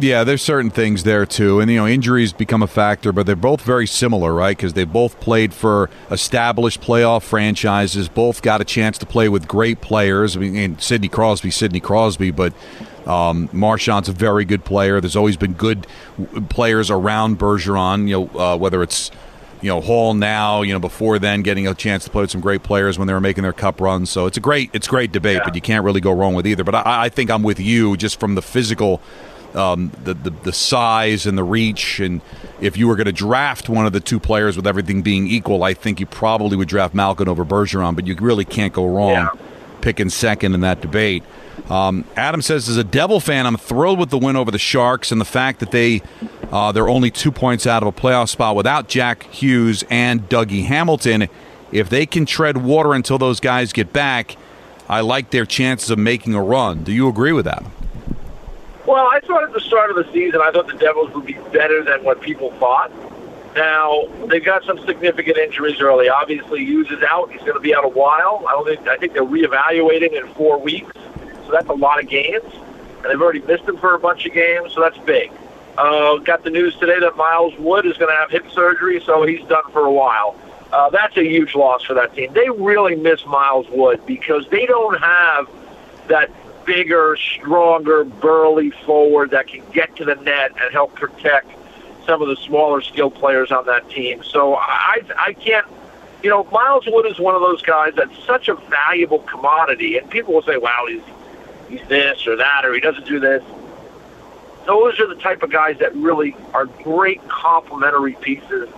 yeah, 0.00 0.24
there's 0.24 0.42
certain 0.42 0.70
things 0.70 1.04
there 1.04 1.24
too, 1.24 1.60
and 1.60 1.70
you 1.70 1.76
know 1.78 1.86
injuries 1.86 2.32
become 2.32 2.62
a 2.62 2.66
factor, 2.66 3.12
but 3.12 3.26
they're 3.26 3.36
both 3.36 3.60
very 3.60 3.86
similar, 3.86 4.34
right? 4.34 4.56
Because 4.56 4.72
they 4.72 4.84
both 4.84 5.20
played 5.20 5.54
for 5.54 5.88
established 6.10 6.80
playoff 6.80 7.22
franchises, 7.22 8.08
both 8.08 8.42
got 8.42 8.60
a 8.60 8.64
chance 8.64 8.98
to 8.98 9.06
play 9.06 9.28
with 9.28 9.46
great 9.46 9.80
players. 9.80 10.36
I 10.36 10.40
mean, 10.40 10.78
Sidney 10.78 11.08
Crosby, 11.08 11.50
Sidney 11.52 11.78
Crosby, 11.78 12.32
but 12.32 12.52
um, 13.06 13.48
Marchand's 13.52 14.08
a 14.08 14.12
very 14.12 14.44
good 14.44 14.64
player. 14.64 15.00
There's 15.00 15.16
always 15.16 15.36
been 15.36 15.52
good 15.52 15.86
players 16.48 16.90
around 16.90 17.38
Bergeron. 17.38 18.08
You 18.08 18.28
know, 18.32 18.40
uh, 18.40 18.56
whether 18.56 18.82
it's 18.82 19.12
you 19.64 19.70
know 19.70 19.80
Hall 19.80 20.12
now, 20.12 20.60
you 20.60 20.74
know 20.74 20.78
before 20.78 21.18
then, 21.18 21.40
getting 21.40 21.66
a 21.66 21.74
chance 21.74 22.04
to 22.04 22.10
play 22.10 22.20
with 22.20 22.30
some 22.30 22.42
great 22.42 22.62
players 22.62 22.98
when 22.98 23.08
they 23.08 23.14
were 23.14 23.20
making 23.20 23.42
their 23.44 23.54
cup 23.54 23.80
runs. 23.80 24.10
So 24.10 24.26
it's 24.26 24.36
a 24.36 24.40
great 24.40 24.70
it's 24.74 24.86
great 24.86 25.10
debate, 25.10 25.38
yeah. 25.38 25.44
but 25.44 25.54
you 25.54 25.62
can't 25.62 25.84
really 25.84 26.02
go 26.02 26.12
wrong 26.12 26.34
with 26.34 26.46
either. 26.46 26.64
But 26.64 26.74
I, 26.74 27.04
I 27.04 27.08
think 27.08 27.30
I'm 27.30 27.42
with 27.42 27.58
you 27.58 27.96
just 27.96 28.20
from 28.20 28.34
the 28.34 28.42
physical 28.42 29.00
um, 29.54 29.90
the, 30.02 30.14
the, 30.14 30.30
the 30.30 30.52
size 30.52 31.26
and 31.26 31.38
the 31.38 31.44
reach. 31.44 32.00
And 32.00 32.20
if 32.60 32.76
you 32.76 32.88
were 32.88 32.96
going 32.96 33.06
to 33.06 33.12
draft 33.12 33.68
one 33.68 33.86
of 33.86 33.92
the 33.92 34.00
two 34.00 34.20
players 34.20 34.56
with 34.56 34.66
everything 34.66 35.00
being 35.00 35.26
equal, 35.26 35.62
I 35.62 35.74
think 35.74 36.00
you 36.00 36.06
probably 36.06 36.56
would 36.56 36.68
draft 36.68 36.94
Malkin 36.94 37.28
over 37.28 37.44
Bergeron. 37.44 37.94
But 37.94 38.06
you 38.06 38.16
really 38.16 38.44
can't 38.44 38.72
go 38.72 38.86
wrong 38.86 39.10
yeah. 39.10 39.28
picking 39.80 40.10
second 40.10 40.54
in 40.54 40.60
that 40.60 40.80
debate. 40.80 41.22
Um, 41.70 42.04
Adam 42.16 42.42
says, 42.42 42.68
as 42.68 42.76
a 42.76 42.84
Devil 42.84 43.20
fan, 43.20 43.46
I'm 43.46 43.56
thrilled 43.56 43.98
with 43.98 44.10
the 44.10 44.18
win 44.18 44.36
over 44.36 44.50
the 44.50 44.58
Sharks 44.58 45.10
and 45.10 45.20
the 45.20 45.24
fact 45.24 45.60
that 45.60 45.70
they 45.70 46.02
uh, 46.52 46.72
they're 46.72 46.88
only 46.88 47.10
two 47.10 47.32
points 47.32 47.66
out 47.66 47.82
of 47.82 47.88
a 47.88 47.92
playoff 47.92 48.28
spot 48.28 48.54
without 48.54 48.88
Jack 48.88 49.24
Hughes 49.24 49.82
and 49.90 50.28
Dougie 50.28 50.66
Hamilton. 50.66 51.28
If 51.72 51.88
they 51.88 52.06
can 52.06 52.26
tread 52.26 52.58
water 52.58 52.92
until 52.92 53.18
those 53.18 53.40
guys 53.40 53.72
get 53.72 53.92
back, 53.92 54.36
I 54.88 55.00
like 55.00 55.30
their 55.30 55.46
chances 55.46 55.90
of 55.90 55.98
making 55.98 56.34
a 56.34 56.42
run. 56.42 56.84
Do 56.84 56.92
you 56.92 57.08
agree 57.08 57.32
with 57.32 57.46
that? 57.46 57.64
Well, 58.86 59.08
I 59.10 59.20
thought 59.20 59.42
at 59.42 59.52
the 59.52 59.60
start 59.60 59.90
of 59.90 59.96
the 59.96 60.12
season, 60.12 60.40
I 60.42 60.50
thought 60.50 60.66
the 60.66 60.74
Devils 60.74 61.12
would 61.14 61.24
be 61.24 61.38
better 61.52 61.82
than 61.82 62.04
what 62.04 62.20
people 62.20 62.52
thought. 62.52 62.92
Now 63.56 64.04
they've 64.26 64.44
got 64.44 64.64
some 64.64 64.84
significant 64.84 65.38
injuries 65.38 65.80
early. 65.80 66.08
Obviously, 66.08 66.64
Hughes 66.64 66.90
is 66.90 67.02
out; 67.02 67.30
he's 67.32 67.40
going 67.40 67.54
to 67.54 67.60
be 67.60 67.74
out 67.74 67.84
a 67.84 67.88
while. 67.88 68.44
I 68.46 68.52
don't 68.52 68.66
think. 68.66 68.86
I 68.86 68.96
think 68.96 69.14
they're 69.14 69.24
reevaluating 69.24 70.12
in 70.12 70.26
four 70.34 70.60
weeks, 70.60 70.92
that's 71.54 71.68
a 71.68 71.74
lot 71.74 72.02
of 72.02 72.08
games, 72.08 72.44
and 72.52 73.04
they've 73.04 73.20
already 73.20 73.40
missed 73.40 73.64
him 73.64 73.76
for 73.76 73.94
a 73.94 73.98
bunch 73.98 74.26
of 74.26 74.32
games, 74.32 74.72
so 74.72 74.80
that's 74.80 74.98
big. 74.98 75.30
Uh, 75.76 76.16
got 76.18 76.44
the 76.44 76.50
news 76.50 76.76
today 76.76 77.00
that 77.00 77.16
Miles 77.16 77.56
Wood 77.58 77.86
is 77.86 77.96
going 77.96 78.12
to 78.12 78.16
have 78.16 78.30
hip 78.30 78.50
surgery, 78.52 79.02
so 79.04 79.24
he's 79.24 79.44
done 79.48 79.64
for 79.72 79.86
a 79.86 79.92
while. 79.92 80.36
Uh, 80.72 80.90
that's 80.90 81.16
a 81.16 81.24
huge 81.24 81.54
loss 81.54 81.84
for 81.84 81.94
that 81.94 82.14
team. 82.14 82.32
They 82.32 82.48
really 82.50 82.96
miss 82.96 83.24
Miles 83.26 83.66
Wood 83.70 84.04
because 84.06 84.46
they 84.50 84.66
don't 84.66 84.98
have 85.00 85.48
that 86.08 86.30
bigger, 86.64 87.16
stronger, 87.16 88.04
burly 88.04 88.70
forward 88.70 89.30
that 89.30 89.48
can 89.48 89.62
get 89.72 89.94
to 89.96 90.04
the 90.04 90.14
net 90.16 90.52
and 90.60 90.72
help 90.72 90.94
protect 90.94 91.50
some 92.06 92.22
of 92.22 92.28
the 92.28 92.36
smaller 92.36 92.80
skill 92.80 93.10
players 93.10 93.50
on 93.50 93.66
that 93.66 93.88
team. 93.90 94.22
So 94.22 94.56
I 94.56 95.02
I 95.16 95.32
can't 95.32 95.66
you 96.24 96.30
know, 96.30 96.44
Miles 96.44 96.84
Wood 96.86 97.06
is 97.06 97.20
one 97.20 97.34
of 97.34 97.42
those 97.42 97.60
guys 97.60 97.92
that's 97.96 98.18
such 98.24 98.48
a 98.48 98.54
valuable 98.54 99.18
commodity 99.20 99.98
and 99.98 100.08
people 100.10 100.32
will 100.32 100.42
say, 100.42 100.56
Wow, 100.56 100.86
he's 100.88 101.02
he's 101.68 101.86
this 101.88 102.26
or 102.26 102.36
that 102.36 102.64
or 102.64 102.74
he 102.74 102.80
doesn't 102.80 103.06
do 103.06 103.20
this. 103.20 103.42
Those 104.66 104.98
are 104.98 105.06
the 105.06 105.20
type 105.20 105.42
of 105.42 105.52
guys 105.52 105.78
that 105.78 105.94
really 105.94 106.36
are 106.54 106.66
great 106.66 107.26
complementary 107.28 108.14
pieces 108.14 108.68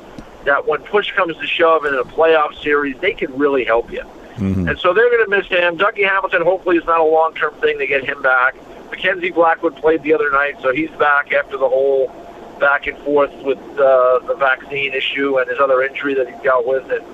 that 0.45 0.67
when 0.67 0.81
push 0.83 1.13
comes 1.13 1.37
to 1.37 1.47
shove 1.47 1.85
in 1.85 1.95
a 1.95 2.05
playoff 2.05 2.61
series, 2.63 2.97
they 2.99 3.13
can 3.13 3.37
really 3.37 3.65
help 3.65 3.93
you. 3.93 4.03
Mm-hmm. 4.37 4.69
And 4.69 4.79
so 4.79 4.93
they're 4.93 5.11
going 5.11 5.25
to 5.25 5.31
miss 5.31 5.47
him. 5.47 5.79
Dougie 5.79 6.09
Hamilton 6.09 6.43
hopefully 6.43 6.77
is 6.77 6.85
not 6.85 7.01
a 7.01 7.05
long 7.05 7.35
term 7.35 7.55
thing 7.55 7.79
to 7.79 7.87
get 7.87 8.05
him 8.05 8.21
back. 8.23 8.55
Mackenzie 8.91 9.31
Blackwood 9.31 9.77
played 9.77 10.03
the 10.03 10.15
other 10.15 10.31
night, 10.31 10.57
so 10.63 10.73
he's 10.73 10.91
back 10.93 11.33
after 11.33 11.57
the 11.57 11.69
whole 11.69 12.09
back 12.59 12.87
and 12.87 12.97
forth 12.99 13.33
with 13.43 13.59
uh, 13.79 14.19
the 14.21 14.35
vaccine 14.39 14.95
issue 14.95 15.39
and 15.39 15.49
his 15.49 15.59
other 15.59 15.83
injury 15.83 16.15
that 16.15 16.29
he 16.29 16.43
dealt 16.43 16.67
with. 16.67 16.91
And 16.91 17.05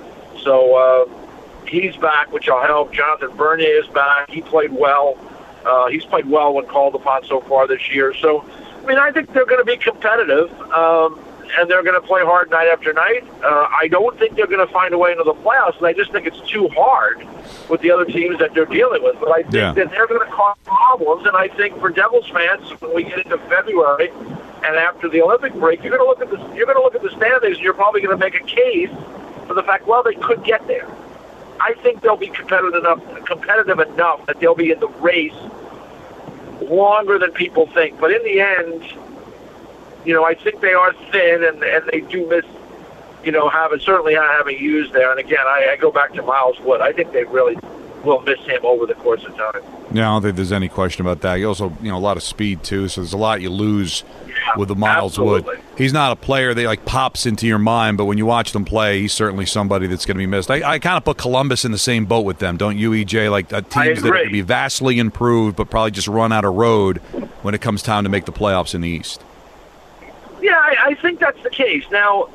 so 0.43 0.75
uh, 0.75 1.67
he's 1.67 1.97
back, 1.97 2.33
which 2.33 2.49
will 2.49 2.63
help. 2.63 2.93
Jonathan 2.93 3.37
Bernier 3.37 3.81
is 3.81 3.87
back. 3.89 4.31
He 4.31 4.43
played 4.43 4.73
well. 4.73 5.17
Uh, 5.65 5.89
he's 5.89 6.05
played 6.05 6.27
well 6.27 6.55
when 6.55 6.67
called 6.67 6.95
upon 6.95 7.25
so 7.25 7.41
far 7.43 7.67
this 7.67 7.91
year. 7.91 8.15
So, 8.15 8.45
I 8.83 8.87
mean, 8.87 8.99
I 8.99 9.13
think 9.13 9.33
they're 9.33 9.47
going 9.47 9.65
to 9.65 9.71
be 9.71 9.77
competitive. 9.77 10.51
Um, 10.73 11.23
and 11.59 11.69
they're 11.69 11.83
going 11.83 12.01
to 12.01 12.07
play 12.07 12.23
hard 12.23 12.51
night 12.51 12.69
after 12.69 12.93
night. 12.93 13.25
Uh, 13.43 13.69
I 13.71 13.89
don't 13.89 14.19
think 14.19 14.37
they're 14.37 14.47
going 14.47 14.67
to 14.67 14.73
find 14.73 14.95
a 14.95 14.99
way 14.99 15.13
into 15.13 15.25
the 15.25 15.35
playoffs, 15.35 15.77
and 15.77 15.87
I 15.87 15.93
just 15.93 16.11
think 16.11 16.27
it's 16.27 16.41
too 16.49 16.69
hard 16.69 17.27
with 17.69 17.81
the 17.81 17.91
other 17.91 18.05
teams 18.05 18.39
that 18.39 18.55
they're 18.55 18.65
dealing 18.65 19.03
with. 19.03 19.17
But 19.21 19.33
I 19.33 19.43
think 19.43 19.55
yeah. 19.55 19.73
that 19.73 19.91
they're 19.91 20.07
going 20.07 20.27
to 20.27 20.33
cause 20.35 20.57
problems, 20.65 21.27
and 21.27 21.37
I 21.37 21.49
think 21.49 21.79
for 21.79 21.91
Devils 21.91 22.29
fans, 22.31 22.71
when 22.81 22.95
we 22.95 23.05
get 23.05 23.19
into 23.19 23.39
February 23.39 24.11
and 24.65 24.77
after 24.77 25.09
the 25.09 25.21
Olympic 25.21 25.53
break, 25.55 25.83
you're 25.83 25.97
going 25.97 26.03
to 26.03 26.07
look 26.07 26.21
at 26.23 26.31
the 26.31 26.57
you're 26.57 26.67
going 26.67 26.79
to 26.79 26.83
look 26.83 26.95
at 26.95 27.03
the 27.03 27.11
standings, 27.11 27.57
and 27.57 27.65
you're 27.65 27.75
probably 27.75 28.01
going 28.01 28.17
to 28.17 28.25
make 28.25 28.35
a 28.35 28.45
case 28.45 28.91
for 29.47 29.55
the 29.55 29.63
fact, 29.63 29.87
well, 29.87 30.03
they 30.03 30.15
could 30.15 30.43
get 30.45 30.67
there. 30.67 30.89
I 31.63 31.75
think 31.75 32.01
they'll 32.01 32.17
be 32.17 32.27
competitive 32.27 32.75
enough, 32.75 33.25
competitive 33.25 33.79
enough 33.79 34.27
that 34.27 34.41
they'll 34.41 34.57
be 34.57 34.73
in 34.73 34.81
the 34.81 34.89
race 34.89 35.33
longer 36.61 37.21
than 37.21 37.31
people 37.31 37.69
think. 37.69 38.01
But 38.01 38.11
in 38.11 38.23
the 38.25 38.41
end, 38.41 38.83
you 40.05 40.13
know, 40.13 40.25
I 40.25 40.35
think 40.35 40.61
they 40.61 40.73
are 40.73 40.93
thin 41.13 41.45
and, 41.45 41.63
and 41.63 41.89
they 41.93 42.01
do 42.01 42.29
miss, 42.29 42.45
you 43.25 43.31
know, 43.31 43.49
having 43.49 43.79
certainly 43.79 44.15
not 44.15 44.29
having 44.37 44.59
Hughes 44.59 44.91
there. 44.91 45.13
And 45.13 45.21
again, 45.21 45.47
I, 45.47 45.69
I 45.73 45.77
go 45.77 45.93
back 45.93 46.13
to 46.15 46.23
Miles 46.23 46.59
Wood. 46.61 46.81
I 46.81 46.93
think 46.93 47.13
they 47.13 47.23
really 47.25 47.57
will 48.05 48.21
miss 48.23 48.41
him 48.41 48.65
over 48.65 48.87
the 48.87 48.95
course 48.95 49.25
of 49.25 49.37
time. 49.37 49.63
Yeah, 49.93 50.09
I 50.09 50.15
don't 50.15 50.23
think 50.23 50.37
there's 50.37 50.53
any 50.53 50.69
question 50.69 51.05
about 51.05 51.21
that. 51.21 51.39
He 51.39 51.45
also, 51.45 51.77
you 51.83 51.91
know, 51.91 51.99
a 51.99 52.01
lot 52.01 52.17
of 52.17 52.23
speed 52.23 52.63
too, 52.63 52.89
so 52.89 53.01
there's 53.01 53.13
a 53.13 53.19
lot 53.19 53.41
you 53.41 53.51
lose 53.51 54.05
yeah, 54.27 54.35
with 54.57 54.69
the 54.69 54.75
Miles 54.75 55.13
absolutely. 55.13 55.57
Wood. 55.57 55.65
He's 55.77 55.93
not 55.93 56.13
a 56.13 56.17
player 56.17 56.55
that 56.55 56.65
like 56.65 56.85
pops 56.85 57.27
into 57.27 57.47
your 57.47 57.59
mind, 57.59 57.99
but 57.99 58.07
when 58.07 58.19
you 58.19 58.27
watch 58.27 58.53
them 58.53 58.65
play, 58.65 59.01
he's 59.01 59.13
certainly 59.13 59.47
somebody 59.47 59.87
that's 59.87 60.07
going 60.07 60.17
to 60.17 60.19
be 60.19 60.27
missed. 60.27 60.51
I, 60.51 60.63
I 60.63 60.79
kind 60.79 60.97
of 60.97 61.05
put 61.05 61.19
Columbus 61.19 61.65
in 61.65 61.73
the 61.73 61.79
same 61.79 62.07
boat 62.07 62.23
with 62.23 62.39
them, 62.39 62.57
don't 62.57 62.79
you, 62.79 62.91
EJ? 62.93 63.31
Like 63.31 63.53
uh, 63.53 63.61
teams 63.63 64.03
that 64.03 64.09
are 64.09 64.13
going 64.13 64.27
to 64.27 64.33
be 64.33 64.41
vastly 64.41 64.99
improved, 64.99 65.57
but 65.57 65.71
probably 65.71 65.91
just 65.91 66.09
run 66.09 66.33
out 66.33 66.45
of 66.45 66.55
road 66.55 66.99
when 67.43 67.55
it 67.55 67.61
comes 67.61 67.83
time 67.83 68.05
to 68.05 68.11
make 68.11 68.25
the 68.25 68.33
playoffs 68.33 68.75
in 68.75 68.81
the 68.81 68.89
East. 68.89 69.23
Yeah, 70.41 70.59
I, 70.59 70.77
I 70.87 70.95
think 70.95 71.21
that's 71.21 71.41
the 71.43 71.51
case. 71.51 71.85
Now, 71.91 72.29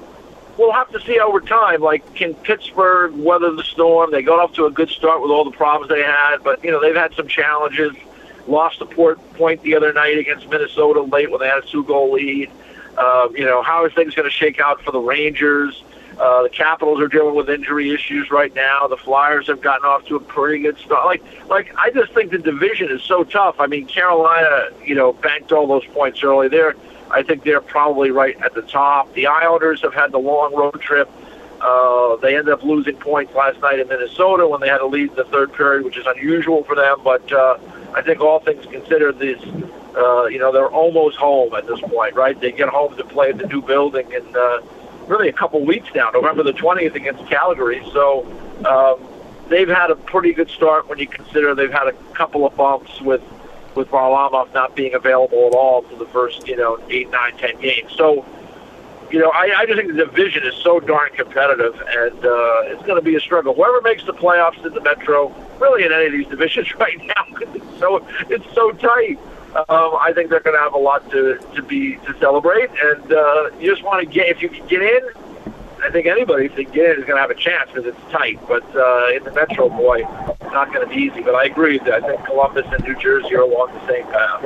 we'll 0.58 0.74
have 0.74 0.92
to 0.92 1.00
see 1.02 1.20
over 1.20 1.40
time. 1.40 1.82
Like, 1.82 2.16
can 2.16 2.34
Pittsburgh 2.34 3.14
weather 3.16 3.52
the 3.54 3.64
storm? 3.64 4.12
They 4.12 4.22
got 4.22 4.40
off 4.40 4.54
to 4.54 4.66
a 4.66 4.72
good 4.72 4.90
start 4.90 5.22
with 5.22 5.32
all 5.32 5.46
the 5.46 5.52
problems 5.52 5.90
they 5.90 6.04
had, 6.04 6.38
but 6.44 6.64
you 6.64 6.72
know 6.72 6.82
they've 6.82 6.96
had 6.96 7.14
some 7.14 7.28
challenges. 7.28 7.94
Lost 8.48 8.80
a 8.80 8.86
port 8.86 9.20
point 9.34 9.62
the 9.64 9.76
other 9.76 9.92
night 9.92 10.18
against 10.18 10.50
Minnesota 10.50 11.02
late 11.02 11.30
when 11.30 11.42
they 11.42 11.48
had 11.48 11.58
a 11.58 11.68
two-goal 11.68 12.14
lead. 12.14 12.50
Uh, 12.98 13.28
you 13.34 13.46
know, 13.46 13.62
how 13.62 13.84
are 13.84 13.90
things 13.90 14.16
going 14.16 14.28
to 14.28 14.34
shake 14.34 14.60
out 14.60 14.82
for 14.82 14.92
the 14.92 15.00
Rangers? 15.00 15.84
Uh, 16.18 16.44
the 16.44 16.50
Capitals 16.50 17.00
are 17.00 17.08
dealing 17.08 17.36
with 17.36 17.50
injury 17.50 17.94
issues 17.94 18.32
right 18.32 18.54
now. 18.56 18.88
The 18.88 18.98
Flyers 18.98 19.48
have 19.48 19.62
gotten 19.62 19.86
off 19.86 20.06
to 20.06 20.16
a 20.16 20.20
pretty 20.20 20.64
good 20.64 20.78
start. 20.80 21.06
Like, 21.06 21.24
like 21.48 21.76
I 21.78 21.92
just 21.92 22.12
think 22.14 22.32
the 22.32 22.40
division 22.40 22.90
is 22.90 23.04
so 23.04 23.24
tough. 23.24 23.58
I 23.60 23.68
mean, 23.68 23.86
Carolina, 23.86 24.70
you 24.84 24.96
know, 24.96 25.14
banked 25.14 25.52
all 25.52 25.68
those 25.68 25.86
points 25.88 26.24
early. 26.24 26.48
They're 26.48 26.76
I 27.12 27.24
think 27.24 27.44
they're 27.44 27.62
probably 27.62 28.12
right 28.12 28.40
at 28.42 28.54
the 28.54 28.62
top. 28.62 29.14
The 29.14 29.28
Islanders 29.28 29.82
have 29.82 29.94
had 29.94 30.12
the 30.12 30.20
long 30.20 30.54
road 30.54 30.82
trip. 30.82 31.10
Uh, 31.60 32.18
they 32.18 32.38
ended 32.38 32.54
up 32.54 32.64
losing 32.64 32.96
points 32.98 33.34
last 33.34 33.60
night 33.62 33.80
in 33.80 33.88
Minnesota 33.88 34.48
when 34.48 34.62
they 34.62 34.68
had 34.68 34.82
a 34.82 34.86
lead 34.86 35.10
in 35.10 35.16
the 35.16 35.24
third 35.26 35.54
period, 35.54 35.84
which 35.84 35.98
is 35.98 36.06
unusual 36.06 36.64
for 36.64 36.76
them. 36.76 37.00
But 37.04 37.32
uh, 37.32 37.58
I 37.96 38.02
think 38.02 38.22
all 38.22 38.40
things 38.40 38.66
considered, 38.66 39.18
this 39.18 39.42
uh, 39.96 40.26
you 40.26 40.38
know 40.38 40.52
they're 40.52 40.70
almost 40.70 41.18
home 41.18 41.54
at 41.56 41.66
this 41.66 41.80
point, 41.82 42.16
right? 42.16 42.40
They 42.40 42.52
get 42.52 42.70
home 42.70 42.96
to 42.98 43.04
play 43.04 43.30
at 43.30 43.38
the 43.40 43.48
new 43.48 43.62
building 43.62 44.12
in 44.12 44.24
uh, 44.36 44.62
really 45.08 45.30
a 45.30 45.34
couple 45.34 45.64
weeks 45.66 45.90
now, 45.96 46.12
November 46.12 46.44
the 46.44 46.54
20th 46.54 46.94
against 46.94 47.26
Calgary. 47.28 47.82
So 47.92 48.26
um, 48.66 49.08
they've 49.50 49.68
had 49.68 49.90
a 49.90 49.96
pretty 49.96 50.34
good 50.34 50.50
start 50.50 50.88
when 50.88 51.00
you 51.00 51.08
consider 51.08 51.56
they've 51.56 51.72
had 51.72 51.88
a 51.88 51.94
couple 52.14 52.46
of 52.46 52.56
bumps 52.56 53.02
with 53.02 53.22
with 53.78 53.90
Varlamov 53.90 54.54
not 54.54 54.76
being 54.76 54.94
available 54.96 55.48
at 55.48 55.54
all 55.54 55.84
for 55.84 55.96
the 55.96 56.08
first 56.08 56.48
you 56.48 56.58
know 56.58 56.80
eight, 56.90 57.10
nine, 57.12 57.38
ten 57.38 57.60
games. 57.62 57.94
So 57.96 58.26
you 59.12 59.20
know, 59.20 59.30
I, 59.30 59.54
I 59.60 59.66
just 59.66 59.78
think 59.78 59.96
the 59.96 60.06
division 60.06 60.44
is 60.46 60.56
so 60.56 60.80
darn 60.80 61.12
competitive, 61.14 61.76
and 61.76 62.26
uh, 62.26 62.62
it's 62.66 62.84
going 62.84 62.98
to 62.98 63.02
be 63.02 63.16
a 63.16 63.20
struggle. 63.20 63.54
Whoever 63.54 63.82
makes 63.82 64.04
the 64.04 64.14
playoffs 64.14 64.66
in 64.66 64.74
the 64.74 64.82
Metro, 64.82 65.34
really 65.60 65.86
in 65.86 65.94
any 65.94 66.08
of 66.08 66.12
these 66.12 66.28
divisions 66.28 66.74
right 66.80 66.98
now, 67.06 67.26
it's 67.40 67.80
so 67.80 68.06
it's 68.30 68.54
so 68.54 68.72
tight. 68.72 69.18
Um, 69.56 69.98
I 70.00 70.12
think 70.14 70.30
they're 70.30 70.42
going 70.42 70.58
to 70.58 70.62
have 70.62 70.74
a 70.74 70.80
lot 70.80 71.10
to 71.12 71.38
to 71.56 71.62
be 71.62 71.96
to 71.96 72.18
celebrate, 72.20 72.70
and 72.70 73.14
uh, 73.14 73.50
you 73.60 73.72
just 73.72 73.84
want 73.84 74.06
to 74.06 74.14
get 74.14 74.28
if 74.28 74.42
you 74.42 74.50
can 74.50 74.68
get 74.68 74.82
in. 74.82 75.10
I 75.84 75.92
think 75.92 76.08
anybody 76.08 76.46
if 76.46 76.56
they 76.56 76.66
get 76.66 76.92
in 76.92 77.00
is 77.00 77.06
going 77.06 77.16
to 77.16 77.22
have 77.22 77.30
a 77.30 77.36
chance 77.36 77.70
because 77.72 77.86
it's 77.86 78.12
tight. 78.12 78.40
But 78.48 78.64
uh, 78.76 79.16
in 79.16 79.24
the 79.24 79.32
Metro, 79.32 79.70
boy, 79.70 80.00
it's 80.42 80.52
not 80.52 80.74
going 80.74 80.88
to 80.88 80.94
be 80.94 81.02
easy. 81.02 81.22
But 81.22 81.36
I 81.36 81.46
agree 81.46 81.80
that 81.80 81.92
I 81.92 82.02
think 82.02 82.26
Columbus 82.26 82.66
and 82.72 82.84
New 82.84 82.96
Jersey 82.96 83.36
are 83.36 83.42
along 83.42 83.74
the 83.74 83.88
same 83.88 84.06
path. 84.06 84.42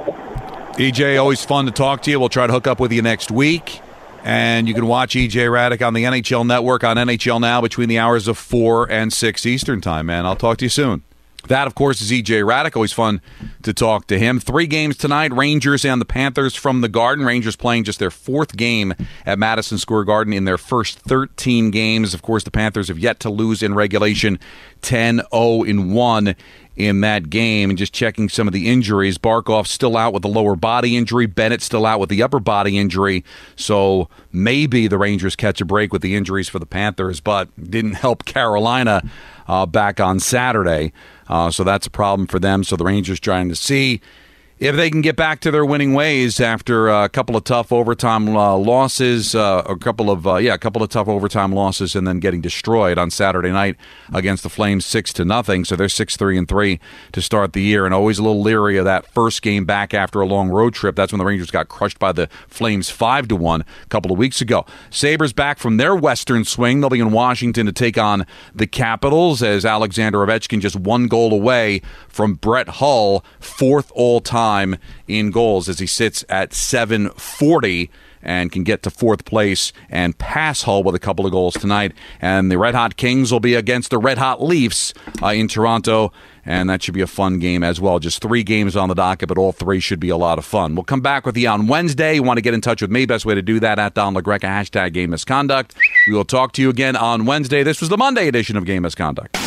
EJ, 0.78 1.20
always 1.20 1.44
fun 1.44 1.65
to 1.65 1.72
talk 1.72 2.02
to 2.04 2.12
you. 2.12 2.20
We'll 2.20 2.30
try 2.30 2.48
to 2.48 2.54
hook 2.54 2.67
up 2.67 2.80
with 2.80 2.91
you 2.91 3.02
next 3.02 3.32
week. 3.32 3.82
And 4.24 4.67
you 4.67 4.74
can 4.74 4.86
watch 4.86 5.15
EJ 5.15 5.32
Hradek 5.32 5.86
on 5.86 5.94
the 5.94 6.04
NHL 6.04 6.46
Network 6.46 6.84
on 6.84 6.96
NHL 6.96 7.41
Now 7.41 7.60
between 7.60 7.89
the 7.89 7.98
hours 7.98 8.28
of 8.28 8.38
4 8.38 8.89
and 8.91 9.12
6 9.12 9.46
Eastern 9.46 9.82
Time, 9.82 10.06
man. 10.06 10.26
I'll 10.26 10.36
talk 10.36 10.58
to 10.58 10.65
you 10.65 10.70
soon. 10.70 11.04
That, 11.47 11.67
of 11.67 11.75
course, 11.75 12.01
is 12.01 12.12
EJ 12.12 12.43
Hradek. 12.43 12.75
Always 12.75 12.93
fun 12.93 13.21
to 13.63 13.73
talk 13.73 14.08
to 14.08 14.19
him. 14.19 14.39
Three 14.39 14.67
games 14.67 14.97
tonight 14.97 15.34
Rangers 15.34 15.84
and 15.84 15.99
the 15.99 16.06
Panthers 16.06 16.56
from 16.56 16.82
the 16.82 16.89
Garden. 16.89 17.25
Rangers 17.25 17.56
playing 17.56 17.84
just 17.84 17.99
their 17.99 18.12
fourth 18.12 18.56
game 18.56 18.93
at 19.25 19.39
Madison 19.39 19.77
Square 19.77 20.06
Garden 20.06 20.34
in 20.34 20.45
their 20.45 20.58
first 20.58 20.99
13 20.99 21.71
games. 21.71 22.13
Of 22.13 22.21
course, 22.21 22.43
the 22.43 22.51
Panthers 22.51 22.88
have 22.88 22.99
yet 22.99 23.19
to 23.21 23.30
lose 23.30 23.63
in 23.63 23.73
regulation 23.73 24.39
10 24.82 25.21
0 25.34 25.63
in 25.63 25.93
1 25.93 26.36
in 26.75 27.01
that 27.01 27.30
game. 27.30 27.69
And 27.69 27.77
just 27.77 27.93
checking 27.93 28.30
some 28.30 28.47
of 28.47 28.54
the 28.54 28.69
injuries. 28.69 29.17
Barkov 29.17 29.67
still 29.67 29.97
out 29.97 30.13
with 30.13 30.21
the 30.21 30.30
lower 30.30 30.56
body 30.56 30.95
injury. 30.95 31.25
Bennett 31.25 31.62
still 31.62 31.86
out 31.86 31.99
with 31.99 32.10
the 32.10 32.23
upper 32.23 32.39
body 32.39 32.77
injury. 32.77 33.23
So 33.56 34.10
maybe 34.32 34.88
the 34.88 34.97
Rangers 34.97 35.36
catch 35.36 35.60
a 35.62 35.65
break 35.65 35.91
with 35.91 36.01
the 36.01 36.15
injuries 36.15 36.49
for 36.49 36.60
the 36.60 36.65
Panthers, 36.65 37.19
but 37.19 37.49
didn't 37.69 37.93
help 37.93 38.25
Carolina 38.25 39.04
uh, 39.47 39.65
back 39.65 39.99
on 39.99 40.19
Saturday. 40.19 40.93
Uh, 41.32 41.50
so 41.50 41.63
that's 41.63 41.88
a 41.88 41.89
problem 41.89 42.28
for 42.28 42.39
them. 42.39 42.63
So 42.63 42.76
the 42.76 42.84
Rangers 42.84 43.20
trying 43.20 43.48
to 43.50 43.56
see 43.56 44.02
if 44.62 44.76
they 44.76 44.91
can 44.91 45.02
get 45.02 45.15
back 45.15 45.39
to 45.39 45.50
their 45.50 45.65
winning 45.65 45.95
ways 45.95 46.39
after 46.39 46.88
a 46.88 47.10
couple 47.10 47.36
of 47.36 47.43
tough 47.43 47.71
overtime 47.71 48.30
uh, 48.38 48.56
losses, 48.56 49.34
uh, 49.34 49.63
a 49.65 49.76
couple 49.76 50.12
of 50.12 50.28
uh, 50.28 50.36
yeah, 50.36 50.54
a 50.54 50.58
couple 50.60 50.84
of 50.84 50.89
tough 50.89 51.08
overtime 51.08 51.52
losses, 51.52 51.95
and 51.95 52.08
then 52.08 52.19
getting 52.19 52.41
destroyed 52.41 53.00
on 53.00 53.10
Saturday 53.10 53.50
night 53.50 53.76
against 54.13 54.43
the 54.43 54.50
Flames 54.50 54.86
six 54.86 55.12
to 55.13 55.26
nothing. 55.26 55.65
So 55.65 55.76
they're 55.76 55.89
six 55.89 56.15
three 56.15 56.38
and 56.38 56.47
three 56.47 56.80
to 57.12 57.24
start 57.24 57.54
the 57.54 57.63
year, 57.63 57.86
and 57.86 57.93
always 57.93 58.19
a 58.19 58.21
little 58.21 58.39
leery 58.39 58.78
of 58.78 58.86
that 58.86 59.08
first 59.08 59.41
game 59.41 59.65
back 59.65 59.95
after 59.95 60.21
a 60.21 60.28
long 60.28 60.50
road 60.50 60.76
trip. 60.76 60.95
That's 60.95 61.12
when 61.12 61.17
the 61.17 61.26
Rangers 61.26 61.50
got 61.50 61.67
crushed 61.67 61.97
by 61.97 62.12
the 62.12 62.28
Flames 62.47 62.91
five 62.91 63.28
to 63.30 63.36
one 63.36 63.62
a 63.62 63.88
couple 63.88 64.12
of 64.12 64.19
weeks 64.19 64.41
ago. 64.41 64.67
Sabres 64.91 65.34
back 65.34 65.58
from 65.58 65.78
their 65.78 65.95
Western 65.95 66.45
swing. 66.45 66.82
They'll 66.82 66.91
be 66.91 67.00
in 67.00 67.12
Washington 67.12 67.65
to 67.65 67.71
take 67.71 67.97
on 67.97 68.28
the 68.54 68.67
Capitals 68.67 69.41
as 69.41 69.65
Alexander 69.65 70.19
Ovechkin 70.19 70.60
just 70.60 70.76
one 70.76 71.08
goal 71.08 71.34
away 71.34 71.82
from 72.08 72.36
Brett 72.36 72.67
Hull, 72.67 73.26
fourth 73.39 73.91
all 73.95 74.21
time 74.21 74.51
time 74.52 74.78
in 75.08 75.32
goals 75.32 75.70
as 75.70 75.80
he 75.80 75.88
sits 75.88 76.26
at 76.30 76.54
740 76.54 77.90
and 78.24 78.52
can 78.52 78.64
get 78.64 78.84
to 78.84 78.92
fourth 78.92 79.26
place 79.26 79.74
and 79.90 80.18
pass 80.18 80.64
Hull 80.64 80.84
with 80.84 80.94
a 80.94 81.00
couple 81.00 81.26
of 81.26 81.32
goals 81.32 81.56
tonight. 81.56 81.94
And 82.22 82.52
the 82.52 82.58
Red 82.58 82.76
Hot 82.76 82.96
Kings 82.96 83.32
will 83.32 83.40
be 83.40 83.56
against 83.56 83.90
the 83.90 83.98
Red 83.98 84.18
Hot 84.18 84.44
Leafs 84.44 84.94
uh, 85.24 85.28
in 85.28 85.48
Toronto. 85.48 86.12
And 86.46 86.70
that 86.70 86.84
should 86.84 86.94
be 86.94 87.02
a 87.02 87.08
fun 87.08 87.40
game 87.40 87.64
as 87.64 87.80
well. 87.80 88.00
Just 88.00 88.22
three 88.22 88.44
games 88.44 88.76
on 88.76 88.90
the 88.90 88.96
docket, 88.96 89.28
but 89.28 89.38
all 89.38 89.52
three 89.52 89.80
should 89.80 90.00
be 90.00 90.10
a 90.10 90.18
lot 90.18 90.38
of 90.38 90.46
fun. 90.46 90.76
We'll 90.76 90.84
come 90.84 91.02
back 91.02 91.26
with 91.26 91.38
you 91.38 91.48
on 91.48 91.68
Wednesday. 91.68 92.16
You 92.16 92.24
want 92.24 92.38
to 92.38 92.42
get 92.42 92.54
in 92.54 92.62
touch 92.62 92.82
with 92.82 92.92
me? 92.92 93.06
Best 93.06 93.26
way 93.26 93.36
to 93.36 93.44
do 93.44 93.60
that 93.60 93.80
at 93.80 93.94
Don 93.94 94.16
LaGreca, 94.16 94.42
hashtag 94.42 94.94
game 94.94 95.12
misconduct. 95.12 95.76
We 96.08 96.14
will 96.14 96.26
talk 96.26 96.52
to 96.54 96.62
you 96.62 96.70
again 96.70 96.96
on 96.96 97.26
Wednesday. 97.26 97.64
This 97.64 97.80
was 97.80 97.90
the 97.90 97.98
Monday 97.98 98.28
edition 98.28 98.58
of 98.58 98.66
Game 98.66 98.84
Misconduct. 98.84 99.38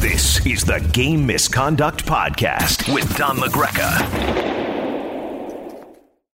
This 0.00 0.46
is 0.46 0.64
the 0.64 0.80
Game 0.94 1.26
Misconduct 1.26 2.06
Podcast 2.06 2.90
with 2.90 3.14
Don 3.18 3.36
LaGreca. 3.36 4.59